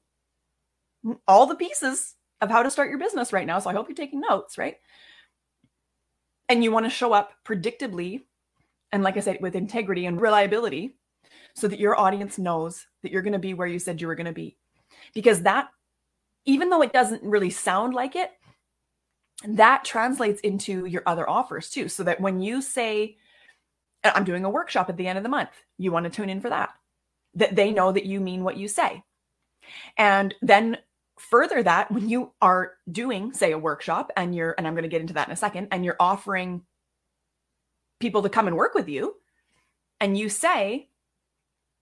all 1.28 1.46
the 1.46 1.56
pieces 1.56 2.16
of 2.42 2.50
how 2.50 2.64
to 2.64 2.72
start 2.72 2.90
your 2.90 3.00
business 3.00 3.34
right 3.34 3.48
now. 3.48 3.60
So 3.60 3.70
I 3.70 3.74
hope 3.74 3.88
you're 3.88 3.96
taking 3.96 4.22
notes, 4.22 4.58
right? 4.58 4.78
And 6.50 6.64
you 6.64 6.72
want 6.72 6.86
to 6.86 6.90
show 6.90 7.14
up 7.14 7.32
predictably 7.46 8.24
and, 8.92 9.02
like 9.02 9.18
I 9.18 9.22
said, 9.22 9.40
with 9.42 9.56
integrity 9.56 10.06
and 10.06 10.22
reliability 10.22 10.98
so 11.56 11.68
that 11.68 11.80
your 11.80 12.00
audience 12.00 12.38
knows 12.38 12.86
that 13.02 13.12
you're 13.12 13.22
going 13.22 13.34
to 13.34 13.40
be 13.40 13.54
where 13.54 13.68
you 13.68 13.80
said 13.80 14.02
you 14.02 14.08
were 14.08 14.16
going 14.16 14.26
to 14.26 14.34
be. 14.34 14.58
Because 15.14 15.42
that, 15.44 15.70
even 16.46 16.70
though 16.70 16.82
it 16.82 16.94
doesn't 16.94 17.24
really 17.24 17.50
sound 17.50 17.94
like 17.94 18.16
it, 18.16 18.32
that 19.46 19.84
translates 19.84 20.42
into 20.42 20.86
your 20.86 21.04
other 21.06 21.30
offers 21.30 21.70
too. 21.70 21.90
So 21.90 22.04
that 22.04 22.22
when 22.22 22.40
you 22.42 22.62
say, 22.62 23.18
I'm 24.04 24.26
doing 24.26 24.46
a 24.46 24.50
workshop 24.50 24.90
at 24.90 24.98
the 24.98 25.08
end 25.08 25.18
of 25.18 25.24
the 25.24 25.30
month, 25.30 25.52
you 25.78 25.92
want 25.92 26.04
to 26.06 26.10
tune 26.10 26.30
in 26.30 26.42
for 26.42 26.50
that, 26.50 26.70
that 27.36 27.56
they 27.56 27.72
know 27.72 27.92
that 27.92 28.06
you 28.06 28.20
mean 28.20 28.44
what 28.44 28.58
you 28.58 28.68
say. 28.68 29.04
And 29.98 30.36
then 30.42 30.78
further 31.30 31.64
that 31.64 31.92
when 31.92 32.10
you 32.10 32.32
are 32.42 32.74
doing 32.92 33.34
say 33.34 33.52
a 33.52 33.58
workshop 33.58 34.12
and 34.16 34.36
you're 34.36 34.54
and 34.58 34.68
i'm 34.68 34.74
going 34.74 34.84
to 34.84 34.90
get 34.90 35.02
into 35.02 35.14
that 35.14 35.28
in 35.28 35.34
a 35.34 35.38
second 35.38 35.68
and 35.72 35.84
you're 35.84 35.98
offering 36.00 36.62
people 38.00 38.22
to 38.22 38.30
come 38.30 38.48
and 38.48 38.56
work 38.56 38.74
with 38.74 38.90
you 38.90 39.16
and 40.00 40.18
you 40.18 40.30
say 40.30 40.90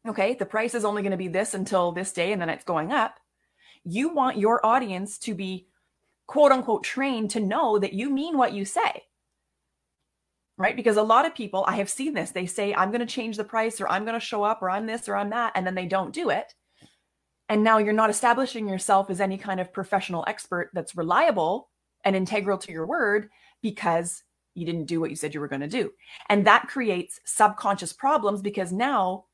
okay 0.08 0.34
the 0.36 0.46
price 0.46 0.76
is 0.76 0.86
only 0.86 1.02
going 1.02 1.12
to 1.12 1.18
be 1.18 1.28
this 1.28 1.54
until 1.54 1.92
this 1.92 2.12
day 2.12 2.32
and 2.32 2.42
then 2.42 2.50
it's 2.50 2.64
going 2.64 2.92
up 2.92 3.20
you 3.84 4.14
want 4.14 4.38
your 4.38 4.66
audience 4.66 5.18
to 5.18 5.34
be 5.34 5.68
quote 6.28 6.52
unquote 6.52 6.84
trained 6.84 7.30
to 7.32 7.40
know 7.40 7.78
that 7.80 7.94
you 7.94 8.10
mean 8.10 8.38
what 8.38 8.54
you 8.54 8.64
say. 8.64 9.04
Right? 10.58 10.76
Because 10.76 10.96
a 10.96 11.04
lot 11.04 11.26
of 11.26 11.34
people 11.34 11.66
i 11.68 11.78
have 11.78 11.90
seen 11.90 12.14
this 12.14 12.32
they 12.32 12.46
say 12.46 12.74
i'm 12.76 12.92
going 12.92 13.00
to 13.00 13.06
change 13.06 13.36
the 13.36 13.44
price 13.44 13.82
or 13.82 13.90
i'm 13.90 14.06
going 14.06 14.20
to 14.20 14.26
show 14.26 14.44
up 14.44 14.62
or 14.62 14.70
i'm 14.70 14.86
this 14.86 15.10
or 15.10 15.16
i'm 15.16 15.32
that 15.32 15.54
and 15.56 15.66
then 15.66 15.74
they 15.74 15.88
don't 15.88 16.14
do 16.14 16.30
it 16.30 16.54
and 17.52 17.66
now 17.66 17.80
you're 17.80 17.92
not 17.92 18.10
establishing 18.10 18.66
yourself 18.66 19.10
as 19.10 19.20
any 19.20 19.38
kind 19.38 19.60
of 19.60 19.74
professional 19.74 20.24
expert 20.26 20.70
that's 20.74 20.96
reliable 20.96 21.70
and 22.06 22.16
integral 22.16 22.58
to 22.58 22.72
your 22.72 22.88
word 22.88 23.30
because 23.62 24.24
you 24.56 24.66
didn't 24.66 24.86
do 24.86 25.02
what 25.02 25.10
you 25.10 25.18
said 25.18 25.34
you 25.34 25.42
were 25.42 25.50
going 25.50 25.60
to 25.60 25.68
do. 25.68 25.92
And 26.30 26.48
that 26.48 26.70
creates 26.70 27.20
subconscious 27.26 27.92
problems 27.92 28.42
because 28.42 28.72
now 28.72 29.26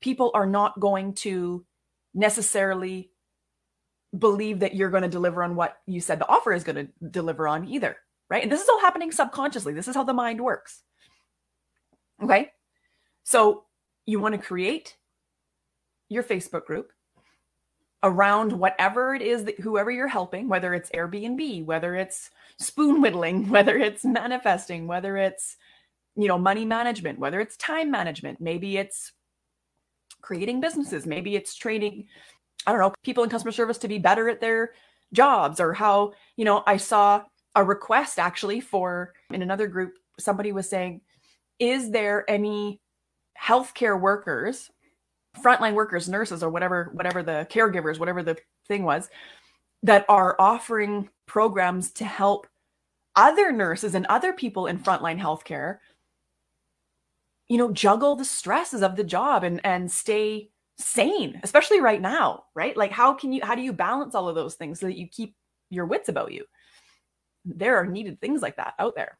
people 0.00 0.30
are 0.34 0.46
not 0.46 0.78
going 0.78 1.14
to 1.14 1.66
necessarily 2.14 3.10
believe 4.16 4.60
that 4.60 4.76
you're 4.76 4.88
going 4.88 5.02
to 5.02 5.08
deliver 5.08 5.42
on 5.42 5.56
what 5.56 5.78
you 5.84 6.00
said 6.00 6.20
the 6.20 6.28
offer 6.28 6.52
is 6.52 6.62
going 6.62 6.76
to 6.76 7.08
deliver 7.10 7.48
on 7.48 7.66
either. 7.66 7.96
Right. 8.30 8.44
And 8.44 8.52
this 8.52 8.62
is 8.62 8.68
all 8.68 8.80
happening 8.80 9.10
subconsciously. 9.10 9.72
This 9.72 9.88
is 9.88 9.96
how 9.96 10.04
the 10.04 10.14
mind 10.14 10.40
works. 10.40 10.84
Okay. 12.22 12.52
So 13.24 13.64
you 14.06 14.20
want 14.20 14.36
to 14.36 14.40
create 14.40 14.96
your 16.08 16.22
Facebook 16.22 16.64
group 16.64 16.92
around 18.02 18.52
whatever 18.52 19.14
it 19.14 19.22
is 19.22 19.44
that 19.44 19.58
whoever 19.60 19.90
you're 19.90 20.08
helping, 20.08 20.48
whether 20.48 20.74
it's 20.74 20.90
Airbnb, 20.90 21.64
whether 21.64 21.94
it's 21.96 22.30
spoon 22.58 23.00
whittling, 23.00 23.48
whether 23.50 23.76
it's 23.76 24.04
manifesting, 24.04 24.86
whether 24.86 25.16
it's 25.16 25.56
you 26.16 26.28
know 26.28 26.38
money 26.38 26.64
management, 26.64 27.18
whether 27.18 27.40
it's 27.40 27.56
time 27.56 27.90
management, 27.90 28.40
maybe 28.40 28.76
it's 28.76 29.12
creating 30.20 30.60
businesses, 30.60 31.06
maybe 31.06 31.36
it's 31.36 31.54
training 31.54 32.06
I 32.66 32.72
don't 32.72 32.80
know, 32.80 32.92
people 33.02 33.24
in 33.24 33.30
customer 33.30 33.52
service 33.52 33.78
to 33.78 33.88
be 33.88 33.98
better 33.98 34.28
at 34.28 34.40
their 34.40 34.72
jobs 35.12 35.60
or 35.60 35.72
how, 35.72 36.12
you 36.36 36.44
know, 36.44 36.62
I 36.66 36.76
saw 36.76 37.24
a 37.54 37.64
request 37.64 38.18
actually 38.18 38.60
for 38.60 39.14
in 39.30 39.42
another 39.42 39.66
group, 39.66 39.94
somebody 40.18 40.52
was 40.52 40.68
saying, 40.68 41.00
is 41.58 41.90
there 41.90 42.28
any 42.28 42.80
healthcare 43.40 43.98
workers, 43.98 44.70
frontline 45.42 45.74
workers, 45.74 46.08
nurses, 46.08 46.42
or 46.42 46.50
whatever, 46.50 46.90
whatever 46.92 47.22
the 47.22 47.46
caregivers, 47.50 47.98
whatever 47.98 48.22
the 48.22 48.36
thing 48.66 48.84
was, 48.84 49.08
that 49.82 50.04
are 50.08 50.36
offering 50.38 51.08
programs 51.26 51.90
to 51.92 52.04
help 52.04 52.46
other 53.16 53.52
nurses 53.52 53.94
and 53.94 54.06
other 54.06 54.32
people 54.32 54.66
in 54.66 54.78
frontline 54.78 55.20
healthcare 55.20 55.78
you 57.48 57.56
know 57.56 57.72
juggle 57.72 58.14
the 58.14 58.24
stresses 58.24 58.82
of 58.82 58.96
the 58.96 59.04
job 59.04 59.42
and 59.42 59.60
and 59.64 59.90
stay 59.90 60.50
sane 60.78 61.40
especially 61.42 61.80
right 61.80 62.00
now 62.00 62.44
right? 62.54 62.76
Like 62.76 62.92
how 62.92 63.14
can 63.14 63.32
you 63.32 63.40
how 63.44 63.54
do 63.54 63.62
you 63.62 63.72
balance 63.72 64.14
all 64.14 64.28
of 64.28 64.34
those 64.34 64.54
things 64.54 64.80
so 64.80 64.86
that 64.86 64.98
you 64.98 65.06
keep 65.06 65.34
your 65.70 65.86
wits 65.86 66.08
about 66.08 66.32
you? 66.32 66.44
There 67.44 67.76
are 67.76 67.86
needed 67.86 68.20
things 68.20 68.42
like 68.42 68.56
that 68.56 68.74
out 68.78 68.94
there. 68.94 69.16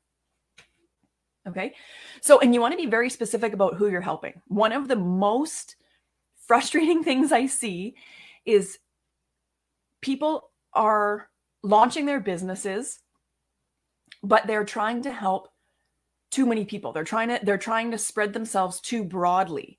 Okay? 1.49 1.75
So 2.21 2.41
and 2.41 2.53
you 2.53 2.61
want 2.61 2.73
to 2.73 2.83
be 2.83 2.91
very 2.91 3.11
specific 3.11 3.53
about 3.53 3.75
who 3.75 3.89
you're 3.89 4.01
helping. 4.01 4.41
One 4.49 4.73
of 4.73 4.89
the 4.89 4.97
most 4.97 5.77
frustrating 6.49 7.05
things 7.05 7.31
i 7.31 7.47
see 7.47 7.95
is 8.45 8.79
people 10.01 10.51
are 10.73 11.29
launching 11.63 12.07
their 12.07 12.21
businesses 12.21 13.01
but 14.23 14.47
they're 14.47 14.65
trying 14.65 15.03
to 15.03 15.13
help 15.13 15.49
too 16.31 16.47
many 16.47 16.65
people. 16.65 16.93
They're 16.93 17.05
trying 17.05 17.29
to 17.29 17.41
they're 17.43 17.59
trying 17.59 17.91
to 17.93 17.99
spread 17.99 18.33
themselves 18.33 18.81
too 18.81 19.05
broadly 19.05 19.79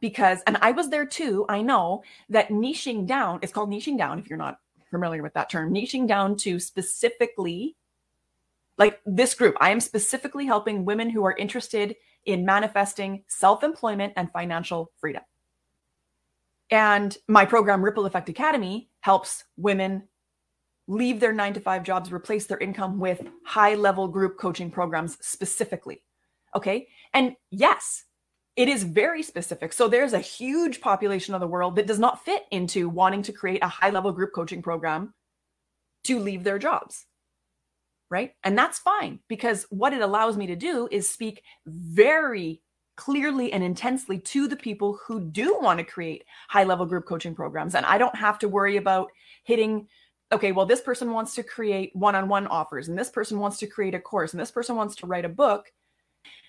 because 0.00 0.42
and 0.46 0.58
i 0.60 0.70
was 0.72 0.90
there 0.90 1.06
too 1.06 1.46
i 1.48 1.62
know 1.62 2.02
that 2.28 2.50
niching 2.50 3.06
down 3.06 3.38
it's 3.40 3.52
called 3.52 3.70
niching 3.70 3.96
down 3.96 4.18
if 4.18 4.28
you're 4.28 4.38
not 4.38 4.58
familiar 4.90 5.22
with 5.22 5.32
that 5.32 5.48
term 5.48 5.72
niching 5.72 6.06
down 6.06 6.36
to 6.36 6.60
specifically 6.60 7.76
like 8.76 9.00
this 9.06 9.34
group 9.34 9.56
i 9.58 9.70
am 9.70 9.80
specifically 9.80 10.44
helping 10.44 10.84
women 10.84 11.08
who 11.08 11.24
are 11.24 11.34
interested 11.36 11.96
in 12.26 12.44
manifesting 12.44 13.24
self-employment 13.26 14.12
and 14.16 14.30
financial 14.30 14.92
freedom 14.98 15.22
and 16.70 17.16
my 17.28 17.44
program 17.44 17.84
ripple 17.84 18.06
effect 18.06 18.28
academy 18.28 18.90
helps 19.00 19.44
women 19.56 20.04
leave 20.86 21.20
their 21.20 21.32
nine 21.32 21.54
to 21.54 21.60
five 21.60 21.82
jobs, 21.82 22.12
replace 22.12 22.46
their 22.46 22.58
income 22.58 22.98
with 22.98 23.22
high 23.44 23.74
level 23.74 24.08
group 24.08 24.38
coaching 24.38 24.70
programs 24.70 25.16
specifically. 25.20 26.02
Okay. 26.54 26.88
And 27.14 27.36
yes, 27.50 28.04
it 28.56 28.68
is 28.68 28.82
very 28.82 29.22
specific. 29.22 29.72
So 29.72 29.88
there's 29.88 30.12
a 30.12 30.18
huge 30.18 30.80
population 30.80 31.34
of 31.34 31.40
the 31.40 31.46
world 31.46 31.76
that 31.76 31.86
does 31.86 31.98
not 31.98 32.24
fit 32.24 32.44
into 32.50 32.88
wanting 32.88 33.22
to 33.22 33.32
create 33.32 33.62
a 33.62 33.68
high 33.68 33.90
level 33.90 34.12
group 34.12 34.32
coaching 34.34 34.62
program 34.62 35.14
to 36.04 36.18
leave 36.18 36.44
their 36.44 36.58
jobs. 36.58 37.06
Right. 38.10 38.32
And 38.42 38.58
that's 38.58 38.80
fine 38.80 39.20
because 39.28 39.66
what 39.70 39.92
it 39.92 40.02
allows 40.02 40.36
me 40.36 40.48
to 40.48 40.56
do 40.56 40.88
is 40.90 41.08
speak 41.08 41.42
very 41.66 42.60
clearly 43.00 43.50
and 43.54 43.64
intensely 43.64 44.18
to 44.18 44.46
the 44.46 44.56
people 44.56 44.98
who 45.02 45.20
do 45.20 45.58
want 45.58 45.78
to 45.78 45.84
create 45.84 46.22
high 46.50 46.64
level 46.64 46.84
group 46.84 47.06
coaching 47.06 47.34
programs. 47.34 47.74
And 47.74 47.86
I 47.86 47.96
don't 47.96 48.14
have 48.14 48.38
to 48.40 48.48
worry 48.48 48.76
about 48.76 49.10
hitting 49.44 49.88
okay, 50.32 50.52
well, 50.52 50.66
this 50.66 50.82
person 50.82 51.10
wants 51.10 51.34
to 51.34 51.42
create 51.42 51.90
one 51.96 52.14
on 52.14 52.28
one 52.28 52.46
offers, 52.46 52.86
and 52.88 52.96
this 52.96 53.10
person 53.10 53.40
wants 53.40 53.58
to 53.58 53.66
create 53.66 53.96
a 53.96 53.98
course, 53.98 54.32
and 54.32 54.40
this 54.40 54.52
person 54.52 54.76
wants 54.76 54.94
to 54.94 55.06
write 55.06 55.24
a 55.24 55.28
book. 55.28 55.72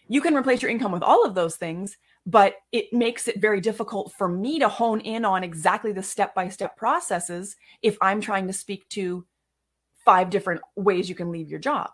You 0.08 0.22
can 0.22 0.36
replace 0.36 0.62
your 0.62 0.70
income 0.70 0.92
with 0.92 1.02
all 1.02 1.26
of 1.26 1.34
those 1.34 1.56
things, 1.56 1.98
but 2.28 2.58
it 2.72 2.94
makes 2.94 3.28
it 3.28 3.42
very 3.42 3.60
difficult 3.60 4.14
for 4.18 4.28
me 4.28 4.60
to 4.60 4.70
hone 4.70 5.00
in 5.00 5.26
on 5.26 5.44
exactly 5.44 5.94
the 5.94 6.04
step 6.04 6.36
by 6.36 6.48
step 6.50 6.78
processes 6.78 7.56
if 7.82 7.98
I'm 8.02 8.22
trying 8.22 8.46
to 8.46 8.54
speak 8.54 8.88
to 8.90 9.26
five 10.06 10.30
different 10.30 10.62
ways 10.76 11.10
you 11.10 11.16
can 11.16 11.32
leave 11.32 11.50
your 11.50 11.60
job. 11.60 11.90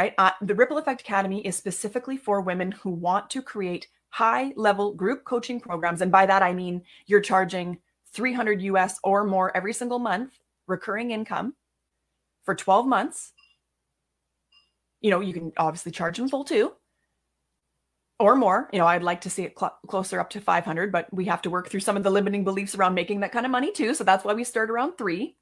Right? 0.00 0.14
Uh, 0.16 0.30
the 0.40 0.54
Ripple 0.54 0.78
Effect 0.78 1.02
Academy 1.02 1.46
is 1.46 1.56
specifically 1.56 2.16
for 2.16 2.40
women 2.40 2.72
who 2.72 2.88
want 2.88 3.28
to 3.28 3.42
create 3.42 3.88
high 4.08 4.54
level 4.56 4.94
group 4.94 5.24
coaching 5.24 5.60
programs. 5.60 6.00
And 6.00 6.10
by 6.10 6.24
that, 6.24 6.42
I 6.42 6.54
mean 6.54 6.80
you're 7.04 7.20
charging 7.20 7.76
300 8.14 8.62
US 8.62 8.98
or 9.04 9.24
more 9.24 9.54
every 9.54 9.74
single 9.74 9.98
month 9.98 10.38
recurring 10.66 11.10
income 11.10 11.52
for 12.44 12.54
12 12.54 12.86
months. 12.86 13.34
You 15.02 15.10
know, 15.10 15.20
you 15.20 15.34
can 15.34 15.52
obviously 15.58 15.92
charge 15.92 16.18
in 16.18 16.30
full 16.30 16.44
too 16.44 16.72
or 18.18 18.36
more. 18.36 18.70
You 18.72 18.78
know, 18.78 18.86
I'd 18.86 19.02
like 19.02 19.20
to 19.20 19.30
see 19.30 19.42
it 19.42 19.52
cl- 19.58 19.76
closer 19.86 20.18
up 20.18 20.30
to 20.30 20.40
500, 20.40 20.90
but 20.90 21.12
we 21.12 21.26
have 21.26 21.42
to 21.42 21.50
work 21.50 21.68
through 21.68 21.80
some 21.80 21.98
of 21.98 22.04
the 22.04 22.10
limiting 22.10 22.42
beliefs 22.42 22.74
around 22.74 22.94
making 22.94 23.20
that 23.20 23.32
kind 23.32 23.44
of 23.44 23.52
money 23.52 23.70
too. 23.70 23.92
So 23.92 24.04
that's 24.04 24.24
why 24.24 24.32
we 24.32 24.44
start 24.44 24.70
around 24.70 24.96
three 24.96 25.36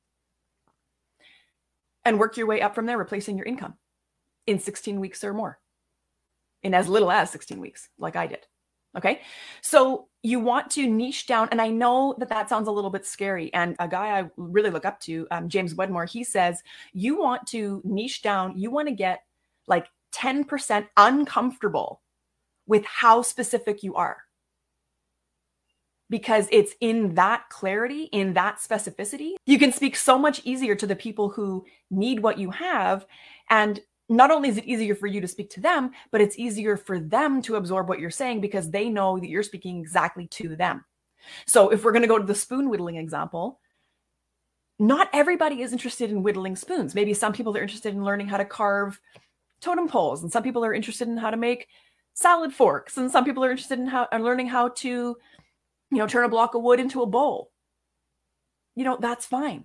and 2.04 2.18
work 2.18 2.36
your 2.36 2.48
way 2.48 2.60
up 2.60 2.74
from 2.74 2.86
there, 2.86 2.98
replacing 2.98 3.36
your 3.36 3.46
income 3.46 3.76
in 4.48 4.58
16 4.58 4.98
weeks 4.98 5.22
or 5.22 5.32
more, 5.32 5.58
in 6.62 6.74
as 6.74 6.88
little 6.88 7.10
as 7.10 7.30
16 7.30 7.60
weeks, 7.60 7.88
like 7.98 8.16
I 8.16 8.26
did. 8.26 8.46
Okay. 8.96 9.20
So 9.62 10.08
you 10.22 10.40
want 10.40 10.70
to 10.72 10.88
niche 10.88 11.26
down. 11.26 11.48
And 11.52 11.60
I 11.60 11.68
know 11.68 12.16
that 12.18 12.30
that 12.30 12.48
sounds 12.48 12.68
a 12.68 12.72
little 12.72 12.90
bit 12.90 13.06
scary. 13.06 13.52
And 13.52 13.76
a 13.78 13.86
guy 13.86 14.18
I 14.18 14.30
really 14.36 14.70
look 14.70 14.84
up 14.84 14.98
to, 15.00 15.26
um, 15.30 15.48
James 15.48 15.74
Wedmore, 15.74 16.06
he 16.06 16.24
says, 16.24 16.62
you 16.92 17.18
want 17.18 17.46
to 17.48 17.82
niche 17.84 18.22
down, 18.22 18.58
you 18.58 18.70
want 18.70 18.88
to 18.88 18.94
get 18.94 19.20
like 19.66 19.86
10% 20.16 20.88
uncomfortable 20.96 22.00
with 22.66 22.84
how 22.86 23.22
specific 23.22 23.82
you 23.82 23.94
are. 23.94 24.16
Because 26.10 26.48
it's 26.50 26.74
in 26.80 27.14
that 27.14 27.50
clarity, 27.50 28.04
in 28.04 28.32
that 28.32 28.56
specificity, 28.56 29.34
you 29.44 29.58
can 29.58 29.72
speak 29.72 29.94
so 29.94 30.18
much 30.18 30.40
easier 30.44 30.74
to 30.74 30.86
the 30.86 30.96
people 30.96 31.28
who 31.28 31.66
need 31.90 32.20
what 32.20 32.38
you 32.38 32.50
have. 32.50 33.06
And 33.50 33.80
not 34.08 34.30
only 34.30 34.48
is 34.48 34.56
it 34.56 34.64
easier 34.64 34.94
for 34.94 35.06
you 35.06 35.20
to 35.20 35.28
speak 35.28 35.50
to 35.50 35.60
them, 35.60 35.90
but 36.10 36.20
it's 36.20 36.38
easier 36.38 36.76
for 36.76 36.98
them 36.98 37.42
to 37.42 37.56
absorb 37.56 37.88
what 37.88 38.00
you're 38.00 38.10
saying 38.10 38.40
because 38.40 38.70
they 38.70 38.88
know 38.88 39.18
that 39.18 39.28
you're 39.28 39.42
speaking 39.42 39.78
exactly 39.78 40.26
to 40.28 40.56
them. 40.56 40.84
So 41.46 41.68
if 41.70 41.84
we're 41.84 41.92
going 41.92 42.02
to 42.02 42.08
go 42.08 42.18
to 42.18 42.24
the 42.24 42.34
spoon 42.34 42.70
whittling 42.70 42.96
example, 42.96 43.60
not 44.78 45.10
everybody 45.12 45.60
is 45.62 45.72
interested 45.72 46.10
in 46.10 46.22
whittling 46.22 46.56
spoons. 46.56 46.94
Maybe 46.94 47.12
some 47.12 47.32
people 47.32 47.56
are 47.56 47.62
interested 47.62 47.94
in 47.94 48.04
learning 48.04 48.28
how 48.28 48.38
to 48.38 48.44
carve 48.44 48.98
totem 49.60 49.88
poles, 49.88 50.22
and 50.22 50.32
some 50.32 50.42
people 50.42 50.64
are 50.64 50.72
interested 50.72 51.08
in 51.08 51.16
how 51.16 51.30
to 51.30 51.36
make 51.36 51.68
salad 52.14 52.54
forks, 52.54 52.96
and 52.96 53.10
some 53.10 53.24
people 53.24 53.44
are 53.44 53.50
interested 53.50 53.78
in 53.78 53.88
how 53.88 54.06
in 54.12 54.22
learning 54.22 54.46
how 54.46 54.68
to, 54.68 54.88
you 54.88 55.16
know, 55.98 56.06
turn 56.06 56.24
a 56.24 56.28
block 56.28 56.54
of 56.54 56.62
wood 56.62 56.80
into 56.80 57.02
a 57.02 57.06
bowl. 57.06 57.50
You 58.76 58.84
know, 58.84 58.96
that's 59.00 59.26
fine 59.26 59.64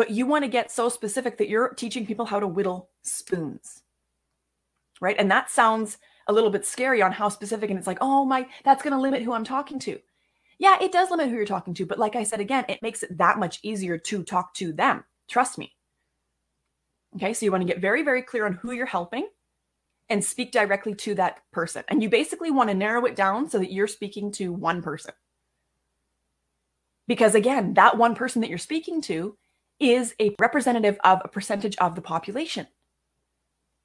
but 0.00 0.08
you 0.08 0.24
want 0.24 0.44
to 0.44 0.48
get 0.48 0.72
so 0.72 0.88
specific 0.88 1.36
that 1.36 1.50
you're 1.50 1.74
teaching 1.74 2.06
people 2.06 2.24
how 2.24 2.40
to 2.40 2.46
whittle 2.46 2.88
spoons. 3.02 3.82
Right. 4.98 5.14
And 5.18 5.30
that 5.30 5.50
sounds 5.50 5.98
a 6.26 6.32
little 6.32 6.48
bit 6.48 6.64
scary 6.64 7.02
on 7.02 7.12
how 7.12 7.28
specific. 7.28 7.68
And 7.68 7.78
it's 7.78 7.86
like, 7.86 7.98
oh 8.00 8.24
my, 8.24 8.46
that's 8.64 8.82
going 8.82 8.94
to 8.94 8.98
limit 8.98 9.22
who 9.22 9.34
I'm 9.34 9.44
talking 9.44 9.78
to. 9.80 9.98
Yeah, 10.58 10.78
it 10.80 10.90
does 10.90 11.10
limit 11.10 11.28
who 11.28 11.36
you're 11.36 11.44
talking 11.44 11.74
to. 11.74 11.84
But 11.84 11.98
like 11.98 12.16
I 12.16 12.22
said 12.22 12.40
again, 12.40 12.64
it 12.66 12.80
makes 12.80 13.02
it 13.02 13.18
that 13.18 13.38
much 13.38 13.58
easier 13.62 13.98
to 13.98 14.22
talk 14.22 14.54
to 14.54 14.72
them. 14.72 15.04
Trust 15.28 15.58
me. 15.58 15.74
Okay. 17.16 17.34
So 17.34 17.44
you 17.44 17.52
want 17.52 17.60
to 17.60 17.70
get 17.70 17.82
very, 17.82 18.02
very 18.02 18.22
clear 18.22 18.46
on 18.46 18.54
who 18.54 18.72
you're 18.72 18.86
helping 18.86 19.28
and 20.08 20.24
speak 20.24 20.50
directly 20.50 20.94
to 20.94 21.14
that 21.16 21.40
person. 21.52 21.84
And 21.88 22.02
you 22.02 22.08
basically 22.08 22.50
want 22.50 22.70
to 22.70 22.74
narrow 22.74 23.04
it 23.04 23.16
down 23.16 23.50
so 23.50 23.58
that 23.58 23.70
you're 23.70 23.86
speaking 23.86 24.32
to 24.32 24.50
one 24.50 24.80
person. 24.80 25.12
Because 27.06 27.34
again, 27.34 27.74
that 27.74 27.98
one 27.98 28.14
person 28.14 28.40
that 28.40 28.48
you're 28.48 28.56
speaking 28.56 29.02
to 29.02 29.36
is 29.80 30.14
a 30.20 30.34
representative 30.38 30.98
of 31.04 31.20
a 31.24 31.28
percentage 31.28 31.76
of 31.78 31.94
the 31.94 32.02
population. 32.02 32.66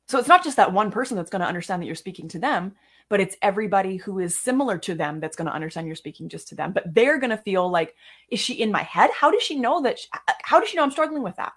So 0.07 0.19
it's 0.19 0.27
not 0.27 0.43
just 0.43 0.57
that 0.57 0.73
one 0.73 0.91
person 0.91 1.17
that's 1.17 1.31
going 1.31 1.41
to 1.41 1.47
understand 1.47 1.81
that 1.81 1.87
you're 1.87 1.95
speaking 1.95 2.27
to 2.29 2.39
them, 2.39 2.75
but 3.09 3.19
it's 3.19 3.35
everybody 3.41 3.97
who 3.97 4.19
is 4.19 4.39
similar 4.39 4.77
to 4.79 4.93
them 4.93 5.19
that's 5.19 5.35
going 5.35 5.47
to 5.47 5.53
understand 5.53 5.87
you're 5.87 5.95
speaking 5.95 6.29
just 6.29 6.47
to 6.49 6.55
them. 6.55 6.73
But 6.73 6.93
they're 6.93 7.19
going 7.19 7.31
to 7.31 7.37
feel 7.37 7.69
like, 7.69 7.95
is 8.29 8.39
she 8.39 8.53
in 8.53 8.71
my 8.71 8.83
head? 8.83 9.09
How 9.11 9.31
does 9.31 9.41
she 9.41 9.59
know 9.59 9.81
that? 9.81 9.99
She, 9.99 10.07
uh, 10.13 10.33
how 10.43 10.59
does 10.59 10.69
she 10.69 10.77
know 10.77 10.83
I'm 10.83 10.91
struggling 10.91 11.23
with 11.23 11.35
that? 11.37 11.53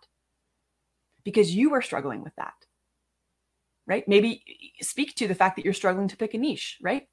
Because 1.25 1.55
you 1.55 1.75
are 1.75 1.83
struggling 1.83 2.23
with 2.23 2.35
that, 2.37 2.55
right? 3.87 4.07
Maybe 4.09 4.43
speak 4.81 5.15
to 5.17 5.29
the 5.29 5.35
fact 5.35 5.57
that 5.57 5.65
you're 5.65 5.75
struggling 5.75 6.09
to 6.09 6.17
pick 6.17 6.33
a 6.33 6.39
niche, 6.39 6.79
right? 6.81 7.07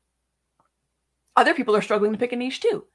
Other 1.36 1.54
people 1.54 1.76
are 1.76 1.82
struggling 1.82 2.14
to 2.14 2.18
pick 2.18 2.32
a 2.32 2.38
niche 2.38 2.62
too. 2.62 2.86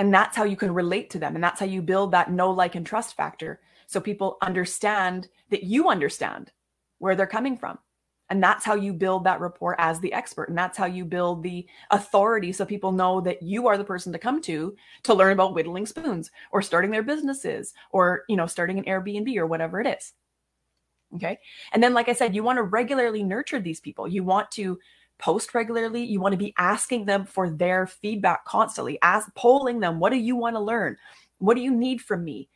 And 0.00 0.14
that's 0.14 0.34
how 0.34 0.44
you 0.44 0.56
can 0.56 0.72
relate 0.72 1.10
to 1.10 1.18
them. 1.18 1.34
And 1.34 1.44
that's 1.44 1.60
how 1.60 1.66
you 1.66 1.82
build 1.82 2.12
that 2.12 2.32
know, 2.32 2.50
like, 2.50 2.74
and 2.74 2.86
trust 2.86 3.14
factor. 3.14 3.60
So 3.86 4.00
people 4.00 4.38
understand 4.40 5.28
that 5.50 5.64
you 5.64 5.90
understand 5.90 6.52
where 7.00 7.14
they're 7.14 7.26
coming 7.26 7.54
from. 7.54 7.78
And 8.30 8.42
that's 8.42 8.64
how 8.64 8.76
you 8.76 8.94
build 8.94 9.24
that 9.24 9.42
rapport 9.42 9.78
as 9.78 10.00
the 10.00 10.14
expert. 10.14 10.48
And 10.48 10.56
that's 10.56 10.78
how 10.78 10.86
you 10.86 11.04
build 11.04 11.42
the 11.42 11.66
authority 11.90 12.50
so 12.50 12.64
people 12.64 12.92
know 12.92 13.20
that 13.20 13.42
you 13.42 13.66
are 13.66 13.76
the 13.76 13.84
person 13.84 14.10
to 14.14 14.18
come 14.18 14.40
to 14.40 14.74
to 15.02 15.12
learn 15.12 15.32
about 15.32 15.52
whittling 15.52 15.84
spoons 15.84 16.30
or 16.50 16.62
starting 16.62 16.90
their 16.90 17.02
businesses 17.02 17.74
or, 17.90 18.24
you 18.26 18.36
know, 18.36 18.46
starting 18.46 18.78
an 18.78 18.84
Airbnb 18.84 19.36
or 19.36 19.44
whatever 19.44 19.82
it 19.82 19.86
is. 19.86 20.14
Okay. 21.16 21.38
And 21.72 21.82
then, 21.82 21.92
like 21.92 22.08
I 22.08 22.14
said, 22.14 22.34
you 22.34 22.42
want 22.42 22.56
to 22.56 22.62
regularly 22.62 23.22
nurture 23.22 23.60
these 23.60 23.80
people. 23.80 24.08
You 24.08 24.24
want 24.24 24.50
to 24.52 24.78
post 25.20 25.54
regularly. 25.54 26.02
You 26.02 26.20
want 26.20 26.32
to 26.32 26.38
be 26.38 26.54
asking 26.58 27.04
them 27.04 27.24
for 27.24 27.50
their 27.50 27.86
feedback 27.86 28.44
constantly, 28.44 28.98
ask 29.02 29.32
polling 29.34 29.80
them, 29.80 30.00
what 30.00 30.10
do 30.10 30.16
you 30.16 30.34
want 30.34 30.56
to 30.56 30.60
learn? 30.60 30.96
What 31.38 31.54
do 31.54 31.60
you 31.60 31.70
need 31.70 32.00
from 32.00 32.24
me? 32.24 32.48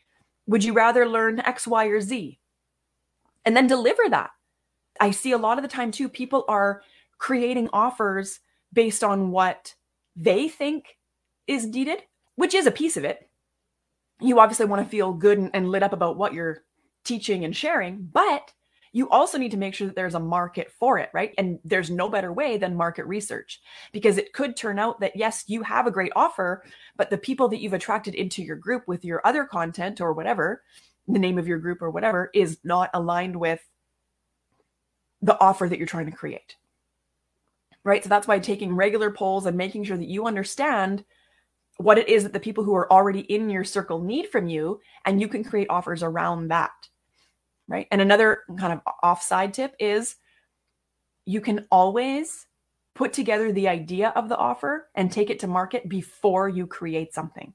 Would 0.46 0.64
you 0.64 0.72
rather 0.72 1.06
learn 1.06 1.40
X, 1.40 1.66
Y, 1.66 1.86
or 1.86 2.00
Z? 2.00 2.38
And 3.44 3.56
then 3.56 3.66
deliver 3.66 4.08
that. 4.08 4.30
I 5.00 5.10
see 5.10 5.32
a 5.32 5.38
lot 5.38 5.58
of 5.58 5.62
the 5.62 5.68
time 5.68 5.90
too, 5.90 6.08
people 6.08 6.44
are 6.48 6.82
creating 7.18 7.68
offers 7.72 8.40
based 8.72 9.04
on 9.04 9.30
what 9.30 9.74
they 10.16 10.48
think 10.48 10.98
is 11.46 11.66
needed, 11.66 12.02
which 12.36 12.54
is 12.54 12.66
a 12.66 12.70
piece 12.70 12.96
of 12.96 13.04
it. 13.04 13.28
You 14.20 14.38
obviously 14.38 14.66
want 14.66 14.82
to 14.82 14.88
feel 14.88 15.12
good 15.12 15.38
and, 15.38 15.50
and 15.54 15.70
lit 15.70 15.82
up 15.82 15.92
about 15.92 16.16
what 16.16 16.32
you're 16.32 16.62
teaching 17.04 17.44
and 17.44 17.54
sharing, 17.54 18.08
but 18.12 18.52
you 18.94 19.10
also 19.10 19.36
need 19.36 19.50
to 19.50 19.56
make 19.56 19.74
sure 19.74 19.88
that 19.88 19.96
there's 19.96 20.14
a 20.14 20.20
market 20.20 20.70
for 20.70 20.98
it, 20.98 21.10
right? 21.12 21.34
And 21.36 21.58
there's 21.64 21.90
no 21.90 22.08
better 22.08 22.32
way 22.32 22.56
than 22.56 22.76
market 22.76 23.04
research 23.06 23.60
because 23.92 24.18
it 24.18 24.32
could 24.32 24.56
turn 24.56 24.78
out 24.78 25.00
that, 25.00 25.16
yes, 25.16 25.42
you 25.48 25.64
have 25.64 25.88
a 25.88 25.90
great 25.90 26.12
offer, 26.14 26.62
but 26.96 27.10
the 27.10 27.18
people 27.18 27.48
that 27.48 27.60
you've 27.60 27.72
attracted 27.72 28.14
into 28.14 28.40
your 28.40 28.54
group 28.54 28.86
with 28.86 29.04
your 29.04 29.20
other 29.26 29.44
content 29.46 30.00
or 30.00 30.12
whatever, 30.12 30.62
the 31.08 31.18
name 31.18 31.38
of 31.38 31.48
your 31.48 31.58
group 31.58 31.82
or 31.82 31.90
whatever, 31.90 32.30
is 32.34 32.58
not 32.62 32.88
aligned 32.94 33.34
with 33.34 33.60
the 35.22 35.38
offer 35.40 35.68
that 35.68 35.78
you're 35.78 35.88
trying 35.88 36.06
to 36.06 36.16
create. 36.16 36.54
Right. 37.82 38.04
So 38.04 38.08
that's 38.08 38.28
why 38.28 38.38
taking 38.38 38.76
regular 38.76 39.10
polls 39.10 39.44
and 39.44 39.56
making 39.56 39.84
sure 39.84 39.96
that 39.96 40.08
you 40.08 40.26
understand 40.26 41.04
what 41.78 41.98
it 41.98 42.08
is 42.08 42.22
that 42.22 42.32
the 42.32 42.38
people 42.38 42.62
who 42.62 42.76
are 42.76 42.90
already 42.92 43.22
in 43.22 43.50
your 43.50 43.64
circle 43.64 44.00
need 44.00 44.28
from 44.28 44.46
you, 44.46 44.80
and 45.04 45.20
you 45.20 45.26
can 45.26 45.42
create 45.42 45.66
offers 45.68 46.04
around 46.04 46.46
that 46.48 46.70
right? 47.68 47.86
And 47.90 48.00
another 48.00 48.42
kind 48.58 48.72
of 48.72 48.80
offside 49.02 49.54
tip 49.54 49.74
is 49.78 50.16
you 51.26 51.40
can 51.40 51.66
always 51.70 52.46
put 52.94 53.12
together 53.12 53.50
the 53.52 53.68
idea 53.68 54.10
of 54.10 54.28
the 54.28 54.36
offer 54.36 54.88
and 54.94 55.10
take 55.10 55.30
it 55.30 55.40
to 55.40 55.46
market 55.46 55.88
before 55.88 56.48
you 56.48 56.66
create 56.66 57.12
something. 57.12 57.52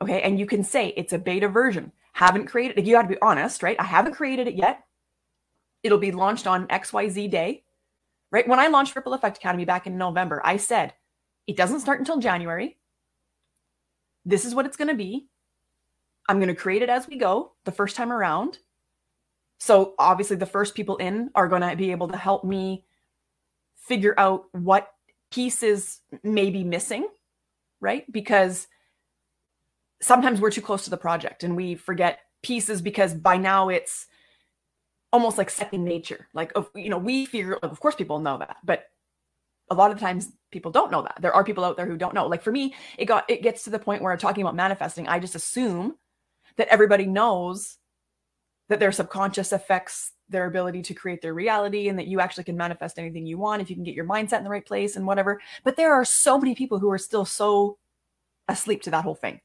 Okay. 0.00 0.22
And 0.22 0.38
you 0.38 0.46
can 0.46 0.64
say 0.64 0.88
it's 0.96 1.12
a 1.12 1.18
beta 1.18 1.48
version. 1.48 1.92
Haven't 2.12 2.46
created 2.46 2.86
You 2.86 2.94
got 2.94 3.02
to 3.02 3.08
be 3.08 3.20
honest, 3.22 3.62
right? 3.62 3.76
I 3.78 3.84
haven't 3.84 4.14
created 4.14 4.48
it 4.48 4.54
yet. 4.54 4.84
It'll 5.82 5.98
be 5.98 6.12
launched 6.12 6.46
on 6.46 6.66
XYZ 6.68 7.30
day, 7.30 7.64
right? 8.30 8.46
When 8.46 8.60
I 8.60 8.66
launched 8.66 8.94
Ripple 8.94 9.14
Effect 9.14 9.38
Academy 9.38 9.64
back 9.64 9.86
in 9.86 9.96
November, 9.96 10.42
I 10.44 10.56
said 10.56 10.94
it 11.46 11.56
doesn't 11.56 11.80
start 11.80 12.00
until 12.00 12.18
January. 12.18 12.78
This 14.24 14.44
is 14.44 14.54
what 14.54 14.66
it's 14.66 14.76
going 14.76 14.88
to 14.88 14.94
be. 14.94 15.28
I'm 16.28 16.38
going 16.38 16.48
to 16.48 16.54
create 16.54 16.82
it 16.82 16.88
as 16.88 17.08
we 17.08 17.16
go 17.16 17.52
the 17.64 17.72
first 17.72 17.96
time 17.96 18.12
around. 18.12 18.58
So 19.58 19.94
obviously, 19.98 20.36
the 20.36 20.46
first 20.46 20.74
people 20.74 20.96
in 20.96 21.30
are 21.34 21.48
going 21.48 21.62
to 21.62 21.76
be 21.76 21.90
able 21.90 22.08
to 22.08 22.16
help 22.16 22.44
me 22.44 22.84
figure 23.76 24.14
out 24.18 24.44
what 24.52 24.88
pieces 25.30 26.00
may 26.22 26.50
be 26.50 26.64
missing, 26.64 27.06
right? 27.80 28.10
Because 28.10 28.66
sometimes 30.00 30.40
we're 30.40 30.50
too 30.50 30.62
close 30.62 30.84
to 30.84 30.90
the 30.90 30.96
project 30.96 31.44
and 31.44 31.56
we 31.56 31.74
forget 31.74 32.20
pieces 32.42 32.82
because 32.82 33.14
by 33.14 33.36
now 33.36 33.68
it's 33.68 34.06
almost 35.12 35.38
like 35.38 35.50
second 35.50 35.84
nature. 35.84 36.28
Like, 36.34 36.52
you 36.74 36.88
know, 36.88 36.98
we 36.98 37.26
figure, 37.26 37.54
of 37.56 37.78
course, 37.78 37.94
people 37.94 38.18
know 38.18 38.38
that, 38.38 38.56
but 38.64 38.86
a 39.70 39.74
lot 39.74 39.90
of 39.90 39.98
times 39.98 40.32
people 40.50 40.70
don't 40.70 40.90
know 40.90 41.02
that. 41.02 41.18
There 41.20 41.32
are 41.32 41.44
people 41.44 41.64
out 41.64 41.76
there 41.76 41.86
who 41.86 41.96
don't 41.96 42.14
know. 42.14 42.26
Like 42.26 42.42
for 42.42 42.52
me, 42.52 42.74
it 42.98 43.06
got 43.06 43.28
it 43.30 43.42
gets 43.42 43.64
to 43.64 43.70
the 43.70 43.78
point 43.78 44.02
where 44.02 44.12
I'm 44.12 44.18
talking 44.18 44.42
about 44.42 44.56
manifesting. 44.56 45.08
I 45.08 45.18
just 45.18 45.34
assume 45.34 45.94
that 46.56 46.68
everybody 46.68 47.06
knows 47.06 47.78
that 48.68 48.80
their 48.80 48.92
subconscious 48.92 49.52
affects 49.52 50.12
their 50.28 50.46
ability 50.46 50.82
to 50.82 50.94
create 50.94 51.20
their 51.20 51.34
reality 51.34 51.88
and 51.88 51.98
that 51.98 52.06
you 52.06 52.20
actually 52.20 52.44
can 52.44 52.56
manifest 52.56 52.98
anything 52.98 53.26
you 53.26 53.38
want 53.38 53.60
if 53.60 53.68
you 53.68 53.76
can 53.76 53.84
get 53.84 53.94
your 53.94 54.06
mindset 54.06 54.38
in 54.38 54.44
the 54.44 54.50
right 54.50 54.64
place 54.64 54.96
and 54.96 55.06
whatever. 55.06 55.40
But 55.62 55.76
there 55.76 55.92
are 55.92 56.04
so 56.04 56.38
many 56.38 56.54
people 56.54 56.78
who 56.78 56.90
are 56.90 56.98
still 56.98 57.24
so 57.24 57.78
asleep 58.48 58.82
to 58.82 58.90
that 58.90 59.04
whole 59.04 59.14
thing. 59.14 59.40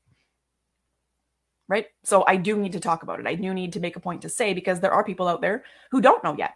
Right? 1.68 1.88
So 2.06 2.24
I 2.26 2.38
do 2.38 2.56
need 2.58 2.72
to 2.72 2.80
talk 2.80 3.04
about 3.04 3.20
it. 3.20 3.28
I 3.28 3.36
do 3.36 3.54
need 3.54 3.74
to 3.74 3.82
make 3.82 3.98
a 3.98 4.00
point 4.00 4.22
to 4.22 4.30
say 4.30 4.54
because 4.54 4.80
there 4.80 4.94
are 4.94 5.04
people 5.04 5.28
out 5.28 5.42
there 5.42 5.66
who 5.92 6.00
don't 6.00 6.24
know 6.24 6.36
yet. 6.38 6.54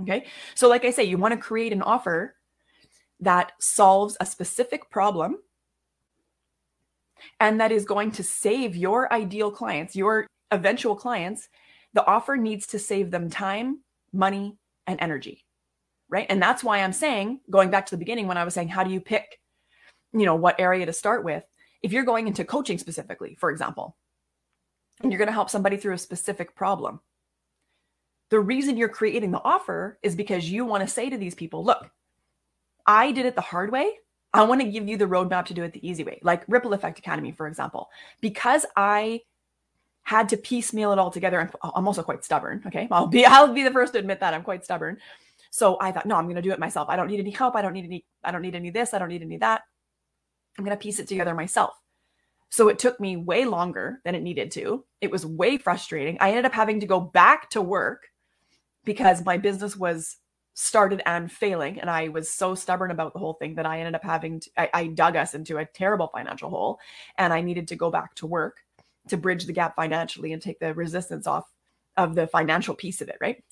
Okay. 0.00 0.24
So, 0.54 0.68
like 0.68 0.86
I 0.86 0.90
say, 0.90 1.04
you 1.04 1.18
want 1.18 1.34
to 1.34 1.40
create 1.40 1.74
an 1.74 1.82
offer 1.82 2.36
that 3.20 3.52
solves 3.60 4.16
a 4.18 4.24
specific 4.24 4.88
problem 4.90 5.36
and 7.38 7.60
that 7.60 7.72
is 7.72 7.84
going 7.84 8.12
to 8.12 8.22
save 8.22 8.76
your 8.76 9.12
ideal 9.12 9.50
clients, 9.50 9.96
your 9.96 10.26
eventual 10.50 10.96
clients, 10.96 11.48
the 11.92 12.06
offer 12.06 12.36
needs 12.36 12.66
to 12.68 12.78
save 12.78 13.10
them 13.10 13.30
time, 13.30 13.80
money, 14.12 14.56
and 14.86 15.00
energy. 15.00 15.44
Right. 16.08 16.26
And 16.28 16.42
that's 16.42 16.64
why 16.64 16.78
I'm 16.78 16.92
saying, 16.92 17.40
going 17.50 17.70
back 17.70 17.86
to 17.86 17.90
the 17.92 17.98
beginning 17.98 18.26
when 18.26 18.36
I 18.36 18.44
was 18.44 18.54
saying, 18.54 18.68
how 18.68 18.82
do 18.82 18.90
you 18.90 19.00
pick, 19.00 19.38
you 20.12 20.26
know, 20.26 20.34
what 20.34 20.58
area 20.58 20.84
to 20.86 20.92
start 20.92 21.24
with? 21.24 21.44
If 21.82 21.92
you're 21.92 22.04
going 22.04 22.26
into 22.26 22.44
coaching 22.44 22.78
specifically, 22.78 23.36
for 23.38 23.50
example, 23.50 23.96
and 25.00 25.12
you're 25.12 25.18
going 25.18 25.28
to 25.28 25.32
help 25.32 25.50
somebody 25.50 25.76
through 25.76 25.94
a 25.94 25.98
specific 25.98 26.54
problem, 26.56 27.00
the 28.30 28.40
reason 28.40 28.76
you're 28.76 28.88
creating 28.88 29.30
the 29.30 29.42
offer 29.42 29.98
is 30.02 30.14
because 30.16 30.50
you 30.50 30.64
want 30.64 30.82
to 30.82 30.92
say 30.92 31.10
to 31.10 31.16
these 31.16 31.34
people, 31.34 31.64
look, 31.64 31.90
I 32.86 33.12
did 33.12 33.26
it 33.26 33.34
the 33.34 33.40
hard 33.40 33.70
way. 33.70 33.92
I 34.32 34.44
want 34.44 34.60
to 34.60 34.68
give 34.68 34.88
you 34.88 34.96
the 34.96 35.06
roadmap 35.06 35.46
to 35.46 35.54
do 35.54 35.64
it 35.64 35.72
the 35.72 35.86
easy 35.86 36.04
way, 36.04 36.20
like 36.22 36.44
Ripple 36.46 36.72
Effect 36.72 36.98
Academy, 36.98 37.32
for 37.32 37.48
example. 37.48 37.90
Because 38.20 38.64
I 38.76 39.22
had 40.02 40.28
to 40.28 40.36
piecemeal 40.36 40.92
it 40.92 40.98
all 40.98 41.10
together. 41.10 41.40
And 41.40 41.50
I'm 41.62 41.86
also 41.86 42.02
quite 42.02 42.24
stubborn. 42.24 42.62
Okay. 42.66 42.88
I'll 42.90 43.06
be, 43.06 43.24
I'll 43.26 43.52
be 43.52 43.62
the 43.62 43.70
first 43.70 43.92
to 43.92 43.98
admit 43.98 44.20
that 44.20 44.34
I'm 44.34 44.42
quite 44.42 44.64
stubborn. 44.64 44.98
So 45.50 45.76
I 45.80 45.92
thought, 45.92 46.06
no, 46.06 46.16
I'm 46.16 46.24
going 46.24 46.36
to 46.36 46.42
do 46.42 46.52
it 46.52 46.58
myself. 46.58 46.88
I 46.88 46.96
don't 46.96 47.08
need 47.08 47.20
any 47.20 47.30
help. 47.30 47.56
I 47.56 47.62
don't 47.62 47.72
need 47.72 47.84
any, 47.84 48.04
I 48.22 48.30
don't 48.30 48.42
need 48.42 48.54
any 48.54 48.70
this. 48.70 48.94
I 48.94 48.98
don't 48.98 49.08
need 49.08 49.22
any 49.22 49.36
that. 49.38 49.62
I'm 50.58 50.64
going 50.64 50.76
to 50.76 50.82
piece 50.82 50.98
it 50.98 51.08
together 51.08 51.34
myself. 51.34 51.74
So 52.50 52.68
it 52.68 52.78
took 52.78 52.98
me 53.00 53.16
way 53.16 53.44
longer 53.44 54.00
than 54.04 54.14
it 54.14 54.22
needed 54.22 54.50
to. 54.52 54.84
It 55.00 55.10
was 55.10 55.24
way 55.24 55.58
frustrating. 55.58 56.18
I 56.20 56.30
ended 56.30 56.44
up 56.44 56.52
having 56.52 56.80
to 56.80 56.86
go 56.86 57.00
back 57.00 57.50
to 57.50 57.62
work 57.62 58.08
because 58.84 59.24
my 59.24 59.38
business 59.38 59.76
was 59.76 60.16
started 60.54 61.02
and 61.06 61.30
failing. 61.30 61.80
And 61.80 61.88
I 61.88 62.08
was 62.08 62.30
so 62.30 62.54
stubborn 62.54 62.90
about 62.90 63.12
the 63.12 63.18
whole 63.18 63.34
thing 63.34 63.54
that 63.54 63.66
I 63.66 63.78
ended 63.78 63.94
up 63.94 64.04
having 64.04 64.40
to, 64.40 64.50
I, 64.56 64.70
I 64.74 64.86
dug 64.88 65.16
us 65.16 65.34
into 65.34 65.58
a 65.58 65.64
terrible 65.64 66.08
financial 66.08 66.50
hole 66.50 66.78
and 67.18 67.32
I 67.32 67.40
needed 67.40 67.68
to 67.68 67.76
go 67.76 67.90
back 67.90 68.14
to 68.16 68.26
work 68.26 68.58
to 69.08 69.16
bridge 69.16 69.46
the 69.46 69.52
gap 69.52 69.76
financially 69.76 70.32
and 70.32 70.42
take 70.42 70.58
the 70.58 70.74
resistance 70.74 71.26
off 71.26 71.44
of 71.96 72.14
the 72.14 72.26
financial 72.26 72.74
piece 72.74 73.00
of 73.00 73.08
it, 73.08 73.16
right? 73.20 73.42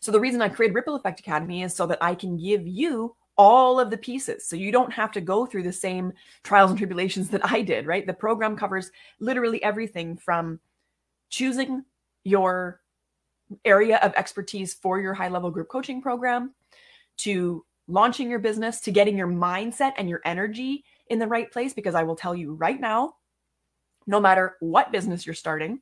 So 0.00 0.12
the 0.12 0.20
reason 0.20 0.42
I 0.42 0.48
created 0.48 0.74
Ripple 0.74 0.96
Effect 0.96 1.20
Academy 1.20 1.62
is 1.62 1.74
so 1.74 1.86
that 1.86 2.02
I 2.02 2.14
can 2.14 2.36
give 2.36 2.66
you 2.66 3.14
all 3.36 3.80
of 3.80 3.90
the 3.90 3.96
pieces. 3.96 4.46
So 4.46 4.56
you 4.56 4.70
don't 4.70 4.92
have 4.92 5.10
to 5.12 5.20
go 5.20 5.46
through 5.46 5.62
the 5.62 5.72
same 5.72 6.12
trials 6.44 6.70
and 6.70 6.78
tribulations 6.78 7.30
that 7.30 7.40
I 7.44 7.62
did, 7.62 7.86
right? 7.86 8.06
The 8.06 8.12
program 8.12 8.56
covers 8.56 8.90
literally 9.20 9.62
everything 9.62 10.16
from 10.16 10.60
choosing 11.30 11.84
your 12.24 12.81
area 13.64 13.98
of 13.98 14.12
expertise 14.14 14.74
for 14.74 15.00
your 15.00 15.14
high 15.14 15.28
level 15.28 15.50
group 15.50 15.68
coaching 15.68 16.02
program 16.02 16.54
to 17.18 17.64
launching 17.88 18.30
your 18.30 18.38
business 18.38 18.80
to 18.80 18.90
getting 18.90 19.18
your 19.18 19.28
mindset 19.28 19.92
and 19.98 20.08
your 20.08 20.20
energy 20.24 20.84
in 21.08 21.18
the 21.18 21.26
right 21.26 21.50
place 21.50 21.74
because 21.74 21.94
I 21.94 22.02
will 22.02 22.16
tell 22.16 22.34
you 22.34 22.54
right 22.54 22.80
now 22.80 23.14
no 24.06 24.20
matter 24.20 24.56
what 24.60 24.92
business 24.92 25.26
you're 25.26 25.34
starting, 25.34 25.80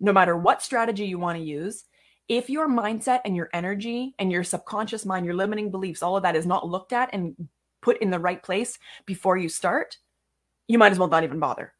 no 0.00 0.12
matter 0.12 0.36
what 0.36 0.62
strategy 0.62 1.06
you 1.06 1.18
want 1.18 1.38
to 1.38 1.44
use, 1.44 1.84
if 2.28 2.48
your 2.48 2.68
mindset 2.68 3.20
and 3.24 3.34
your 3.34 3.50
energy 3.52 4.14
and 4.18 4.30
your 4.30 4.44
subconscious 4.44 5.04
mind, 5.04 5.26
your 5.26 5.34
limiting 5.34 5.70
beliefs, 5.70 6.02
all 6.02 6.16
of 6.16 6.22
that 6.22 6.36
is 6.36 6.46
not 6.46 6.68
looked 6.68 6.92
at 6.92 7.10
and 7.12 7.34
put 7.80 8.00
in 8.00 8.10
the 8.10 8.18
right 8.18 8.42
place 8.42 8.78
before 9.06 9.36
you 9.36 9.48
start, 9.48 9.98
you 10.68 10.78
might 10.78 10.92
as 10.92 10.98
well 10.98 11.08
not 11.08 11.24
even 11.24 11.40
bother. 11.40 11.72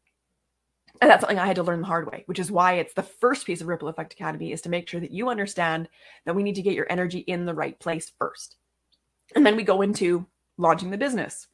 And 1.01 1.09
that's 1.09 1.21
something 1.21 1.39
I 1.39 1.47
had 1.47 1.55
to 1.55 1.63
learn 1.63 1.81
the 1.81 1.87
hard 1.87 2.09
way, 2.09 2.23
which 2.27 2.39
is 2.39 2.51
why 2.51 2.73
it's 2.73 2.93
the 2.93 3.03
first 3.03 3.45
piece 3.45 3.61
of 3.61 3.67
Ripple 3.67 3.87
Effect 3.87 4.13
Academy 4.13 4.51
is 4.51 4.61
to 4.61 4.69
make 4.69 4.87
sure 4.87 4.99
that 4.99 5.11
you 5.11 5.29
understand 5.29 5.89
that 6.25 6.35
we 6.35 6.43
need 6.43 6.55
to 6.55 6.61
get 6.61 6.75
your 6.75 6.87
energy 6.89 7.19
in 7.19 7.45
the 7.45 7.53
right 7.53 7.77
place 7.79 8.11
first. 8.17 8.57
And 9.35 9.45
then 9.45 9.55
we 9.55 9.63
go 9.63 9.81
into 9.81 10.27
launching 10.57 10.91
the 10.91 10.97
business, 10.97 11.47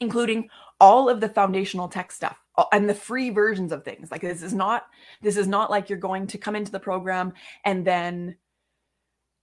including 0.00 0.48
all 0.80 1.08
of 1.08 1.20
the 1.20 1.28
foundational 1.28 1.88
tech 1.88 2.10
stuff 2.10 2.38
and 2.72 2.88
the 2.88 2.94
free 2.94 3.30
versions 3.30 3.72
of 3.72 3.84
things. 3.84 4.10
Like 4.10 4.22
this 4.22 4.42
is 4.42 4.54
not 4.54 4.86
this 5.22 5.36
is 5.36 5.46
not 5.46 5.70
like 5.70 5.88
you're 5.88 5.98
going 5.98 6.26
to 6.28 6.38
come 6.38 6.56
into 6.56 6.72
the 6.72 6.80
program 6.80 7.34
and 7.64 7.86
then 7.86 8.36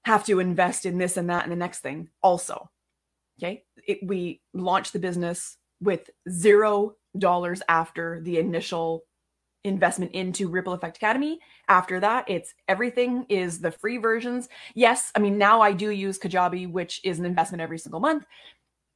have 0.05 0.25
to 0.25 0.39
invest 0.39 0.85
in 0.85 0.97
this 0.97 1.17
and 1.17 1.29
that 1.29 1.43
and 1.43 1.51
the 1.51 1.55
next 1.55 1.79
thing 1.79 2.09
also. 2.21 2.69
Okay? 3.39 3.63
It, 3.87 3.99
we 4.03 4.41
launch 4.53 4.91
the 4.91 4.99
business 4.99 5.57
with 5.81 6.09
zero 6.29 6.95
dollars 7.19 7.61
after 7.69 8.21
the 8.21 8.37
initial 8.37 9.03
investment 9.63 10.11
into 10.11 10.47
Ripple 10.47 10.73
Effect 10.73 10.97
Academy. 10.97 11.39
After 11.67 11.99
that, 11.99 12.29
it's 12.29 12.53
everything 12.67 13.25
is 13.29 13.59
the 13.59 13.71
free 13.71 13.97
versions. 13.97 14.47
Yes, 14.75 15.11
I 15.15 15.19
mean, 15.19 15.37
now 15.37 15.61
I 15.61 15.73
do 15.73 15.89
use 15.89 16.19
Kajabi, 16.19 16.71
which 16.71 17.01
is 17.03 17.19
an 17.19 17.25
investment 17.25 17.61
every 17.61 17.79
single 17.79 17.99
month, 17.99 18.25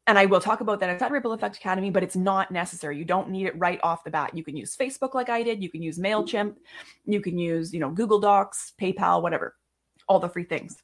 and 0.09 0.17
I 0.17 0.26
will 0.26 0.41
talk 0.41 0.61
about 0.61 0.80
that 0.80 0.89
inside 0.89 1.11
Ripple 1.11 1.34
Effect 1.34 1.57
Academy, 1.57 1.91
but 1.91 2.01
it's 2.01 2.15
not 2.15 2.49
necessary. 2.49 2.97
You 2.97 3.05
don't 3.05 3.30
need 3.30 3.45
it 3.45 3.59
right 3.59 3.80
off 3.84 4.03
the 4.03 4.09
bat. 4.09 4.36
You 4.36 4.43
can 4.43 4.57
use 4.57 4.76
Facebook 4.76 5.13
like 5.13 5.30
I 5.30 5.43
did. 5.43 5.61
You 5.61 5.70
can 5.70 5.84
use 5.84 5.99
MailChimp. 5.99 6.55
You 7.05 7.22
can 7.22 7.38
use, 7.38 7.72
you 7.72 7.80
know, 7.80 7.91
Google 7.91 8.20
Docs, 8.20 8.74
PayPal, 8.82 9.22
whatever, 9.22 9.55
all 10.07 10.20
the 10.20 10.28
free 10.28 10.45
things. 10.45 10.82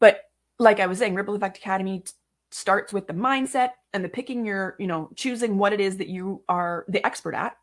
But 0.00 0.20
like 0.58 0.80
I 0.80 0.86
was 0.86 0.98
saying, 0.98 1.14
Ripple 1.14 1.34
Effect 1.34 1.56
Academy 1.56 2.04
starts 2.50 2.92
with 2.92 3.06
the 3.06 3.12
mindset 3.12 3.70
and 3.92 4.04
the 4.04 4.08
picking 4.08 4.44
your, 4.44 4.76
you 4.78 4.86
know, 4.86 5.10
choosing 5.16 5.58
what 5.58 5.72
it 5.72 5.80
is 5.80 5.96
that 5.96 6.08
you 6.08 6.42
are 6.48 6.84
the 6.88 7.04
expert 7.04 7.34
at. 7.34 7.56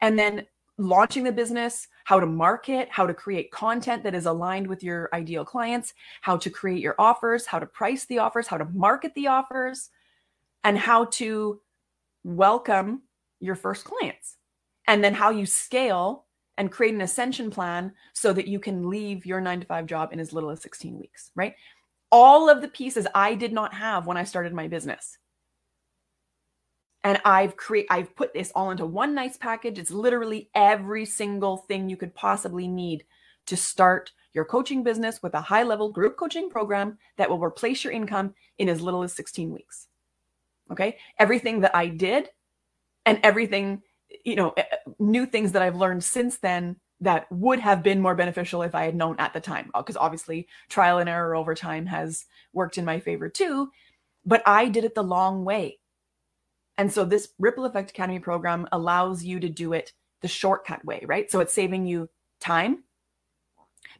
And 0.00 0.18
then 0.18 0.46
launching 0.78 1.24
the 1.24 1.32
business, 1.32 1.88
how 2.04 2.18
to 2.18 2.26
market, 2.26 2.88
how 2.90 3.06
to 3.06 3.12
create 3.12 3.50
content 3.50 4.02
that 4.02 4.14
is 4.14 4.26
aligned 4.26 4.66
with 4.66 4.82
your 4.82 5.10
ideal 5.12 5.44
clients, 5.44 5.92
how 6.22 6.36
to 6.38 6.48
create 6.48 6.80
your 6.80 6.94
offers, 6.98 7.46
how 7.46 7.58
to 7.58 7.66
price 7.66 8.06
the 8.06 8.18
offers, 8.18 8.46
how 8.46 8.56
to 8.56 8.64
market 8.66 9.14
the 9.14 9.26
offers, 9.26 9.90
and 10.64 10.78
how 10.78 11.04
to 11.06 11.60
welcome 12.24 13.02
your 13.40 13.54
first 13.54 13.84
clients. 13.84 14.36
And 14.86 15.04
then 15.04 15.14
how 15.14 15.30
you 15.30 15.46
scale 15.46 16.24
and 16.56 16.72
create 16.72 16.94
an 16.94 17.00
ascension 17.00 17.50
plan 17.50 17.92
so 18.12 18.32
that 18.32 18.48
you 18.48 18.58
can 18.58 18.88
leave 18.88 19.24
your 19.24 19.40
nine 19.40 19.60
to 19.60 19.66
five 19.66 19.86
job 19.86 20.12
in 20.12 20.20
as 20.20 20.32
little 20.32 20.50
as 20.50 20.60
16 20.62 20.98
weeks, 20.98 21.30
right? 21.34 21.54
All 22.12 22.48
of 22.48 22.60
the 22.60 22.68
pieces 22.68 23.06
I 23.14 23.34
did 23.34 23.52
not 23.52 23.74
have 23.74 24.06
when 24.06 24.16
I 24.16 24.24
started 24.24 24.52
my 24.52 24.68
business 24.68 25.18
and 27.04 27.20
I've 27.24 27.56
create 27.56 27.86
I've 27.90 28.14
put 28.14 28.34
this 28.34 28.52
all 28.54 28.70
into 28.70 28.86
one 28.86 29.14
nice 29.14 29.36
package. 29.36 29.78
It's 29.78 29.90
literally 29.90 30.50
every 30.54 31.04
single 31.04 31.58
thing 31.58 31.88
you 31.88 31.96
could 31.96 32.14
possibly 32.14 32.68
need 32.68 33.04
to 33.46 33.56
start 33.56 34.12
your 34.32 34.44
coaching 34.44 34.82
business 34.82 35.22
with 35.22 35.34
a 35.34 35.40
high 35.40 35.62
level 35.62 35.90
group 35.90 36.16
coaching 36.16 36.50
program 36.50 36.98
that 37.16 37.28
will 37.28 37.40
replace 37.40 37.82
your 37.82 37.92
income 37.92 38.34
in 38.58 38.68
as 38.68 38.80
little 38.80 39.02
as 39.02 39.12
16 39.14 39.50
weeks. 39.50 39.88
Okay? 40.70 40.98
Everything 41.18 41.60
that 41.60 41.74
I 41.74 41.88
did 41.88 42.28
and 43.06 43.18
everything, 43.22 43.82
you 44.24 44.36
know, 44.36 44.54
new 44.98 45.26
things 45.26 45.52
that 45.52 45.62
I've 45.62 45.76
learned 45.76 46.04
since 46.04 46.38
then 46.38 46.76
that 47.00 47.30
would 47.30 47.60
have 47.60 47.82
been 47.82 48.00
more 48.00 48.14
beneficial 48.14 48.62
if 48.62 48.74
I 48.74 48.84
had 48.84 48.94
known 48.94 49.16
at 49.18 49.32
the 49.32 49.40
time. 49.40 49.70
Because 49.74 49.96
obviously, 49.96 50.48
trial 50.68 50.98
and 50.98 51.08
error 51.08 51.34
over 51.34 51.54
time 51.54 51.86
has 51.86 52.26
worked 52.52 52.78
in 52.78 52.84
my 52.84 53.00
favor 53.00 53.28
too. 53.28 53.70
But 54.24 54.42
I 54.46 54.68
did 54.68 54.84
it 54.84 54.94
the 54.94 55.02
long 55.02 55.44
way. 55.44 55.78
And 56.76 56.92
so 56.92 57.04
this 57.04 57.28
Ripple 57.38 57.64
Effect 57.64 57.90
Academy 57.90 58.18
program 58.18 58.66
allows 58.72 59.22
you 59.22 59.40
to 59.40 59.48
do 59.48 59.72
it 59.72 59.92
the 60.22 60.28
shortcut 60.28 60.84
way, 60.84 61.04
right? 61.06 61.30
So 61.30 61.40
it's 61.40 61.52
saving 61.52 61.86
you 61.86 62.08
time 62.40 62.84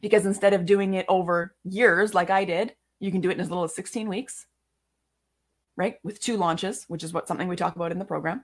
because 0.01 0.25
instead 0.25 0.53
of 0.53 0.65
doing 0.65 0.93
it 0.93 1.05
over 1.07 1.55
years 1.63 2.13
like 2.13 2.29
I 2.29 2.45
did, 2.45 2.75
you 2.99 3.11
can 3.11 3.21
do 3.21 3.29
it 3.29 3.33
in 3.33 3.39
as 3.39 3.49
little 3.49 3.63
as 3.63 3.75
16 3.75 4.07
weeks, 4.07 4.45
right? 5.75 5.95
With 6.03 6.19
two 6.19 6.37
launches, 6.37 6.85
which 6.87 7.03
is 7.03 7.13
what 7.13 7.27
something 7.27 7.47
we 7.47 7.55
talk 7.55 7.75
about 7.75 7.91
in 7.91 7.99
the 7.99 8.05
program. 8.05 8.43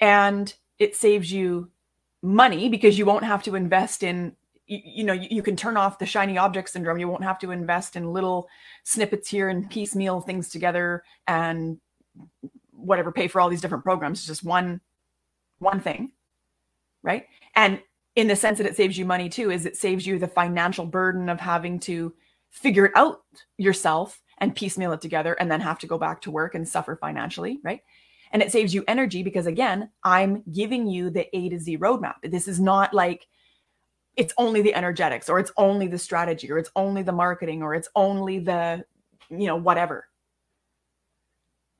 And 0.00 0.52
it 0.78 0.96
saves 0.96 1.32
you 1.32 1.70
money 2.26 2.68
because 2.68 2.98
you 2.98 3.06
won't 3.06 3.24
have 3.24 3.42
to 3.44 3.54
invest 3.54 4.02
in 4.02 4.34
you, 4.66 4.80
you, 4.84 5.04
know 5.04 5.12
you, 5.12 5.42
can 5.42 5.54
turn 5.54 5.76
off 5.76 5.98
the 5.98 6.06
shiny 6.06 6.36
object 6.38 6.70
syndrome. 6.70 6.98
You 6.98 7.08
won't 7.08 7.22
have 7.22 7.38
to 7.38 7.52
invest 7.52 7.94
in 7.94 8.12
little 8.12 8.48
snippets 8.82 9.28
here 9.28 9.48
and 9.48 9.70
piecemeal 9.70 10.20
things 10.20 10.48
together 10.48 11.04
and 11.28 11.78
whatever 12.72 13.12
pay 13.12 13.28
for 13.28 13.40
all 13.40 13.48
these 13.48 13.60
different 13.60 13.84
programs. 13.84 14.18
It's 14.18 14.26
just 14.26 14.44
one 14.44 14.80
one 15.58 15.80
thing 15.80 16.12
right? 17.06 17.26
And 17.54 17.80
in 18.16 18.26
the 18.26 18.36
sense 18.36 18.58
that 18.58 18.66
it 18.66 18.76
saves 18.76 18.98
you 18.98 19.06
money 19.06 19.30
too 19.30 19.50
is 19.50 19.64
it 19.64 19.76
saves 19.76 20.06
you 20.06 20.18
the 20.18 20.28
financial 20.28 20.84
burden 20.84 21.30
of 21.30 21.40
having 21.40 21.78
to 21.80 22.12
figure 22.50 22.86
it 22.86 22.92
out 22.96 23.22
yourself 23.56 24.20
and 24.38 24.54
piecemeal 24.54 24.92
it 24.92 25.00
together 25.00 25.34
and 25.34 25.50
then 25.50 25.60
have 25.60 25.78
to 25.78 25.86
go 25.86 25.96
back 25.96 26.20
to 26.22 26.30
work 26.30 26.54
and 26.54 26.68
suffer 26.68 26.96
financially 26.96 27.60
right 27.62 27.80
and 28.32 28.42
it 28.42 28.52
saves 28.52 28.74
you 28.74 28.84
energy 28.88 29.22
because 29.22 29.46
again 29.46 29.90
i'm 30.04 30.42
giving 30.52 30.86
you 30.86 31.10
the 31.10 31.26
a 31.36 31.48
to 31.48 31.58
z 31.58 31.78
roadmap 31.78 32.14
this 32.22 32.48
is 32.48 32.60
not 32.60 32.92
like 32.94 33.26
it's 34.16 34.34
only 34.38 34.62
the 34.62 34.74
energetics 34.74 35.28
or 35.28 35.38
it's 35.38 35.52
only 35.56 35.86
the 35.86 35.98
strategy 35.98 36.50
or 36.50 36.58
it's 36.58 36.70
only 36.76 37.02
the 37.02 37.12
marketing 37.12 37.62
or 37.62 37.74
it's 37.74 37.88
only 37.94 38.38
the 38.38 38.84
you 39.30 39.46
know 39.46 39.56
whatever 39.56 40.06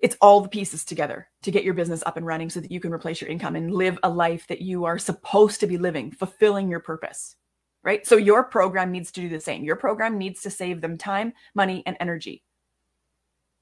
it's 0.01 0.17
all 0.21 0.41
the 0.41 0.49
pieces 0.49 0.85
together 0.85 1.29
to 1.43 1.51
get 1.51 1.65
your 1.65 1.75
business 1.75 2.03
up 2.05 2.17
and 2.17 2.27
running 2.27 2.51
so 2.51 2.61
that 2.61 2.71
you 2.71 2.81
can 2.81 2.93
replace 2.93 3.21
your 3.21 3.31
income 3.31 3.57
and 3.57 3.73
live 3.73 3.99
a 4.03 4.11
life 4.11 4.47
that 4.49 4.61
you 4.61 4.85
are 4.85 4.99
supposed 4.99 5.61
to 5.61 5.67
be 5.67 5.79
living, 5.79 6.11
fulfilling 6.11 6.69
your 6.69 6.81
purpose. 6.81 7.37
Right. 7.83 8.07
So 8.07 8.17
your 8.17 8.43
program 8.45 8.91
needs 8.91 9.13
to 9.13 9.21
do 9.21 9.29
the 9.29 9.41
same. 9.41 9.63
Your 9.63 9.77
program 9.77 10.19
needs 10.19 10.43
to 10.43 10.51
save 10.51 10.81
them 10.81 10.99
time, 10.99 11.33
money, 11.55 11.85
and 11.87 11.97
energy. 12.01 12.43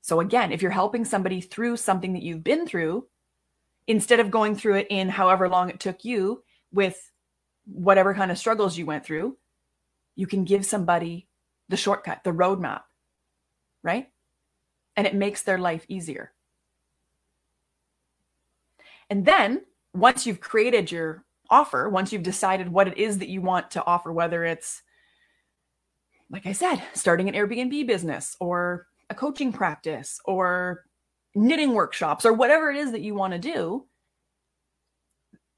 So 0.04 0.20
again, 0.20 0.52
if 0.52 0.60
you're 0.60 0.70
helping 0.70 1.06
somebody 1.06 1.40
through 1.40 1.78
something 1.78 2.12
that 2.12 2.22
you've 2.22 2.44
been 2.44 2.66
through, 2.66 3.06
instead 3.86 4.20
of 4.20 4.30
going 4.30 4.54
through 4.54 4.74
it 4.74 4.86
in 4.90 5.08
however 5.08 5.48
long 5.48 5.70
it 5.70 5.80
took 5.80 6.04
you 6.04 6.42
with 6.70 7.10
whatever 7.64 8.12
kind 8.12 8.30
of 8.30 8.36
struggles 8.36 8.76
you 8.76 8.84
went 8.84 9.04
through, 9.04 9.38
you 10.14 10.26
can 10.26 10.44
give 10.44 10.66
somebody 10.66 11.26
the 11.70 11.76
shortcut, 11.78 12.22
the 12.22 12.32
roadmap, 12.32 12.82
right? 13.82 14.08
and 14.96 15.06
it 15.06 15.14
makes 15.14 15.42
their 15.42 15.58
life 15.58 15.84
easier. 15.88 16.32
And 19.10 19.24
then 19.24 19.62
once 19.92 20.26
you've 20.26 20.40
created 20.40 20.90
your 20.90 21.24
offer, 21.50 21.88
once 21.88 22.12
you've 22.12 22.22
decided 22.22 22.68
what 22.68 22.88
it 22.88 22.96
is 22.96 23.18
that 23.18 23.28
you 23.28 23.42
want 23.42 23.70
to 23.72 23.84
offer, 23.84 24.12
whether 24.12 24.44
it's, 24.44 24.82
like 26.30 26.46
I 26.46 26.52
said, 26.52 26.82
starting 26.94 27.28
an 27.28 27.34
Airbnb 27.34 27.86
business 27.86 28.36
or 28.40 28.86
a 29.10 29.14
coaching 29.14 29.52
practice 29.52 30.20
or 30.24 30.84
knitting 31.34 31.74
workshops 31.74 32.24
or 32.24 32.32
whatever 32.32 32.70
it 32.70 32.76
is 32.76 32.92
that 32.92 33.02
you 33.02 33.14
want 33.14 33.32
to 33.32 33.38
do, 33.38 33.86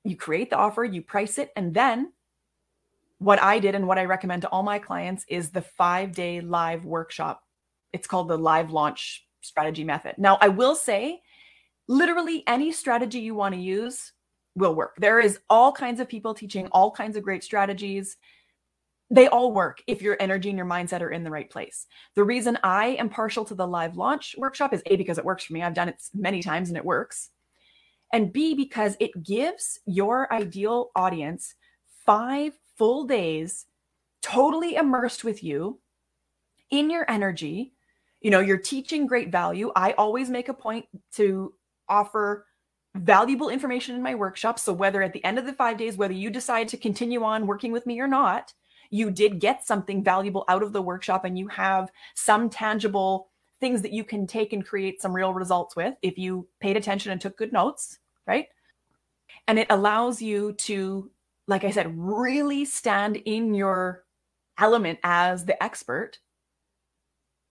you 0.05 0.17
create 0.17 0.51
the 0.51 0.57
offer, 0.57 0.85
you 0.85 1.03
price 1.03 1.39
it, 1.39 1.51
and 1.57 1.75
then 1.75 2.13
what 3.19 3.43
I 3.43 3.59
did 3.59 3.75
and 3.75 3.87
what 3.87 3.99
I 3.99 4.05
recommend 4.05 4.43
to 4.43 4.49
all 4.49 4.63
my 4.63 4.79
clients 4.79 5.25
is 5.29 5.51
the 5.51 5.63
five 5.63 6.13
day 6.13 6.41
live 6.41 6.85
workshop. 6.85 7.43
It's 7.93 8.07
called 8.07 8.29
the 8.29 8.37
live 8.37 8.71
launch 8.71 9.27
strategy 9.41 9.85
method. 9.85 10.17
Now, 10.19 10.39
I 10.41 10.49
will 10.49 10.75
say, 10.75 11.23
literally 11.89 12.43
any 12.47 12.73
strategy 12.73 13.21
you 13.21 13.35
want 13.35 13.55
to 13.55 13.61
use 13.61 14.13
will 14.55 14.75
work. 14.75 14.97
There 14.99 15.21
is 15.21 15.39
all 15.49 15.73
kinds 15.73 16.01
of 16.01 16.09
people 16.09 16.35
teaching 16.35 16.67
all 16.69 16.91
kinds 16.91 17.17
of 17.17 17.23
great 17.23 17.45
strategies. 17.45 18.17
They 19.11 19.29
all 19.29 19.53
work 19.53 19.83
if 19.87 20.03
your 20.03 20.17
energy 20.19 20.49
and 20.49 20.59
your 20.59 20.67
mindset 20.67 21.01
are 21.01 21.11
in 21.11 21.23
the 21.23 21.31
right 21.31 21.49
place. 21.49 21.87
The 22.17 22.25
reason 22.25 22.59
I 22.65 22.89
am 22.99 23.09
partial 23.09 23.45
to 23.45 23.55
the 23.55 23.67
live 23.67 23.97
launch 23.97 24.35
workshop 24.37 24.75
is 24.75 24.83
A, 24.87 24.97
because 24.97 25.19
it 25.19 25.25
works 25.25 25.45
for 25.45 25.53
me. 25.53 25.63
I've 25.63 25.75
done 25.75 25.89
it 25.89 26.03
many 26.13 26.43
times 26.43 26.69
and 26.69 26.77
it 26.77 26.85
works. 26.85 27.31
And 28.13 28.33
B, 28.33 28.55
because 28.55 28.97
it 28.99 29.23
gives 29.23 29.81
your 29.87 30.33
ideal 30.33 30.91
audience 30.97 31.55
five 32.05 32.53
full 32.77 33.05
days 33.05 33.67
totally 34.23 34.77
immersed 34.77 35.25
with 35.25 35.43
you 35.43 35.81
in 36.71 36.91
your 36.91 37.09
energy 37.11 37.73
you 38.21 38.31
know 38.31 38.41
you're 38.41 38.57
teaching 38.57 39.07
great 39.07 39.31
value 39.31 39.71
i 39.77 39.93
always 39.93 40.29
make 40.29 40.49
a 40.49 40.55
point 40.55 40.85
to 41.13 41.55
offer 41.89 42.47
valuable 42.97 43.51
information 43.51 43.95
in 43.95 44.03
my 44.03 44.15
workshop 44.15 44.59
so 44.59 44.73
whether 44.73 45.03
at 45.03 45.13
the 45.13 45.25
end 45.25 45.39
of 45.39 45.47
the 45.47 45.53
5 45.53 45.77
days 45.77 45.97
whether 45.97 46.15
you 46.15 46.31
decide 46.31 46.67
to 46.69 46.77
continue 46.77 47.23
on 47.23 47.47
working 47.47 47.73
with 47.73 47.87
me 47.87 48.01
or 48.01 48.09
not 48.09 48.53
you 48.91 49.11
did 49.11 49.41
get 49.41 49.67
something 49.67 50.03
valuable 50.03 50.45
out 50.49 50.63
of 50.63 50.73
the 50.73 50.83
workshop 50.83 51.25
and 51.25 51.39
you 51.39 51.49
have 51.49 51.91
some 52.15 52.49
tangible 52.49 53.29
things 53.61 53.83
that 53.83 53.93
you 53.93 54.05
can 54.05 54.27
take 54.27 54.53
and 54.53 54.67
create 54.67 55.01
some 55.01 55.15
real 55.15 55.33
results 55.33 55.75
with 55.77 55.95
if 56.03 56.19
you 56.19 56.47
paid 56.61 56.77
attention 56.77 57.13
and 57.13 57.21
took 57.21 57.37
good 57.37 57.53
notes 57.53 57.99
right 58.27 58.49
and 59.49 59.59
it 59.59 59.67
allows 59.71 60.21
you 60.21 60.53
to 60.53 61.11
like 61.47 61.65
i 61.65 61.71
said 61.71 61.93
really 61.97 62.65
stand 62.65 63.17
in 63.25 63.55
your 63.55 64.05
element 64.59 64.99
as 65.03 65.45
the 65.45 65.63
expert 65.63 66.19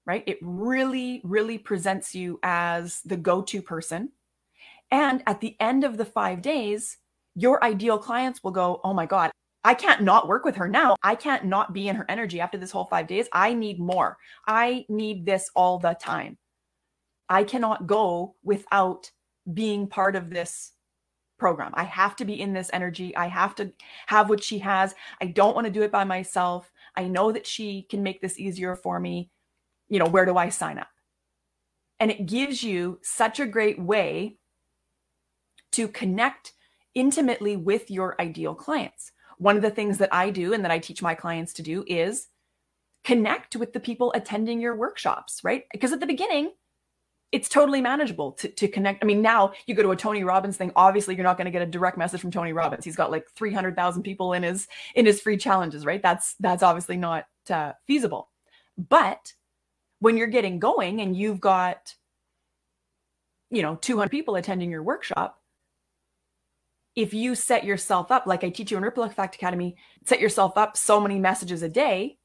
right? 0.05 0.23
It 0.27 0.37
really, 0.41 1.21
really 1.23 1.57
presents 1.57 2.13
you 2.13 2.39
as 2.43 3.01
the 3.01 3.17
go 3.17 3.41
to 3.43 3.61
person. 3.61 4.11
And 4.91 5.23
at 5.25 5.41
the 5.41 5.55
end 5.59 5.83
of 5.83 5.97
the 5.97 6.05
five 6.05 6.41
days, 6.41 6.97
your 7.35 7.63
ideal 7.63 7.97
clients 7.97 8.43
will 8.43 8.51
go, 8.51 8.79
Oh 8.83 8.93
my 8.93 9.05
God, 9.05 9.31
I 9.65 9.73
can't 9.73 10.01
not 10.01 10.27
work 10.27 10.45
with 10.45 10.55
her 10.55 10.67
now. 10.69 10.95
I 11.03 11.15
can't 11.15 11.45
not 11.45 11.73
be 11.73 11.89
in 11.89 11.95
her 11.97 12.05
energy 12.07 12.39
after 12.39 12.57
this 12.57 12.71
whole 12.71 12.85
five 12.85 13.07
days. 13.07 13.27
I 13.33 13.53
need 13.53 13.79
more. 13.79 14.17
I 14.47 14.85
need 14.87 15.25
this 15.25 15.49
all 15.55 15.79
the 15.79 15.97
time. 15.99 16.37
I 17.27 17.43
cannot 17.43 17.87
go 17.87 18.35
without 18.43 19.11
being 19.53 19.87
part 19.87 20.15
of 20.15 20.29
this 20.29 20.71
program. 21.37 21.71
I 21.73 21.83
have 21.83 22.15
to 22.17 22.25
be 22.25 22.39
in 22.39 22.53
this 22.53 22.69
energy. 22.71 23.13
I 23.17 23.27
have 23.27 23.55
to 23.55 23.73
have 24.05 24.29
what 24.29 24.43
she 24.43 24.59
has. 24.59 24.95
I 25.19 25.25
don't 25.25 25.55
want 25.55 25.65
to 25.65 25.73
do 25.73 25.81
it 25.81 25.91
by 25.91 26.05
myself. 26.05 26.71
I 26.95 27.07
know 27.09 27.33
that 27.33 27.45
she 27.45 27.87
can 27.89 28.03
make 28.03 28.21
this 28.21 28.39
easier 28.39 28.75
for 28.75 28.99
me 28.99 29.31
you 29.87 29.99
know, 29.99 30.05
where 30.05 30.25
do 30.25 30.37
I 30.37 30.49
sign 30.49 30.79
up? 30.79 30.87
And 31.99 32.11
it 32.11 32.25
gives 32.25 32.63
you 32.63 32.99
such 33.03 33.39
a 33.39 33.45
great 33.45 33.79
way 33.79 34.37
to 35.73 35.87
connect 35.87 36.53
intimately 36.93 37.55
with 37.55 37.91
your 37.91 38.19
ideal 38.19 38.55
clients. 38.55 39.11
One 39.37 39.55
of 39.55 39.61
the 39.61 39.71
things 39.71 39.97
that 39.99 40.13
I 40.13 40.29
do 40.29 40.53
and 40.53 40.63
that 40.63 40.71
I 40.71 40.79
teach 40.79 41.01
my 41.01 41.15
clients 41.15 41.53
to 41.53 41.61
do 41.61 41.83
is 41.87 42.27
connect 43.03 43.55
with 43.55 43.73
the 43.73 43.79
people 43.79 44.11
attending 44.15 44.59
your 44.59 44.75
workshops, 44.75 45.43
right? 45.43 45.65
Because 45.71 45.91
at 45.91 45.99
the 45.99 46.07
beginning, 46.07 46.51
it's 47.31 47.49
totally 47.49 47.81
manageable 47.81 48.31
to, 48.33 48.47
to 48.47 48.67
connect. 48.67 49.03
I 49.03 49.07
mean, 49.07 49.21
now 49.21 49.51
you 49.67 49.75
go 49.75 49.83
to 49.83 49.91
a 49.91 49.95
Tony 49.95 50.23
Robbins 50.23 50.57
thing. 50.57 50.71
Obviously, 50.75 51.15
you're 51.15 51.23
not 51.23 51.37
going 51.37 51.45
to 51.45 51.51
get 51.51 51.61
a 51.61 51.65
direct 51.65 51.97
message 51.97 52.21
from 52.21 52.31
Tony 52.31 52.53
Robbins. 52.53 52.85
He's 52.85 52.95
got 52.95 53.11
like 53.11 53.29
300,000 53.35 54.03
people 54.03 54.33
in 54.33 54.43
his 54.43 54.67
in 54.95 55.05
his 55.05 55.21
free 55.21 55.37
challenges, 55.37 55.85
right? 55.85 56.01
That's 56.01 56.35
that's 56.39 56.63
obviously 56.63 56.97
not 56.97 57.25
uh, 57.49 57.73
feasible. 57.85 58.29
But 58.77 59.33
when 59.99 60.17
you're 60.17 60.27
getting 60.27 60.59
going 60.59 61.01
and 61.01 61.15
you've 61.15 61.39
got, 61.39 61.95
you 63.49 63.61
know, 63.61 63.75
200 63.75 64.09
people 64.09 64.35
attending 64.35 64.71
your 64.71 64.83
workshop, 64.83 65.41
if 66.95 67.13
you 67.13 67.35
set 67.35 67.65
yourself 67.65 68.11
up, 68.11 68.25
like 68.25 68.43
I 68.43 68.49
teach 68.49 68.71
you 68.71 68.77
in 68.77 68.83
Ripple 68.83 69.03
Effect 69.03 69.35
Academy, 69.35 69.75
set 70.05 70.19
yourself 70.21 70.57
up 70.57 70.77
so 70.77 70.99
many 71.01 71.19
messages 71.19 71.61
a 71.61 71.69
day, 71.69 72.17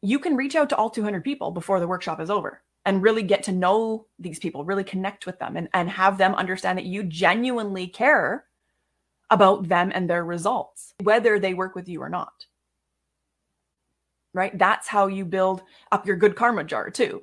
you 0.00 0.18
can 0.18 0.36
reach 0.36 0.54
out 0.54 0.68
to 0.70 0.76
all 0.76 0.90
200 0.90 1.24
people 1.24 1.50
before 1.50 1.80
the 1.80 1.88
workshop 1.88 2.20
is 2.20 2.30
over 2.30 2.62
and 2.84 3.02
really 3.02 3.22
get 3.22 3.44
to 3.44 3.52
know 3.52 4.06
these 4.18 4.38
people, 4.38 4.64
really 4.64 4.84
connect 4.84 5.26
with 5.26 5.38
them 5.38 5.56
and, 5.56 5.68
and 5.72 5.88
have 5.90 6.18
them 6.18 6.34
understand 6.34 6.78
that 6.78 6.84
you 6.84 7.04
genuinely 7.04 7.86
care 7.86 8.44
about 9.30 9.68
them 9.68 9.90
and 9.94 10.08
their 10.10 10.24
results, 10.24 10.94
whether 11.02 11.38
they 11.38 11.54
work 11.54 11.74
with 11.74 11.88
you 11.88 12.02
or 12.02 12.08
not. 12.08 12.32
Right? 14.34 14.56
That's 14.56 14.88
how 14.88 15.08
you 15.08 15.24
build 15.24 15.62
up 15.90 16.06
your 16.06 16.16
good 16.16 16.36
karma 16.36 16.64
jar, 16.64 16.90
too. 16.90 17.22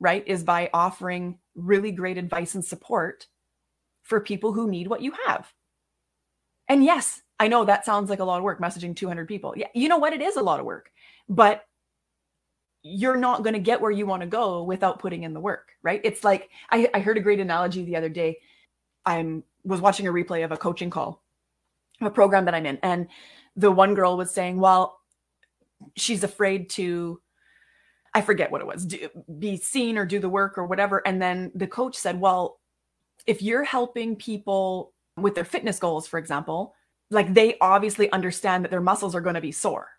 Right? 0.00 0.26
Is 0.26 0.44
by 0.44 0.70
offering 0.72 1.38
really 1.54 1.92
great 1.92 2.18
advice 2.18 2.54
and 2.54 2.64
support 2.64 3.26
for 4.08 4.20
people 4.20 4.54
who 4.54 4.70
need 4.70 4.88
what 4.88 5.02
you 5.02 5.12
have. 5.26 5.52
And 6.66 6.82
yes, 6.82 7.20
I 7.38 7.48
know 7.48 7.64
that 7.64 7.84
sounds 7.84 8.10
like 8.10 8.18
a 8.18 8.24
lot 8.24 8.38
of 8.38 8.42
work 8.42 8.58
messaging 8.58 8.96
200 8.96 9.28
people. 9.28 9.54
Yeah, 9.56 9.68
you 9.74 9.88
know 9.88 9.98
what? 9.98 10.14
It 10.14 10.22
is 10.22 10.36
a 10.36 10.42
lot 10.42 10.60
of 10.60 10.66
work, 10.66 10.90
but 11.28 11.64
you're 12.82 13.16
not 13.16 13.42
going 13.42 13.52
to 13.52 13.60
get 13.60 13.80
where 13.80 13.90
you 13.90 14.06
want 14.06 14.22
to 14.22 14.26
go 14.26 14.62
without 14.62 14.98
putting 14.98 15.24
in 15.24 15.34
the 15.34 15.40
work, 15.40 15.72
right? 15.82 16.00
It's 16.04 16.24
like 16.24 16.48
I, 16.70 16.88
I 16.94 17.00
heard 17.00 17.18
a 17.18 17.20
great 17.22 17.38
analogy 17.38 17.84
the 17.84 17.96
other 17.96 18.08
day. 18.08 18.38
I 19.04 19.42
was 19.62 19.80
watching 19.80 20.06
a 20.08 20.12
replay 20.12 20.44
of 20.44 20.52
a 20.52 20.56
coaching 20.56 20.88
call, 20.88 21.22
a 22.00 22.10
program 22.10 22.46
that 22.46 22.54
I'm 22.54 22.66
in, 22.66 22.78
and 22.82 23.08
the 23.56 23.70
one 23.70 23.94
girl 23.94 24.16
was 24.16 24.30
saying, 24.30 24.58
"Well, 24.58 24.98
she's 25.96 26.24
afraid 26.24 26.70
to." 26.70 27.20
I 28.14 28.22
forget 28.22 28.50
what 28.50 28.62
it 28.62 28.66
was, 28.66 28.86
do, 28.86 29.08
be 29.38 29.58
seen 29.58 29.98
or 29.98 30.06
do 30.06 30.18
the 30.18 30.30
work 30.30 30.56
or 30.56 30.64
whatever. 30.64 31.06
And 31.06 31.20
then 31.20 31.52
the 31.54 31.66
coach 31.66 31.94
said, 31.94 32.18
Well, 32.18 32.58
if 33.28 33.42
you're 33.42 33.62
helping 33.62 34.16
people 34.16 34.94
with 35.18 35.34
their 35.34 35.44
fitness 35.44 35.78
goals, 35.78 36.08
for 36.08 36.18
example, 36.18 36.74
like 37.10 37.34
they 37.34 37.56
obviously 37.60 38.10
understand 38.10 38.64
that 38.64 38.70
their 38.70 38.80
muscles 38.80 39.14
are 39.14 39.20
going 39.20 39.34
to 39.34 39.40
be 39.40 39.52
sore, 39.52 39.90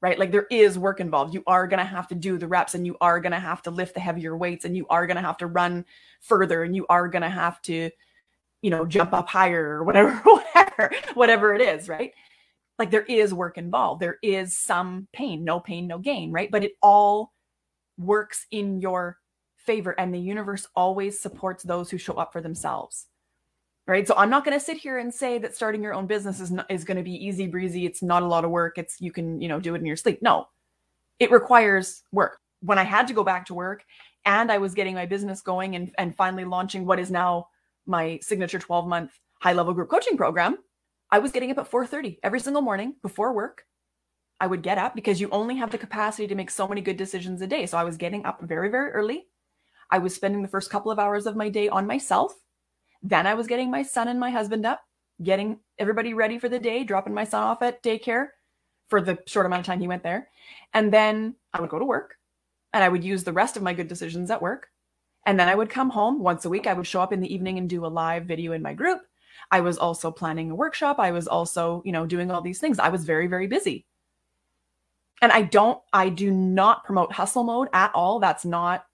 right? 0.00 0.18
Like 0.18 0.32
there 0.32 0.46
is 0.50 0.78
work 0.78 0.98
involved. 0.98 1.34
You 1.34 1.42
are 1.46 1.68
going 1.68 1.78
to 1.78 1.84
have 1.84 2.08
to 2.08 2.14
do 2.14 2.38
the 2.38 2.48
reps 2.48 2.74
and 2.74 2.86
you 2.86 2.96
are 3.02 3.20
going 3.20 3.32
to 3.32 3.38
have 3.38 3.60
to 3.62 3.70
lift 3.70 3.92
the 3.92 4.00
heavier 4.00 4.36
weights 4.36 4.64
and 4.64 4.74
you 4.74 4.86
are 4.88 5.06
going 5.06 5.16
to 5.18 5.22
have 5.22 5.36
to 5.38 5.46
run 5.46 5.84
further 6.22 6.62
and 6.64 6.74
you 6.74 6.86
are 6.88 7.08
going 7.08 7.22
to 7.22 7.28
have 7.28 7.60
to, 7.62 7.90
you 8.62 8.70
know, 8.70 8.86
jump 8.86 9.12
up 9.12 9.28
higher 9.28 9.66
or 9.66 9.84
whatever, 9.84 10.14
whatever, 10.24 10.92
whatever 11.12 11.54
it 11.54 11.60
is, 11.60 11.90
right? 11.90 12.12
Like 12.78 12.90
there 12.90 13.04
is 13.04 13.34
work 13.34 13.58
involved. 13.58 14.00
There 14.00 14.18
is 14.22 14.56
some 14.56 15.08
pain, 15.12 15.44
no 15.44 15.60
pain, 15.60 15.86
no 15.86 15.98
gain, 15.98 16.32
right? 16.32 16.50
But 16.50 16.64
it 16.64 16.72
all 16.80 17.34
works 17.98 18.46
in 18.50 18.80
your 18.80 19.18
favor 19.66 19.98
and 19.98 20.14
the 20.14 20.18
universe 20.18 20.66
always 20.74 21.20
supports 21.20 21.62
those 21.62 21.90
who 21.90 21.98
show 21.98 22.14
up 22.14 22.32
for 22.32 22.40
themselves 22.40 23.06
right? 23.86 24.06
So 24.06 24.14
i'm 24.16 24.30
not 24.30 24.44
going 24.44 24.58
to 24.58 24.64
sit 24.64 24.76
here 24.76 24.98
and 24.98 25.12
say 25.12 25.38
that 25.38 25.56
starting 25.56 25.82
your 25.82 25.94
own 25.94 26.06
business 26.06 26.40
is 26.40 26.50
not, 26.50 26.70
is 26.70 26.84
going 26.84 26.96
to 26.96 27.02
be 27.02 27.12
easy 27.12 27.46
breezy. 27.46 27.86
It's 27.86 28.02
not 28.02 28.22
a 28.22 28.26
lot 28.26 28.44
of 28.44 28.50
work. 28.50 28.78
It's 28.78 29.00
you 29.00 29.12
can 29.12 29.40
you 29.40 29.48
know 29.48 29.60
do 29.60 29.74
it 29.74 29.78
in 29.78 29.86
your 29.86 29.96
sleep. 29.96 30.20
No. 30.22 30.46
It 31.18 31.30
requires 31.30 32.02
work. 32.12 32.38
When 32.60 32.78
i 32.78 32.84
had 32.84 33.08
to 33.08 33.14
go 33.14 33.24
back 33.24 33.46
to 33.46 33.54
work 33.54 33.84
and 34.24 34.52
i 34.52 34.58
was 34.58 34.74
getting 34.74 34.94
my 34.94 35.06
business 35.06 35.42
going 35.42 35.74
and 35.74 35.92
and 35.98 36.16
finally 36.16 36.44
launching 36.44 36.86
what 36.86 37.00
is 37.00 37.10
now 37.10 37.48
my 37.86 38.20
signature 38.22 38.60
12 38.60 38.86
month 38.86 39.18
high 39.40 39.52
level 39.52 39.74
group 39.74 39.90
coaching 39.90 40.16
program 40.16 40.56
i 41.10 41.18
was 41.18 41.32
getting 41.32 41.50
up 41.50 41.58
at 41.58 41.68
4:30 41.68 42.18
every 42.22 42.40
single 42.40 42.62
morning 42.62 42.94
before 43.02 43.32
work. 43.32 43.66
I 44.40 44.46
would 44.46 44.62
get 44.62 44.78
up 44.78 44.96
because 44.96 45.20
you 45.20 45.28
only 45.30 45.56
have 45.56 45.70
the 45.70 45.78
capacity 45.78 46.26
to 46.26 46.34
make 46.34 46.50
so 46.50 46.66
many 46.66 46.80
good 46.80 46.96
decisions 46.96 47.42
a 47.42 47.46
day. 47.46 47.66
So 47.66 47.78
i 47.78 47.84
was 47.84 47.96
getting 47.96 48.24
up 48.24 48.40
very 48.42 48.68
very 48.70 48.90
early 48.92 49.26
I 49.92 49.98
was 49.98 50.14
spending 50.14 50.40
the 50.40 50.48
first 50.48 50.70
couple 50.70 50.90
of 50.90 50.98
hours 50.98 51.26
of 51.26 51.36
my 51.36 51.50
day 51.50 51.68
on 51.68 51.86
myself. 51.86 52.34
Then 53.02 53.26
I 53.26 53.34
was 53.34 53.46
getting 53.46 53.70
my 53.70 53.82
son 53.82 54.08
and 54.08 54.18
my 54.18 54.30
husband 54.30 54.64
up, 54.64 54.80
getting 55.22 55.60
everybody 55.78 56.14
ready 56.14 56.38
for 56.38 56.48
the 56.48 56.58
day, 56.58 56.82
dropping 56.82 57.12
my 57.12 57.24
son 57.24 57.42
off 57.42 57.60
at 57.60 57.82
daycare 57.82 58.28
for 58.88 59.02
the 59.02 59.18
short 59.26 59.44
amount 59.44 59.60
of 59.60 59.66
time 59.66 59.80
he 59.80 59.88
went 59.88 60.02
there. 60.02 60.28
And 60.72 60.90
then 60.90 61.36
I 61.52 61.60
would 61.60 61.68
go 61.68 61.78
to 61.78 61.84
work 61.84 62.16
and 62.72 62.82
I 62.82 62.88
would 62.88 63.04
use 63.04 63.22
the 63.22 63.34
rest 63.34 63.58
of 63.58 63.62
my 63.62 63.74
good 63.74 63.86
decisions 63.86 64.30
at 64.30 64.40
work. 64.40 64.68
And 65.26 65.38
then 65.38 65.48
I 65.48 65.54
would 65.54 65.68
come 65.68 65.90
home 65.90 66.20
once 66.20 66.46
a 66.46 66.48
week. 66.48 66.66
I 66.66 66.72
would 66.72 66.86
show 66.86 67.02
up 67.02 67.12
in 67.12 67.20
the 67.20 67.32
evening 67.32 67.58
and 67.58 67.68
do 67.68 67.84
a 67.84 67.86
live 67.86 68.24
video 68.24 68.52
in 68.52 68.62
my 68.62 68.72
group. 68.72 69.02
I 69.50 69.60
was 69.60 69.76
also 69.76 70.10
planning 70.10 70.50
a 70.50 70.54
workshop. 70.54 70.98
I 70.98 71.10
was 71.10 71.28
also, 71.28 71.82
you 71.84 71.92
know, 71.92 72.06
doing 72.06 72.30
all 72.30 72.40
these 72.40 72.60
things. 72.60 72.78
I 72.78 72.88
was 72.88 73.04
very, 73.04 73.26
very 73.26 73.46
busy. 73.46 73.84
And 75.20 75.30
I 75.30 75.42
don't, 75.42 75.78
I 75.92 76.08
do 76.08 76.30
not 76.30 76.84
promote 76.84 77.12
hustle 77.12 77.44
mode 77.44 77.68
at 77.74 77.92
all. 77.94 78.18
That's 78.18 78.44
not 78.46 78.86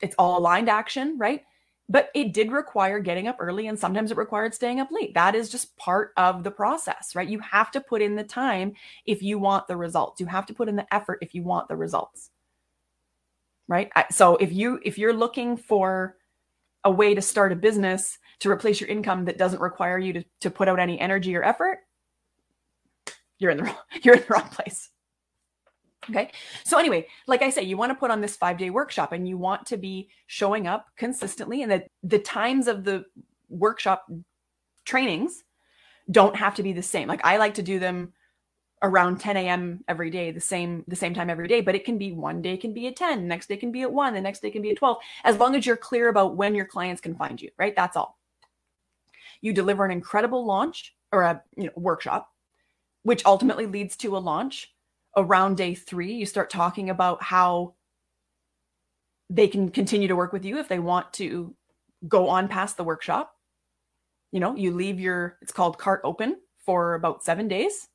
it's 0.00 0.14
all 0.18 0.38
aligned 0.38 0.68
action, 0.68 1.16
right? 1.18 1.42
But 1.88 2.10
it 2.14 2.32
did 2.32 2.52
require 2.52 3.00
getting 3.00 3.26
up 3.26 3.36
early 3.40 3.66
and 3.66 3.78
sometimes 3.78 4.10
it 4.10 4.16
required 4.16 4.54
staying 4.54 4.78
up 4.78 4.88
late. 4.90 5.14
That 5.14 5.34
is 5.34 5.50
just 5.50 5.76
part 5.76 6.12
of 6.16 6.44
the 6.44 6.50
process, 6.50 7.14
right? 7.16 7.28
You 7.28 7.40
have 7.40 7.70
to 7.72 7.80
put 7.80 8.00
in 8.00 8.14
the 8.14 8.24
time 8.24 8.74
if 9.06 9.22
you 9.22 9.38
want 9.38 9.66
the 9.66 9.76
results. 9.76 10.20
You 10.20 10.26
have 10.26 10.46
to 10.46 10.54
put 10.54 10.68
in 10.68 10.76
the 10.76 10.94
effort 10.94 11.18
if 11.20 11.34
you 11.34 11.42
want 11.42 11.68
the 11.68 11.76
results. 11.76 12.30
Right? 13.66 13.90
So 14.10 14.36
if 14.36 14.52
you 14.52 14.80
if 14.84 14.98
you're 14.98 15.12
looking 15.12 15.56
for 15.56 16.16
a 16.84 16.90
way 16.90 17.14
to 17.14 17.22
start 17.22 17.52
a 17.52 17.56
business 17.56 18.18
to 18.40 18.50
replace 18.50 18.80
your 18.80 18.88
income 18.88 19.24
that 19.26 19.38
doesn't 19.38 19.60
require 19.60 19.98
you 19.98 20.12
to, 20.14 20.24
to 20.40 20.50
put 20.50 20.68
out 20.68 20.80
any 20.80 20.98
energy 20.98 21.36
or 21.36 21.44
effort, 21.44 21.80
you're 23.38 23.50
in 23.50 23.58
the 23.58 23.64
wrong, 23.64 23.76
you're 24.02 24.14
in 24.14 24.20
the 24.20 24.34
wrong 24.34 24.48
place. 24.48 24.90
Okay. 26.10 26.30
So, 26.64 26.78
anyway, 26.78 27.06
like 27.26 27.42
I 27.42 27.50
say, 27.50 27.62
you 27.62 27.76
want 27.76 27.90
to 27.90 27.94
put 27.94 28.10
on 28.10 28.20
this 28.20 28.36
five 28.36 28.58
day 28.58 28.70
workshop 28.70 29.12
and 29.12 29.28
you 29.28 29.38
want 29.38 29.66
to 29.66 29.76
be 29.76 30.08
showing 30.26 30.66
up 30.66 30.88
consistently, 30.96 31.62
and 31.62 31.70
that 31.70 31.88
the 32.02 32.18
times 32.18 32.68
of 32.68 32.84
the 32.84 33.04
workshop 33.48 34.10
trainings 34.84 35.44
don't 36.10 36.36
have 36.36 36.54
to 36.56 36.62
be 36.62 36.72
the 36.72 36.82
same. 36.82 37.08
Like 37.08 37.24
I 37.24 37.36
like 37.36 37.54
to 37.54 37.62
do 37.62 37.78
them 37.78 38.12
around 38.82 39.20
10 39.20 39.36
a.m. 39.36 39.84
every 39.88 40.10
day, 40.10 40.30
the 40.30 40.40
same 40.40 40.84
the 40.88 40.96
same 40.96 41.14
time 41.14 41.30
every 41.30 41.46
day. 41.46 41.60
But 41.60 41.74
it 41.74 41.84
can 41.84 41.98
be 41.98 42.12
one 42.12 42.42
day 42.42 42.56
can 42.56 42.72
be 42.72 42.86
at 42.86 42.96
10, 42.96 43.28
next 43.28 43.48
day 43.48 43.56
can 43.56 43.70
be 43.70 43.82
at 43.82 43.92
one, 43.92 44.14
the 44.14 44.20
next 44.20 44.40
day 44.40 44.50
can 44.50 44.62
be 44.62 44.70
at 44.70 44.78
12, 44.78 44.98
as 45.24 45.36
long 45.36 45.54
as 45.54 45.66
you're 45.66 45.76
clear 45.76 46.08
about 46.08 46.36
when 46.36 46.54
your 46.54 46.64
clients 46.66 47.00
can 47.00 47.14
find 47.14 47.40
you, 47.40 47.50
right? 47.58 47.76
That's 47.76 47.96
all. 47.96 48.18
You 49.42 49.52
deliver 49.52 49.84
an 49.84 49.90
incredible 49.90 50.44
launch 50.44 50.94
or 51.12 51.22
a 51.22 51.42
you 51.56 51.64
know, 51.64 51.72
workshop, 51.76 52.30
which 53.02 53.24
ultimately 53.24 53.66
leads 53.66 53.96
to 53.98 54.16
a 54.16 54.18
launch 54.18 54.72
around 55.16 55.56
day 55.56 55.74
three, 55.74 56.14
you 56.14 56.26
start 56.26 56.50
talking 56.50 56.90
about 56.90 57.22
how 57.22 57.74
they 59.28 59.48
can 59.48 59.68
continue 59.68 60.08
to 60.08 60.16
work 60.16 60.32
with 60.32 60.44
you 60.44 60.58
if 60.58 60.68
they 60.68 60.78
want 60.78 61.12
to 61.14 61.54
go 62.08 62.28
on 62.28 62.48
past 62.48 62.76
the 62.76 62.84
workshop. 62.84 63.32
You 64.32 64.40
know, 64.40 64.54
you 64.56 64.72
leave 64.72 65.00
your, 65.00 65.38
it's 65.42 65.52
called 65.52 65.78
cart 65.78 66.00
open 66.04 66.36
for 66.64 66.94
about 66.94 67.24
seven 67.24 67.48
days. 67.48 67.88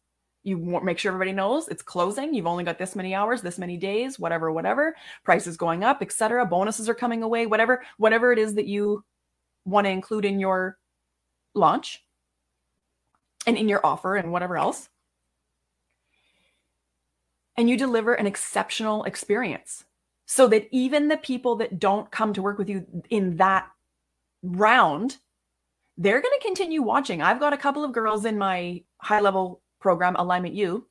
You 0.44 0.58
make 0.58 1.00
sure 1.00 1.10
everybody 1.10 1.32
knows 1.32 1.68
it's 1.68 1.82
closing. 1.82 2.34
You've 2.34 2.46
only 2.46 2.64
got 2.64 2.78
this 2.78 2.96
many 2.96 3.16
hours, 3.16 3.42
this 3.42 3.58
many 3.58 3.78
days, 3.78 4.20
whatever, 4.20 4.52
whatever. 4.52 4.96
Price 5.24 5.48
is 5.48 5.58
going 5.58 5.84
up, 5.84 6.02
etc. 6.02 6.46
Bonuses 6.46 6.88
are 6.88 6.94
coming 6.94 7.24
away, 7.24 7.48
whatever, 7.48 7.84
whatever 7.98 8.32
it 8.32 8.38
is 8.38 8.54
that 8.56 8.68
you 8.68 9.04
want 9.66 9.86
to 9.86 9.92
include 9.92 10.24
in 10.24 10.40
your 10.40 10.78
launch 11.56 12.04
and 13.48 13.58
in 13.58 13.68
your 13.68 13.84
offer 13.84 14.16
and 14.16 14.32
whatever 14.32 14.58
else 14.58 14.90
and 17.58 17.70
you 17.70 17.78
deliver 17.78 18.14
an 18.14 18.28
exceptional 18.28 19.04
experience. 19.04 19.86
So 20.26 20.48
that 20.48 20.68
even 20.72 21.08
the 21.08 21.18
people 21.18 21.56
that 21.58 21.80
don't 21.80 22.10
come 22.12 22.34
to 22.34 22.42
work 22.42 22.58
with 22.58 22.70
you 22.70 22.86
in 23.10 23.38
that 23.38 23.70
round 24.42 25.18
they're 25.98 26.22
going 26.22 26.38
to 26.38 26.46
continue 26.46 26.82
watching. 26.82 27.22
I've 27.22 27.40
got 27.40 27.54
a 27.54 27.58
couple 27.58 27.84
of 27.84 27.94
girls 27.94 28.26
in 28.26 28.38
my 28.38 28.84
high 28.98 29.22
level 29.22 29.62
program 29.80 30.16
alignment 30.18 30.54
u 30.54 30.86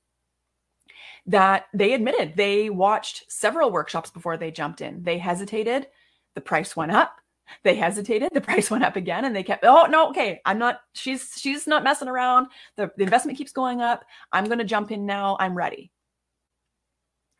that 1.26 1.66
they 1.72 1.92
admitted 1.94 2.36
they 2.36 2.70
watched 2.70 3.30
several 3.30 3.70
workshops 3.70 4.10
before 4.10 4.36
they 4.36 4.50
jumped 4.50 4.80
in. 4.80 5.02
They 5.02 5.18
hesitated 5.18 5.88
the 6.34 6.40
price 6.40 6.74
went 6.74 6.92
up 6.92 7.20
they 7.62 7.74
hesitated 7.74 8.30
the 8.32 8.40
price 8.48 8.70
went 8.70 8.84
up 8.84 8.96
again 8.96 9.24
and 9.24 9.36
they 9.36 9.42
kept 9.42 9.64
oh 9.64 9.86
no 9.86 10.08
okay 10.08 10.40
i'm 10.46 10.58
not 10.58 10.80
she's 10.94 11.32
she's 11.36 11.66
not 11.66 11.84
messing 11.84 12.08
around. 12.08 12.48
The, 12.76 12.90
the 12.96 13.04
investment 13.04 13.38
keeps 13.38 13.52
going 13.52 13.80
up. 13.80 14.04
I'm 14.32 14.46
going 14.46 14.58
to 14.58 14.64
jump 14.64 14.90
in 14.90 15.06
now. 15.06 15.36
I'm 15.38 15.54
ready 15.54 15.90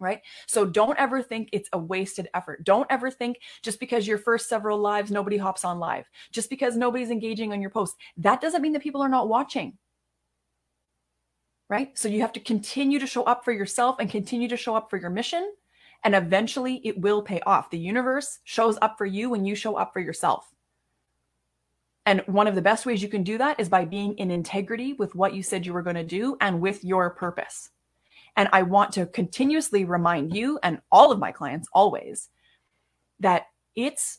right? 0.05 0.21
So 0.47 0.65
don't 0.65 0.99
ever 0.99 1.23
think 1.23 1.49
it's 1.53 1.69
a 1.73 1.79
wasted 1.79 2.29
effort. 2.35 2.65
Don't 2.65 2.87
ever 2.91 3.11
think 3.11 3.39
just 3.63 3.81
because 3.81 4.07
your 4.07 4.19
first 4.19 4.49
several 4.49 4.79
lives, 4.79 5.11
nobody 5.11 5.37
hops 5.37 5.65
on 5.65 5.79
live, 5.79 6.05
just 6.31 6.51
because 6.51 6.77
nobody's 6.77 7.11
engaging 7.11 7.53
on 7.53 7.61
your 7.61 7.71
post, 7.71 7.97
that 8.19 8.41
doesn't 8.41 8.63
mean 8.63 8.73
that 8.75 8.83
people 8.83 9.03
are 9.03 9.09
not 9.09 9.29
watching. 9.29 9.79
Right? 11.69 11.97
So 11.99 12.09
you 12.09 12.21
have 12.21 12.35
to 12.35 12.41
continue 12.41 12.99
to 12.99 13.07
show 13.07 13.25
up 13.25 13.45
for 13.45 13.53
yourself 13.53 13.97
and 13.99 14.11
continue 14.11 14.49
to 14.49 14.57
show 14.57 14.77
up 14.77 14.91
for 14.91 14.99
your 14.99 15.11
mission. 15.11 15.53
And 16.05 16.15
eventually 16.15 16.83
it 16.85 17.01
will 17.01 17.23
pay 17.23 17.41
off. 17.47 17.71
The 17.71 17.79
universe 17.79 18.41
shows 18.45 18.77
up 18.83 18.99
for 18.99 19.07
you 19.07 19.31
when 19.31 19.47
you 19.47 19.55
show 19.55 19.77
up 19.77 19.95
for 19.95 20.01
yourself. 20.01 20.53
And 22.07 22.21
one 22.27 22.47
of 22.47 22.55
the 22.55 22.63
best 22.63 22.85
ways 22.85 23.03
you 23.03 23.09
can 23.09 23.23
do 23.23 23.39
that 23.39 23.59
is 23.59 23.71
by 23.71 23.87
being 23.87 24.17
in 24.19 24.31
integrity 24.31 24.93
with 24.93 25.15
what 25.15 25.33
you 25.33 25.43
said 25.43 25.65
you 25.65 25.73
were 25.73 25.83
going 25.83 25.97
to 25.97 26.05
do 26.05 26.37
and 26.43 26.61
with 26.61 26.85
your 26.85 27.09
purpose. 27.11 27.71
And 28.37 28.49
I 28.53 28.63
want 28.63 28.93
to 28.93 29.07
continuously 29.07 29.85
remind 29.85 30.35
you 30.35 30.59
and 30.63 30.81
all 30.91 31.13
of 31.13 31.19
my 31.19 31.33
clients 31.33 31.69
always 31.73 32.29
that 33.21 33.47
it's 33.77 34.19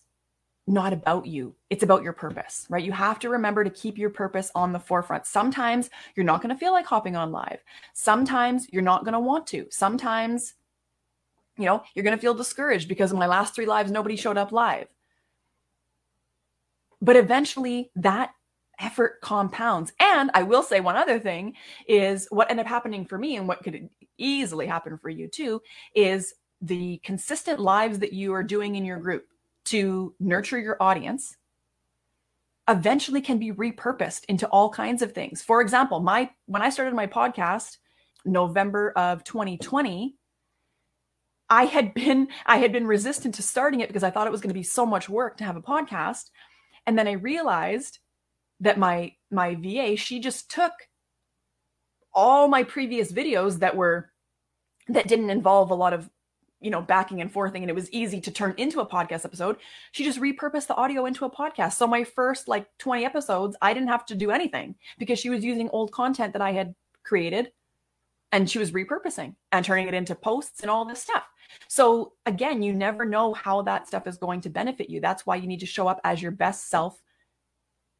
not 0.67 0.93
about 0.93 1.27
you. 1.27 1.55
It's 1.69 1.83
about 1.83 2.01
your 2.01 2.13
purpose, 2.13 2.65
right? 2.69 2.83
You 2.83 2.91
have 2.91 3.19
to 3.19 3.29
remember 3.29 3.63
to 3.63 3.69
keep 3.69 3.97
your 3.97 4.09
purpose 4.09 4.51
on 4.55 4.73
the 4.73 4.79
forefront. 4.79 5.27
Sometimes 5.27 5.89
you're 6.15 6.25
not 6.25 6.41
going 6.41 6.53
to 6.53 6.59
feel 6.59 6.71
like 6.71 6.85
hopping 6.85 7.15
on 7.15 7.31
live. 7.31 7.59
Sometimes 7.93 8.67
you're 8.71 8.81
not 8.81 9.03
going 9.03 9.13
to 9.13 9.19
want 9.19 9.45
to. 9.47 9.67
Sometimes, 9.69 10.55
you 11.57 11.65
know, 11.65 11.83
you're 11.93 12.03
going 12.03 12.17
to 12.17 12.21
feel 12.21 12.33
discouraged 12.33 12.87
because 12.87 13.11
in 13.11 13.19
my 13.19 13.27
last 13.27 13.53
three 13.53 13.67
lives, 13.67 13.91
nobody 13.91 14.15
showed 14.15 14.37
up 14.37 14.51
live. 14.51 14.87
But 16.99 17.15
eventually 17.15 17.91
that 17.95 18.31
effort 18.79 19.21
compounds. 19.21 19.93
And 19.99 20.31
I 20.33 20.43
will 20.43 20.63
say 20.63 20.79
one 20.79 20.95
other 20.95 21.19
thing 21.19 21.53
is 21.87 22.27
what 22.31 22.49
ended 22.49 22.65
up 22.65 22.69
happening 22.69 23.05
for 23.05 23.17
me 23.17 23.37
and 23.37 23.47
what 23.47 23.63
could 23.63 23.89
easily 24.17 24.67
happen 24.67 24.97
for 24.97 25.09
you 25.09 25.27
too 25.27 25.61
is 25.93 26.33
the 26.61 26.99
consistent 27.03 27.59
lives 27.59 27.99
that 27.99 28.13
you 28.13 28.33
are 28.33 28.43
doing 28.43 28.75
in 28.75 28.85
your 28.85 28.97
group 28.97 29.25
to 29.65 30.13
nurture 30.19 30.59
your 30.59 30.77
audience 30.79 31.35
eventually 32.67 33.21
can 33.21 33.37
be 33.37 33.51
repurposed 33.51 34.25
into 34.25 34.47
all 34.47 34.69
kinds 34.69 35.01
of 35.01 35.11
things. 35.11 35.41
For 35.41 35.61
example, 35.61 35.99
my 35.99 36.29
when 36.45 36.61
I 36.61 36.69
started 36.69 36.93
my 36.93 37.07
podcast 37.07 37.77
November 38.25 38.91
of 38.95 39.23
2020, 39.23 40.15
I 41.49 41.65
had 41.65 41.93
been 41.93 42.29
I 42.45 42.57
had 42.57 42.71
been 42.71 42.87
resistant 42.87 43.35
to 43.35 43.43
starting 43.43 43.81
it 43.81 43.89
because 43.89 44.03
I 44.03 44.09
thought 44.09 44.27
it 44.27 44.31
was 44.31 44.41
going 44.41 44.49
to 44.49 44.59
be 44.59 44.63
so 44.63 44.85
much 44.85 45.09
work 45.09 45.37
to 45.37 45.43
have 45.43 45.55
a 45.55 45.61
podcast. 45.61 46.29
And 46.87 46.97
then 46.97 47.07
I 47.07 47.13
realized 47.13 47.99
that 48.61 48.79
my 48.79 49.13
my 49.31 49.55
VA, 49.55 49.95
she 49.95 50.19
just 50.19 50.49
took 50.49 50.73
all 52.15 52.47
my 52.47 52.63
previous 52.63 53.11
videos 53.11 53.59
that 53.59 53.75
were 53.75 54.09
that 54.87 55.07
didn't 55.07 55.29
involve 55.29 55.69
a 55.69 55.75
lot 55.75 55.93
of 55.93 56.09
you 56.61 56.71
know 56.71 56.81
backing 56.81 57.21
and 57.21 57.31
forthing 57.31 57.61
and 57.61 57.69
it 57.69 57.75
was 57.75 57.91
easy 57.91 58.21
to 58.21 58.31
turn 58.31 58.53
into 58.57 58.79
a 58.79 58.87
podcast 58.87 59.25
episode 59.25 59.57
she 59.91 60.03
just 60.03 60.19
repurposed 60.19 60.67
the 60.67 60.75
audio 60.75 61.05
into 61.05 61.25
a 61.25 61.29
podcast. 61.29 61.73
So 61.73 61.85
my 61.85 62.03
first 62.03 62.47
like 62.47 62.65
20 62.79 63.05
episodes 63.05 63.57
i 63.61 63.73
didn't 63.73 63.89
have 63.89 64.05
to 64.07 64.15
do 64.15 64.31
anything 64.31 64.75
because 64.97 65.19
she 65.19 65.29
was 65.29 65.43
using 65.43 65.69
old 65.69 65.91
content 65.91 66.33
that 66.33 66.41
i 66.41 66.53
had 66.53 66.73
created 67.03 67.51
and 68.31 68.49
she 68.49 68.57
was 68.59 68.71
repurposing 68.71 69.35
and 69.51 69.63
turning 69.63 69.87
it 69.87 69.93
into 69.93 70.15
posts 70.15 70.61
and 70.61 70.69
all 70.69 70.83
this 70.85 71.01
stuff. 71.01 71.23
So 71.67 72.13
again 72.25 72.63
you 72.63 72.73
never 72.73 73.05
know 73.05 73.33
how 73.33 73.61
that 73.63 73.87
stuff 73.87 74.07
is 74.07 74.17
going 74.17 74.41
to 74.41 74.49
benefit 74.49 74.89
you. 74.89 75.01
That's 75.01 75.25
why 75.25 75.35
you 75.35 75.47
need 75.47 75.59
to 75.59 75.65
show 75.65 75.87
up 75.87 76.01
as 76.03 76.21
your 76.21 76.31
best 76.31 76.69
self 76.69 77.01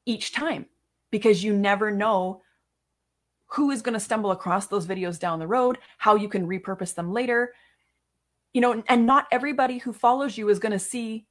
each 0.06 0.34
time 0.34 0.66
because 1.12 1.44
you 1.44 1.54
never 1.54 1.92
know 1.92 2.42
who 3.48 3.72
is 3.72 3.82
going 3.82 3.94
to 3.94 4.00
stumble 4.00 4.32
across 4.32 4.68
those 4.68 4.88
videos 4.88 5.20
down 5.20 5.40
the 5.40 5.48
road 5.48 5.78
how 5.98 6.16
you 6.16 6.30
can 6.30 6.48
repurpose 6.48 6.94
them 6.94 7.12
later 7.12 7.54
you 8.56 8.62
know, 8.62 8.82
and 8.88 9.06
not 9.06 9.28
everybody 9.34 9.80
who 9.80 9.92
follows 9.92 10.38
you 10.38 10.48
is 10.48 10.60
going 10.60 10.72
to 10.72 10.80
see 10.80 11.26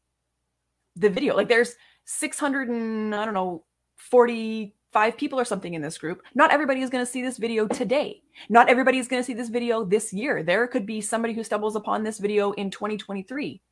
the 0.94 1.08
video. 1.08 1.34
Like 1.34 1.48
there's 1.48 1.74
600 2.04 2.68
and 2.68 3.14
I 3.14 3.24
don't 3.24 3.32
know, 3.32 3.64
45 3.96 5.16
people 5.16 5.40
or 5.40 5.46
something 5.46 5.72
in 5.72 5.80
this 5.80 5.96
group. 5.96 6.20
Not 6.34 6.50
everybody 6.50 6.82
is 6.82 6.90
going 6.90 7.02
to 7.02 7.10
see 7.10 7.22
this 7.22 7.38
video 7.38 7.66
today. 7.66 8.20
Not 8.50 8.68
everybody 8.68 8.98
is 8.98 9.08
going 9.08 9.22
to 9.22 9.24
see 9.24 9.32
this 9.32 9.48
video 9.48 9.86
this 9.86 10.12
year. 10.12 10.42
There 10.42 10.66
could 10.66 10.84
be 10.84 11.00
somebody 11.00 11.32
who 11.32 11.42
stumbles 11.42 11.76
upon 11.76 12.02
this 12.02 12.18
video 12.18 12.52
in 12.52 12.70
2023 12.70 13.62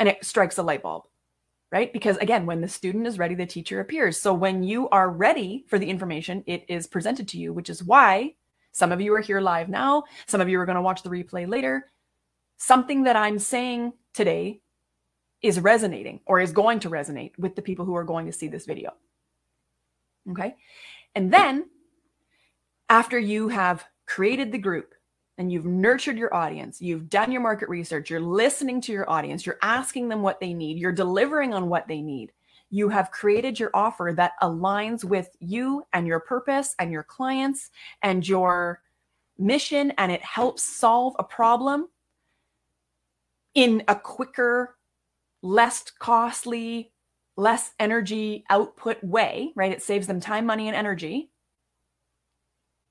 and 0.00 0.08
it 0.08 0.24
strikes 0.24 0.58
a 0.58 0.62
light 0.64 0.82
bulb, 0.82 1.04
right? 1.72 1.92
Because 1.92 2.16
again, 2.18 2.46
when 2.46 2.60
the 2.60 2.68
student 2.68 3.06
is 3.06 3.18
ready, 3.18 3.34
the 3.34 3.46
teacher 3.46 3.80
appears. 3.80 4.20
So 4.20 4.32
when 4.34 4.62
you 4.62 4.88
are 4.90 5.10
ready 5.10 5.64
for 5.68 5.78
the 5.78 5.88
information, 5.88 6.44
it 6.46 6.64
is 6.68 6.86
presented 6.86 7.26
to 7.28 7.38
you, 7.38 7.52
which 7.52 7.70
is 7.70 7.82
why 7.82 8.34
some 8.72 8.92
of 8.92 9.00
you 9.00 9.14
are 9.14 9.20
here 9.20 9.40
live 9.40 9.68
now. 9.68 10.04
Some 10.26 10.40
of 10.40 10.48
you 10.48 10.60
are 10.60 10.66
going 10.66 10.76
to 10.76 10.82
watch 10.82 11.02
the 11.02 11.10
replay 11.10 11.48
later 11.48 11.86
something 12.62 13.02
that 13.02 13.16
I'm 13.16 13.40
saying 13.40 13.92
today 14.14 14.60
is 15.42 15.58
resonating 15.58 16.20
or 16.26 16.38
is 16.38 16.52
going 16.52 16.78
to 16.80 16.90
resonate 16.90 17.32
with 17.36 17.56
the 17.56 17.62
people 17.62 17.84
who 17.84 17.96
are 17.96 18.04
going 18.04 18.26
to 18.26 18.32
see 18.32 18.46
this 18.46 18.66
video. 18.66 18.92
Okay. 20.30 20.54
And 21.16 21.32
then 21.32 21.68
after 22.88 23.18
you 23.18 23.48
have 23.48 23.84
created 24.06 24.52
the 24.52 24.58
group 24.58 24.94
and 25.42 25.50
you've 25.50 25.66
nurtured 25.66 26.16
your 26.16 26.32
audience, 26.32 26.80
you've 26.80 27.10
done 27.10 27.32
your 27.32 27.40
market 27.40 27.68
research, 27.68 28.08
you're 28.08 28.20
listening 28.20 28.80
to 28.80 28.92
your 28.92 29.10
audience, 29.10 29.44
you're 29.44 29.58
asking 29.60 30.08
them 30.08 30.22
what 30.22 30.38
they 30.38 30.54
need, 30.54 30.78
you're 30.78 30.92
delivering 30.92 31.52
on 31.52 31.68
what 31.68 31.88
they 31.88 32.00
need. 32.00 32.30
You 32.70 32.88
have 32.90 33.10
created 33.10 33.58
your 33.58 33.72
offer 33.74 34.14
that 34.16 34.34
aligns 34.40 35.02
with 35.02 35.30
you 35.40 35.82
and 35.94 36.06
your 36.06 36.20
purpose 36.20 36.76
and 36.78 36.92
your 36.92 37.02
clients 37.02 37.70
and 38.02 38.26
your 38.26 38.82
mission, 39.36 39.90
and 39.98 40.12
it 40.12 40.22
helps 40.22 40.62
solve 40.62 41.16
a 41.18 41.24
problem 41.24 41.88
in 43.56 43.82
a 43.88 43.96
quicker, 43.96 44.76
less 45.42 45.90
costly, 45.98 46.92
less 47.34 47.72
energy 47.80 48.44
output 48.48 49.02
way, 49.02 49.50
right? 49.56 49.72
It 49.72 49.82
saves 49.82 50.06
them 50.06 50.20
time, 50.20 50.46
money, 50.46 50.68
and 50.68 50.76
energy. 50.76 51.32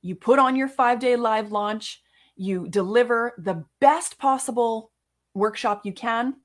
You 0.02 0.16
put 0.16 0.38
on 0.38 0.58
your 0.58 0.68
five 0.68 1.00
day 1.00 1.16
live 1.16 1.54
launch, 1.54 2.02
you 2.36 2.68
deliver 2.70 3.34
the 3.38 3.64
best 3.80 4.18
possible 4.18 4.92
workshop 5.34 5.82
you 5.86 5.94
can. 5.94 6.36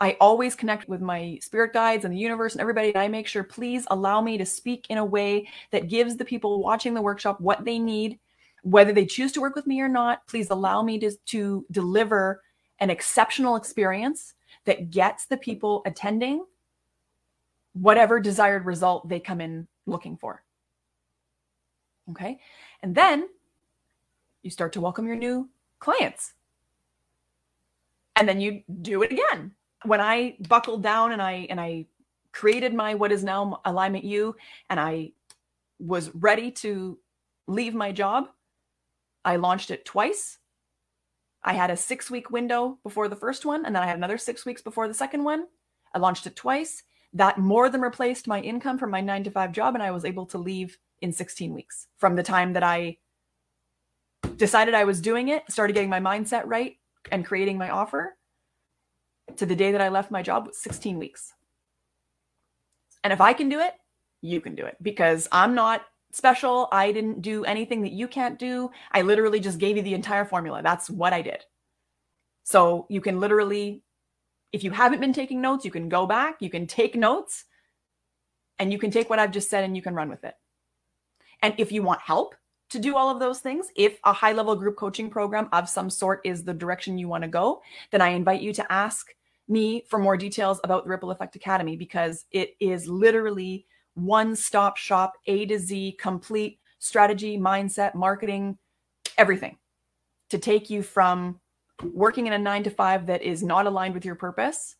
I 0.00 0.16
always 0.18 0.54
connect 0.54 0.88
with 0.88 1.02
my 1.02 1.38
spirit 1.42 1.74
guides 1.74 2.04
and 2.04 2.14
the 2.14 2.18
universe 2.18 2.54
and 2.54 2.60
everybody. 2.60 2.88
And 2.88 2.98
I 2.98 3.08
make 3.08 3.26
sure, 3.26 3.44
please 3.44 3.86
allow 3.90 4.22
me 4.22 4.38
to 4.38 4.46
speak 4.46 4.86
in 4.88 4.98
a 4.98 5.04
way 5.04 5.48
that 5.72 5.88
gives 5.88 6.16
the 6.16 6.24
people 6.24 6.62
watching 6.62 6.94
the 6.94 7.02
workshop 7.02 7.40
what 7.40 7.64
they 7.64 7.78
need, 7.78 8.18
whether 8.62 8.92
they 8.92 9.04
choose 9.04 9.32
to 9.32 9.40
work 9.40 9.54
with 9.54 9.66
me 9.66 9.80
or 9.80 9.88
not. 9.88 10.26
Please 10.26 10.48
allow 10.50 10.82
me 10.82 10.98
to, 11.00 11.12
to 11.26 11.66
deliver 11.70 12.40
an 12.78 12.88
exceptional 12.88 13.56
experience 13.56 14.32
that 14.64 14.90
gets 14.90 15.26
the 15.26 15.36
people 15.36 15.82
attending 15.84 16.44
whatever 17.74 18.18
desired 18.18 18.64
result 18.64 19.08
they 19.08 19.20
come 19.20 19.40
in 19.40 19.68
looking 19.86 20.16
for. 20.16 20.42
Okay. 22.10 22.40
And 22.82 22.94
then 22.94 23.28
you 24.42 24.50
start 24.50 24.72
to 24.74 24.80
welcome 24.80 25.06
your 25.06 25.16
new 25.16 25.48
clients. 25.78 26.34
And 28.16 28.28
then 28.28 28.40
you 28.40 28.62
do 28.82 29.02
it 29.02 29.12
again. 29.12 29.52
When 29.84 30.00
I 30.00 30.36
buckled 30.48 30.82
down 30.82 31.12
and 31.12 31.22
I 31.22 31.46
and 31.48 31.60
I 31.60 31.86
created 32.32 32.74
my 32.74 32.94
what 32.94 33.12
is 33.12 33.24
now 33.24 33.60
alignment 33.64 34.04
you 34.04 34.36
and 34.68 34.78
I 34.78 35.12
was 35.78 36.14
ready 36.14 36.50
to 36.50 36.98
leave 37.46 37.74
my 37.74 37.92
job, 37.92 38.28
I 39.24 39.36
launched 39.36 39.70
it 39.70 39.84
twice 39.84 40.38
I 41.42 41.54
had 41.54 41.70
a 41.70 41.76
six 41.76 42.10
week 42.10 42.30
window 42.30 42.78
before 42.82 43.08
the 43.08 43.16
first 43.16 43.46
one, 43.46 43.64
and 43.64 43.74
then 43.74 43.82
I 43.82 43.86
had 43.86 43.96
another 43.96 44.18
six 44.18 44.44
weeks 44.44 44.62
before 44.62 44.88
the 44.88 44.94
second 44.94 45.24
one. 45.24 45.46
I 45.94 45.98
launched 45.98 46.26
it 46.26 46.36
twice. 46.36 46.82
That 47.12 47.38
more 47.38 47.68
than 47.68 47.80
replaced 47.80 48.28
my 48.28 48.40
income 48.40 48.78
from 48.78 48.90
my 48.90 49.00
nine 49.00 49.24
to 49.24 49.30
five 49.30 49.52
job, 49.52 49.74
and 49.74 49.82
I 49.82 49.90
was 49.90 50.04
able 50.04 50.26
to 50.26 50.38
leave 50.38 50.78
in 51.00 51.12
16 51.12 51.52
weeks 51.54 51.86
from 51.96 52.14
the 52.14 52.22
time 52.22 52.52
that 52.52 52.62
I 52.62 52.98
decided 54.36 54.74
I 54.74 54.84
was 54.84 55.00
doing 55.00 55.28
it, 55.28 55.42
started 55.50 55.74
getting 55.74 55.90
my 55.90 56.00
mindset 56.00 56.42
right, 56.46 56.76
and 57.10 57.24
creating 57.24 57.58
my 57.58 57.70
offer 57.70 58.16
to 59.36 59.46
the 59.46 59.56
day 59.56 59.72
that 59.72 59.80
I 59.80 59.88
left 59.88 60.10
my 60.10 60.22
job 60.22 60.46
was 60.46 60.60
16 60.62 60.98
weeks. 60.98 61.34
And 63.02 63.12
if 63.12 63.20
I 63.20 63.32
can 63.32 63.48
do 63.48 63.60
it, 63.60 63.74
you 64.20 64.40
can 64.40 64.54
do 64.54 64.66
it 64.66 64.76
because 64.82 65.28
I'm 65.32 65.54
not 65.54 65.82
special. 66.12 66.68
I 66.72 66.92
didn't 66.92 67.22
do 67.22 67.44
anything 67.44 67.82
that 67.82 67.92
you 67.92 68.08
can't 68.08 68.38
do. 68.38 68.70
I 68.92 69.02
literally 69.02 69.40
just 69.40 69.58
gave 69.58 69.76
you 69.76 69.82
the 69.82 69.94
entire 69.94 70.24
formula. 70.24 70.62
That's 70.62 70.90
what 70.90 71.12
I 71.12 71.22
did. 71.22 71.44
So 72.44 72.86
you 72.90 73.00
can 73.00 73.20
literally, 73.20 73.82
if 74.52 74.64
you 74.64 74.72
haven't 74.72 75.00
been 75.00 75.12
taking 75.12 75.40
notes, 75.40 75.64
you 75.64 75.70
can 75.70 75.88
go 75.88 76.06
back, 76.06 76.36
you 76.40 76.50
can 76.50 76.66
take 76.66 76.94
notes, 76.94 77.44
and 78.58 78.72
you 78.72 78.78
can 78.78 78.90
take 78.90 79.08
what 79.08 79.18
I've 79.18 79.30
just 79.30 79.48
said 79.48 79.64
and 79.64 79.74
you 79.74 79.82
can 79.82 79.94
run 79.94 80.10
with 80.10 80.24
it. 80.24 80.34
And 81.42 81.54
if 81.56 81.72
you 81.72 81.82
want 81.82 82.00
help 82.02 82.34
to 82.70 82.78
do 82.78 82.96
all 82.96 83.10
of 83.10 83.18
those 83.18 83.40
things, 83.40 83.68
if 83.76 83.98
a 84.04 84.12
high 84.12 84.32
level 84.32 84.54
group 84.54 84.76
coaching 84.76 85.10
program 85.10 85.48
of 85.52 85.68
some 85.68 85.90
sort 85.90 86.20
is 86.24 86.44
the 86.44 86.54
direction 86.54 86.98
you 86.98 87.08
want 87.08 87.22
to 87.22 87.28
go, 87.28 87.62
then 87.90 88.00
I 88.00 88.10
invite 88.10 88.40
you 88.40 88.52
to 88.54 88.72
ask 88.72 89.08
me 89.48 89.84
for 89.88 89.98
more 89.98 90.16
details 90.16 90.60
about 90.62 90.84
the 90.84 90.90
Ripple 90.90 91.10
Effect 91.10 91.34
Academy 91.36 91.76
because 91.76 92.26
it 92.30 92.54
is 92.60 92.88
literally 92.88 93.66
one 93.94 94.36
stop 94.36 94.76
shop, 94.76 95.14
A 95.26 95.46
to 95.46 95.58
Z, 95.58 95.96
complete 96.00 96.60
strategy, 96.78 97.36
mindset, 97.36 97.94
marketing, 97.94 98.56
everything 99.18 99.58
to 100.30 100.38
take 100.38 100.70
you 100.70 100.82
from 100.82 101.40
working 101.92 102.26
in 102.26 102.32
a 102.32 102.38
nine 102.38 102.62
to 102.62 102.70
five 102.70 103.06
that 103.06 103.22
is 103.22 103.42
not 103.42 103.66
aligned 103.66 103.94
with 103.94 104.04
your 104.04 104.14
purpose 104.14 104.76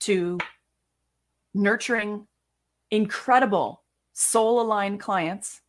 to 0.00 0.38
nurturing 1.52 2.26
incredible 2.90 3.82
soul 4.12 4.60
aligned 4.60 5.00
clients 5.00 5.60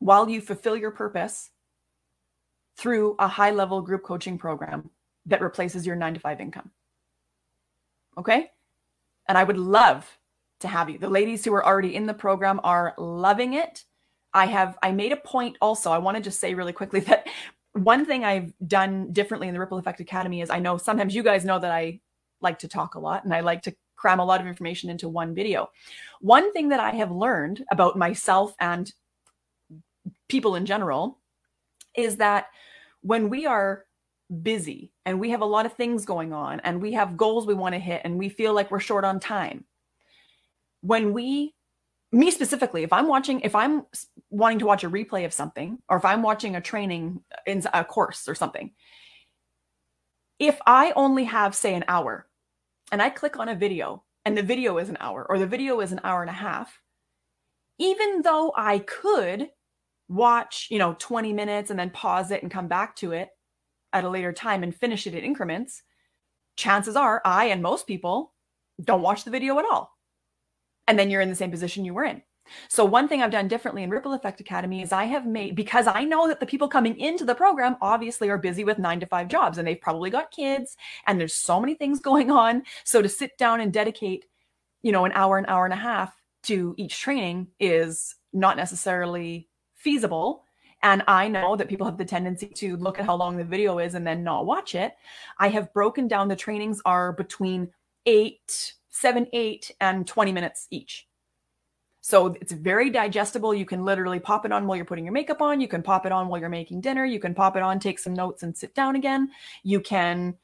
while 0.00 0.28
you 0.28 0.40
fulfill 0.40 0.76
your 0.76 0.90
purpose 0.90 1.50
through 2.76 3.14
a 3.18 3.28
high 3.28 3.50
level 3.50 3.80
group 3.82 4.02
coaching 4.02 4.38
program 4.38 4.90
that 5.26 5.40
replaces 5.40 5.86
your 5.86 5.96
nine 5.96 6.14
to 6.14 6.20
five 6.20 6.40
income. 6.40 6.70
Okay. 8.18 8.50
And 9.28 9.38
I 9.38 9.44
would 9.44 9.58
love 9.58 10.18
to 10.60 10.68
have 10.68 10.90
you. 10.90 10.98
The 10.98 11.08
ladies 11.08 11.44
who 11.44 11.54
are 11.54 11.64
already 11.64 11.94
in 11.94 12.06
the 12.06 12.14
program 12.14 12.60
are 12.64 12.94
loving 12.98 13.54
it. 13.54 13.84
I 14.32 14.46
have 14.46 14.78
I 14.82 14.92
made 14.92 15.12
a 15.12 15.16
point 15.16 15.56
also. 15.60 15.90
I 15.90 15.98
want 15.98 16.16
to 16.16 16.22
just 16.22 16.40
say 16.40 16.54
really 16.54 16.72
quickly 16.72 17.00
that 17.10 17.26
one 17.72 18.04
thing 18.04 18.24
I've 18.24 18.52
done 18.66 19.12
differently 19.12 19.48
in 19.48 19.54
the 19.54 19.60
Ripple 19.60 19.78
Effect 19.78 20.00
Academy 20.00 20.40
is 20.40 20.50
I 20.50 20.58
know 20.58 20.76
sometimes 20.76 21.14
you 21.14 21.22
guys 21.22 21.44
know 21.44 21.58
that 21.58 21.70
I 21.70 22.00
like 22.40 22.58
to 22.60 22.68
talk 22.68 22.94
a 22.94 23.00
lot 23.00 23.24
and 23.24 23.34
I 23.34 23.40
like 23.40 23.62
to 23.62 23.74
cram 23.96 24.18
a 24.18 24.24
lot 24.24 24.40
of 24.40 24.46
information 24.46 24.88
into 24.88 25.08
one 25.08 25.34
video. 25.34 25.70
One 26.20 26.52
thing 26.52 26.70
that 26.70 26.80
I 26.80 26.92
have 26.92 27.10
learned 27.10 27.64
about 27.70 27.98
myself 27.98 28.54
and 28.58 28.90
people 30.28 30.54
in 30.54 30.66
general 30.66 31.18
is 31.96 32.16
that 32.16 32.46
when 33.02 33.28
we 33.28 33.46
are 33.46 33.84
busy 34.42 34.92
and 35.04 35.18
we 35.18 35.30
have 35.30 35.40
a 35.40 35.46
lot 35.46 35.66
of 35.66 35.72
things 35.72 36.04
going 36.04 36.32
on 36.32 36.60
and 36.60 36.80
we 36.80 36.92
have 36.92 37.16
goals 37.16 37.46
we 37.46 37.54
want 37.54 37.74
to 37.74 37.78
hit 37.80 38.02
and 38.04 38.18
we 38.18 38.28
feel 38.28 38.54
like 38.54 38.70
we're 38.70 38.80
short 38.80 39.04
on 39.04 39.20
time, 39.20 39.64
when 40.82 41.12
we 41.12 41.54
me 42.12 42.30
specifically, 42.30 42.82
if 42.82 42.92
I'm 42.92 43.06
watching, 43.06 43.40
if 43.40 43.54
I'm 43.54 43.84
wanting 44.30 44.58
to 44.60 44.66
watch 44.66 44.82
a 44.82 44.90
replay 44.90 45.24
of 45.24 45.32
something, 45.32 45.78
or 45.88 45.96
if 45.96 46.04
I'm 46.04 46.22
watching 46.22 46.56
a 46.56 46.60
training 46.60 47.20
in 47.46 47.62
a 47.72 47.84
course 47.84 48.28
or 48.28 48.34
something, 48.34 48.72
if 50.38 50.58
I 50.66 50.92
only 50.96 51.24
have, 51.24 51.54
say, 51.54 51.74
an 51.74 51.84
hour 51.86 52.26
and 52.90 53.00
I 53.00 53.10
click 53.10 53.38
on 53.38 53.48
a 53.48 53.54
video 53.54 54.02
and 54.24 54.36
the 54.36 54.42
video 54.42 54.78
is 54.78 54.88
an 54.88 54.96
hour 55.00 55.24
or 55.28 55.38
the 55.38 55.46
video 55.46 55.80
is 55.80 55.92
an 55.92 56.00
hour 56.02 56.22
and 56.22 56.30
a 56.30 56.34
half, 56.34 56.80
even 57.78 58.22
though 58.22 58.52
I 58.56 58.80
could 58.80 59.50
watch, 60.10 60.66
you 60.70 60.78
know, 60.78 60.96
20 60.98 61.32
minutes 61.32 61.70
and 61.70 61.78
then 61.78 61.90
pause 61.90 62.30
it 62.32 62.42
and 62.42 62.50
come 62.50 62.66
back 62.66 62.96
to 62.96 63.12
it 63.12 63.30
at 63.92 64.04
a 64.04 64.08
later 64.08 64.32
time 64.32 64.62
and 64.62 64.74
finish 64.74 65.06
it 65.06 65.14
in 65.14 65.24
increments, 65.24 65.82
chances 66.56 66.96
are 66.96 67.22
I 67.24 67.46
and 67.46 67.62
most 67.62 67.86
people 67.86 68.34
don't 68.82 69.02
watch 69.02 69.24
the 69.24 69.30
video 69.30 69.58
at 69.58 69.64
all 69.70 69.96
and 70.88 70.98
then 70.98 71.10
you're 71.10 71.20
in 71.20 71.28
the 71.28 71.34
same 71.34 71.50
position 71.50 71.84
you 71.84 71.94
were 71.94 72.04
in. 72.04 72.22
So 72.68 72.84
one 72.84 73.06
thing 73.06 73.22
I've 73.22 73.30
done 73.30 73.46
differently 73.46 73.84
in 73.84 73.90
Ripple 73.90 74.14
Effect 74.14 74.40
Academy 74.40 74.82
is 74.82 74.90
I 74.90 75.04
have 75.04 75.26
made 75.26 75.54
because 75.54 75.86
I 75.86 76.04
know 76.04 76.26
that 76.26 76.40
the 76.40 76.46
people 76.46 76.66
coming 76.66 76.98
into 76.98 77.24
the 77.24 77.34
program 77.34 77.76
obviously 77.80 78.28
are 78.28 78.38
busy 78.38 78.64
with 78.64 78.78
9 78.78 78.98
to 79.00 79.06
5 79.06 79.28
jobs 79.28 79.58
and 79.58 79.68
they've 79.68 79.80
probably 79.80 80.10
got 80.10 80.32
kids 80.32 80.76
and 81.06 81.20
there's 81.20 81.34
so 81.34 81.60
many 81.60 81.74
things 81.74 82.00
going 82.10 82.32
on. 82.32 82.64
So 82.82 83.02
to 83.02 83.08
sit 83.08 83.38
down 83.38 83.60
and 83.60 83.72
dedicate, 83.72 84.24
you 84.82 84.90
know, 84.90 85.04
an 85.04 85.12
hour 85.12 85.38
an 85.38 85.46
hour 85.46 85.64
and 85.64 85.74
a 85.74 85.76
half 85.76 86.12
to 86.44 86.74
each 86.76 86.98
training 86.98 87.48
is 87.60 88.16
not 88.32 88.56
necessarily 88.56 89.49
feasible. 89.80 90.44
And 90.82 91.02
I 91.06 91.28
know 91.28 91.56
that 91.56 91.68
people 91.68 91.86
have 91.86 91.98
the 91.98 92.04
tendency 92.04 92.46
to 92.46 92.76
look 92.76 92.98
at 92.98 93.04
how 93.04 93.14
long 93.14 93.36
the 93.36 93.44
video 93.44 93.78
is 93.78 93.94
and 93.94 94.06
then 94.06 94.24
not 94.24 94.46
watch 94.46 94.74
it. 94.74 94.94
I 95.38 95.48
have 95.48 95.72
broken 95.74 96.08
down 96.08 96.28
the 96.28 96.36
trainings 96.36 96.80
are 96.84 97.12
between 97.12 97.70
eight, 98.06 98.74
seven, 98.88 99.26
eight, 99.32 99.70
and 99.80 100.06
20 100.06 100.32
minutes 100.32 100.66
each. 100.70 101.06
So 102.00 102.34
it's 102.40 102.52
very 102.52 102.88
digestible. 102.88 103.54
You 103.54 103.66
can 103.66 103.84
literally 103.84 104.20
pop 104.20 104.46
it 104.46 104.52
on 104.52 104.66
while 104.66 104.76
you're 104.76 104.86
putting 104.86 105.04
your 105.04 105.12
makeup 105.12 105.42
on. 105.42 105.60
You 105.60 105.68
can 105.68 105.82
pop 105.82 106.06
it 106.06 106.12
on 106.12 106.28
while 106.28 106.40
you're 106.40 106.48
making 106.48 106.80
dinner. 106.80 107.04
You 107.04 107.20
can 107.20 107.34
pop 107.34 107.56
it 107.56 107.62
on, 107.62 107.78
take 107.78 107.98
some 107.98 108.14
notes, 108.14 108.42
and 108.42 108.56
sit 108.56 108.74
down 108.74 108.96
again. 108.96 109.30
You 109.62 109.80
can 109.80 110.36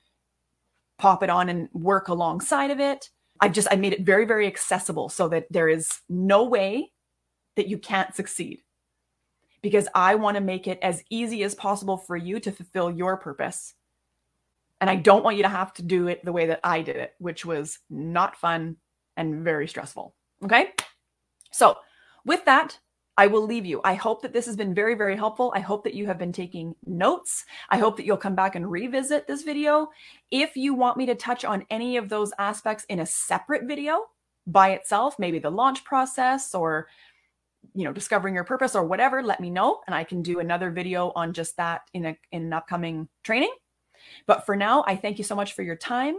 pop 0.99 1.23
it 1.23 1.31
on 1.31 1.49
and 1.49 1.69
work 1.73 2.09
alongside 2.09 2.71
of 2.71 2.79
it. 2.79 3.11
I 3.41 3.49
just 3.49 3.69
I 3.71 3.77
made 3.77 3.93
it 3.95 4.03
very 4.03 4.27
very 4.27 4.47
accessible 4.47 5.09
so 5.09 5.29
that 5.29 5.47
there 5.51 5.69
is 5.69 6.01
no 6.09 6.45
way 6.45 6.93
that 7.57 7.69
you 7.69 7.79
can't 7.79 8.15
succeed. 8.15 8.63
Because 9.67 9.89
I 9.97 10.15
want 10.15 10.37
to 10.37 10.41
make 10.41 10.69
it 10.69 10.79
as 10.81 11.03
easy 11.11 11.43
as 11.43 11.57
possible 11.57 11.97
for 11.97 12.17
you 12.17 12.39
to 12.39 12.53
fulfill 12.53 12.89
your 12.89 13.17
purpose 13.17 13.75
and 14.81 14.91
I 14.91 14.97
don't 14.97 15.25
want 15.25 15.37
you 15.37 15.43
to 15.43 15.49
have 15.49 15.73
to 15.75 15.83
do 15.83 16.09
it 16.09 16.25
the 16.25 16.33
way 16.33 16.47
that 16.47 16.61
I 16.63 16.83
did 16.83 16.97
it, 16.97 17.15
which 17.19 17.45
was 17.45 17.79
not 17.89 18.37
fun 18.37 18.77
and 19.17 19.43
very 19.43 19.67
stressful. 19.67 20.15
Okay. 20.45 20.73
So, 21.51 21.79
with 22.25 22.45
that, 22.45 22.79
I 23.17 23.29
will 23.29 23.47
leave 23.47 23.65
you. 23.65 23.81
I 23.83 23.95
hope 23.95 24.21
that 24.23 24.35
this 24.35 24.45
has 24.45 24.57
been 24.57 24.75
very, 24.75 24.95
very 24.95 25.17
helpful. 25.17 25.51
I 25.55 25.61
hope 25.61 25.85
that 25.85 25.95
you 25.95 26.07
have 26.07 26.19
been 26.19 26.33
taking 26.33 26.75
notes. 26.85 27.47
I 27.71 27.79
hope 27.79 27.97
that 27.97 28.05
you'll 28.05 28.19
come 28.19 28.35
back 28.35 28.55
and 28.55 28.71
revisit 28.71 29.27
this 29.27 29.43
video. 29.43 29.89
If 30.31 30.57
you 30.57 30.75
want 30.75 30.99
me 30.99 31.07
to 31.07 31.15
touch 31.15 31.43
on 31.45 31.65
any 31.71 31.97
of 31.97 32.11
those 32.11 32.33
aspects 32.39 32.85
in 32.91 33.01
a 33.01 33.07
separate 33.07 33.65
video 33.65 34.05
by 34.47 34.73
itself, 34.73 35.19
maybe 35.19 35.39
the 35.39 35.51
launch 35.51 35.83
process 35.85 36.55
or 36.55 36.89
you 37.75 37.85
know 37.85 37.93
discovering 37.93 38.35
your 38.35 38.45
purpose 38.45 38.75
or 38.75 38.85
whatever 38.85 39.23
let 39.23 39.41
me 39.41 39.51
know 39.51 39.81
and 39.87 39.95
i 39.95 40.05
can 40.05 40.23
do 40.23 40.41
another 40.41 40.71
video 40.71 41.13
on 41.15 41.33
just 41.33 41.57
that 41.57 41.83
in 41.95 42.07
a 42.07 42.17
in 42.33 42.45
an 42.45 42.53
upcoming 42.53 43.09
training 43.23 43.53
but 44.27 44.47
for 44.47 44.57
now, 44.57 44.85
I 44.87 44.97
thank 44.97 45.19
you 45.19 45.25
so 45.25 45.35
much 45.35 45.53
for 45.55 45.63
your 45.63 45.77
time. 45.77 46.17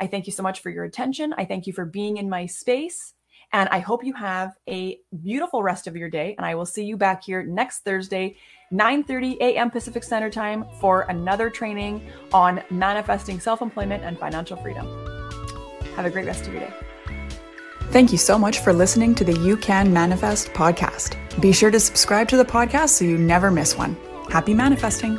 I 0.00 0.06
thank 0.06 0.26
you 0.26 0.32
so 0.32 0.42
much 0.42 0.60
for 0.60 0.70
your 0.70 0.84
attention. 0.84 1.34
I 1.38 1.44
thank 1.44 1.66
you 1.66 1.72
for 1.72 1.84
being 1.84 2.16
in 2.16 2.28
my 2.28 2.46
space. 2.46 3.14
And 3.52 3.68
I 3.68 3.78
hope 3.78 4.04
you 4.04 4.14
have 4.14 4.54
a 4.68 4.98
beautiful 5.22 5.62
rest 5.62 5.86
of 5.86 5.96
your 5.96 6.08
day. 6.08 6.34
And 6.36 6.46
I 6.46 6.54
will 6.54 6.66
see 6.66 6.84
you 6.84 6.96
back 6.96 7.22
here 7.22 7.44
next 7.44 7.80
Thursday, 7.80 8.36
9:30 8.72 9.36
a.m. 9.40 9.70
Pacific 9.70 10.02
Standard 10.02 10.32
Time 10.32 10.64
for 10.80 11.02
another 11.02 11.50
training 11.50 12.10
on 12.32 12.62
manifesting 12.70 13.38
self-employment 13.38 14.02
and 14.02 14.18
financial 14.18 14.56
freedom. 14.56 14.86
Have 15.94 16.06
a 16.06 16.10
great 16.10 16.26
rest 16.26 16.46
of 16.48 16.54
your 16.54 16.62
day. 16.62 16.93
Thank 17.90 18.12
you 18.12 18.18
so 18.18 18.38
much 18.38 18.58
for 18.58 18.72
listening 18.72 19.14
to 19.16 19.24
the 19.24 19.38
You 19.40 19.56
Can 19.56 19.92
Manifest 19.92 20.48
podcast. 20.48 21.16
Be 21.40 21.52
sure 21.52 21.70
to 21.70 21.80
subscribe 21.80 22.28
to 22.28 22.36
the 22.36 22.44
podcast 22.44 22.90
so 22.90 23.04
you 23.04 23.18
never 23.18 23.50
miss 23.50 23.76
one. 23.76 23.96
Happy 24.30 24.54
manifesting. 24.54 25.16